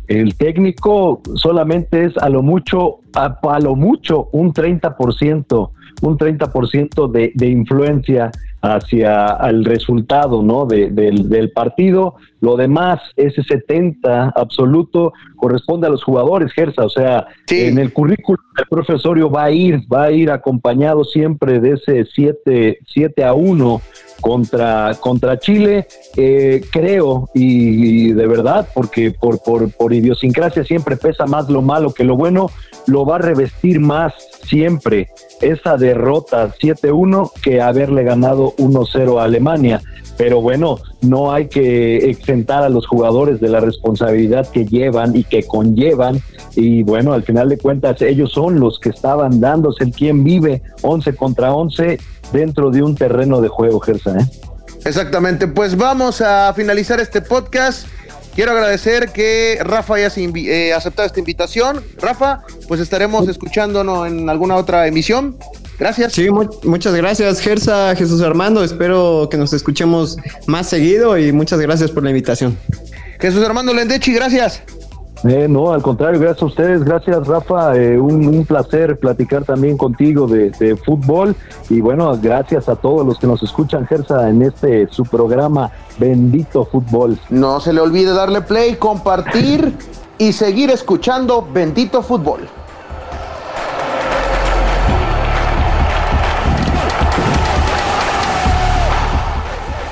El 0.07 0.37
técnico 0.37 1.23
solamente 1.35 2.05
es 2.07 2.17
a 2.19 2.29
lo 2.29 2.43
mucho, 2.43 3.01
a, 3.15 3.39
a 3.43 3.61
lo 3.61 3.75
mucho 3.75 4.29
un 4.33 4.53
30%, 4.53 5.71
un 6.03 6.19
30% 6.19 7.11
de, 7.11 7.33
de 7.35 7.47
influencia 7.47 8.31
hacia 8.63 9.37
el 9.49 9.65
resultado 9.65 10.43
¿no? 10.43 10.67
del, 10.67 11.53
partido. 11.55 12.17
Lo 12.41 12.57
demás, 12.57 13.01
ese 13.17 13.43
70 13.43 14.33
absoluto, 14.37 15.13
corresponde 15.37 15.87
a 15.87 15.91
los 15.91 16.05
jugadores, 16.05 16.53
Gersa. 16.53 16.85
O 16.85 16.91
sea, 16.91 17.27
en 17.49 17.79
el 17.79 17.93
currículum 17.93 18.41
del 18.57 18.67
profesorio 18.69 19.31
va 19.31 19.45
a 19.45 19.51
ir, 19.51 19.81
va 19.93 20.05
a 20.05 20.13
ir 20.13 20.31
acompañado 20.31 21.05
siempre 21.05 21.61
de 21.61 21.73
ese 21.73 22.05
7, 22.05 22.79
7 22.87 23.25
a 23.25 23.35
1 23.35 23.81
contra, 24.21 24.93
contra 25.01 25.39
Chile. 25.39 25.87
Eh, 26.17 26.63
creo, 26.71 27.29
y, 27.35 28.13
de 28.13 28.27
verdad, 28.27 28.69
porque 28.75 29.11
por, 29.11 29.43
por, 29.43 29.71
por 29.73 29.93
idiosincrasia 29.93 30.65
siempre 30.65 30.97
pesa 30.97 31.27
más 31.27 31.49
lo 31.49 31.63
malo 31.63 31.93
que 31.93 32.05
lo 32.05 32.17
bueno, 32.17 32.51
lo 32.87 33.05
va 33.05 33.17
a 33.17 33.21
revestir 33.21 33.81
más 33.81 34.15
siempre 34.45 35.09
esa 35.41 35.77
derrota 35.77 36.53
7-1 36.55 37.33
que 37.43 37.61
haberle 37.61 38.03
ganado 38.03 38.55
1-0 38.57 39.21
a 39.21 39.25
Alemania. 39.25 39.83
Pero 40.17 40.41
bueno, 40.41 40.79
no 41.01 41.33
hay 41.33 41.49
que 41.49 42.11
exentar 42.11 42.63
a 42.63 42.69
los 42.69 42.87
jugadores 42.87 43.41
de 43.41 43.49
la 43.49 43.61
responsabilidad 43.61 44.49
que 44.51 44.67
llevan 44.67 45.17
y 45.17 45.25
que 45.25 45.45
conllevan. 45.45 46.21
Y 46.57 46.83
bueno, 46.83 47.13
al 47.13 47.23
final 47.23 47.49
de 47.49 47.59
cuentas, 47.59 48.03
ellos 48.03 48.33
son 48.33 48.59
los 48.59 48.81
que 48.81 48.89
estaban 48.91 49.41
dándose 49.41 49.85
el 49.85 49.93
quien 49.93 50.25
vive 50.25 50.63
11 50.83 51.15
contra 51.15 51.55
11 51.55 51.99
dentro 52.33 52.71
de 52.71 52.83
un 52.83 52.97
terreno 52.97 53.41
de 53.41 53.49
juego, 53.49 53.81
Gersa. 53.81 54.19
¿eh? 54.19 54.27
Exactamente, 54.85 55.47
pues 55.47 55.77
vamos 55.77 56.21
a 56.21 56.53
finalizar 56.55 57.01
este 57.01 57.23
podcast. 57.23 57.87
Quiero 58.35 58.53
agradecer 58.53 59.11
que 59.11 59.59
Rafa 59.61 59.97
haya 59.97 60.13
eh, 60.17 60.73
aceptado 60.73 61.07
esta 61.07 61.19
invitación. 61.19 61.83
Rafa, 62.01 62.43
pues 62.69 62.81
estaremos 62.81 63.29
escuchándonos 63.29 64.07
en 64.07 64.29
alguna 64.29 64.57
otra 64.57 64.87
emisión. 64.87 65.37
Gracias. 65.79 66.13
Sí, 66.13 66.29
muchas 66.65 66.95
gracias, 66.95 67.41
Gersa, 67.41 67.95
Jesús 67.95 68.21
Armando. 68.21 68.65
Espero 68.65 69.29
que 69.31 69.37
nos 69.37 69.53
escuchemos 69.53 70.17
más 70.47 70.67
seguido 70.67 71.17
y 71.17 71.33
muchas 71.33 71.61
gracias 71.61 71.91
por 71.91 72.03
la 72.03 72.11
invitación. 72.11 72.59
Jesús 73.21 73.45
Armando 73.45 73.73
Lendechi, 73.73 74.13
gracias. 74.13 74.63
Eh, 75.25 75.47
no, 75.49 75.73
al 75.73 75.83
contrario, 75.83 76.21
gracias 76.21 76.43
a 76.43 76.47
ustedes, 76.47 76.85
gracias 76.85 77.27
Rafa, 77.27 77.77
eh, 77.77 77.99
un, 77.99 78.47
placer 78.47 78.97
platicar 79.01 79.45
también 79.45 79.77
contigo 79.77 80.29
de, 80.29 80.79
fútbol 80.85 81.35
y 81.69 81.81
bueno, 81.81 82.17
gracias 82.23 82.69
a 82.69 82.77
todos 82.77 83.05
los 83.05 83.19
que 83.19 83.27
nos 83.27 83.43
escuchan, 83.43 83.85
Gersa, 83.87 84.29
en 84.29 84.43
este 84.43 84.87
su 84.93 85.03
programa 85.03 85.73
Bendito 85.99 86.65
Fútbol. 86.65 87.19
No 87.31 87.59
se 87.59 87.73
le 87.73 87.81
olvide 87.81 88.13
darle 88.13 88.43
play, 88.43 88.77
compartir 88.77 89.75
y 90.19 90.33
seguir 90.33 90.71
escuchando 90.71 91.45
Bendito 91.53 92.01
Fútbol. 92.01 92.49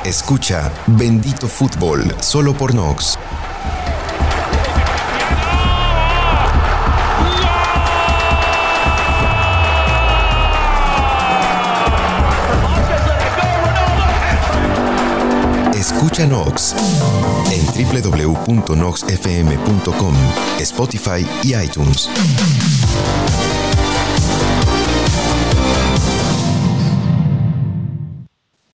Escucha 0.07 0.73
Bendito 0.87 1.49
Fútbol 1.49 2.15
solo 2.21 2.55
por 2.55 2.73
Nox. 2.73 3.19
Escucha 15.75 16.25
Nox 16.25 16.77
en 17.51 17.67
www.noxfm.com, 17.67 20.15
Spotify 20.61 21.27
y 21.43 21.57
iTunes. 21.57 22.09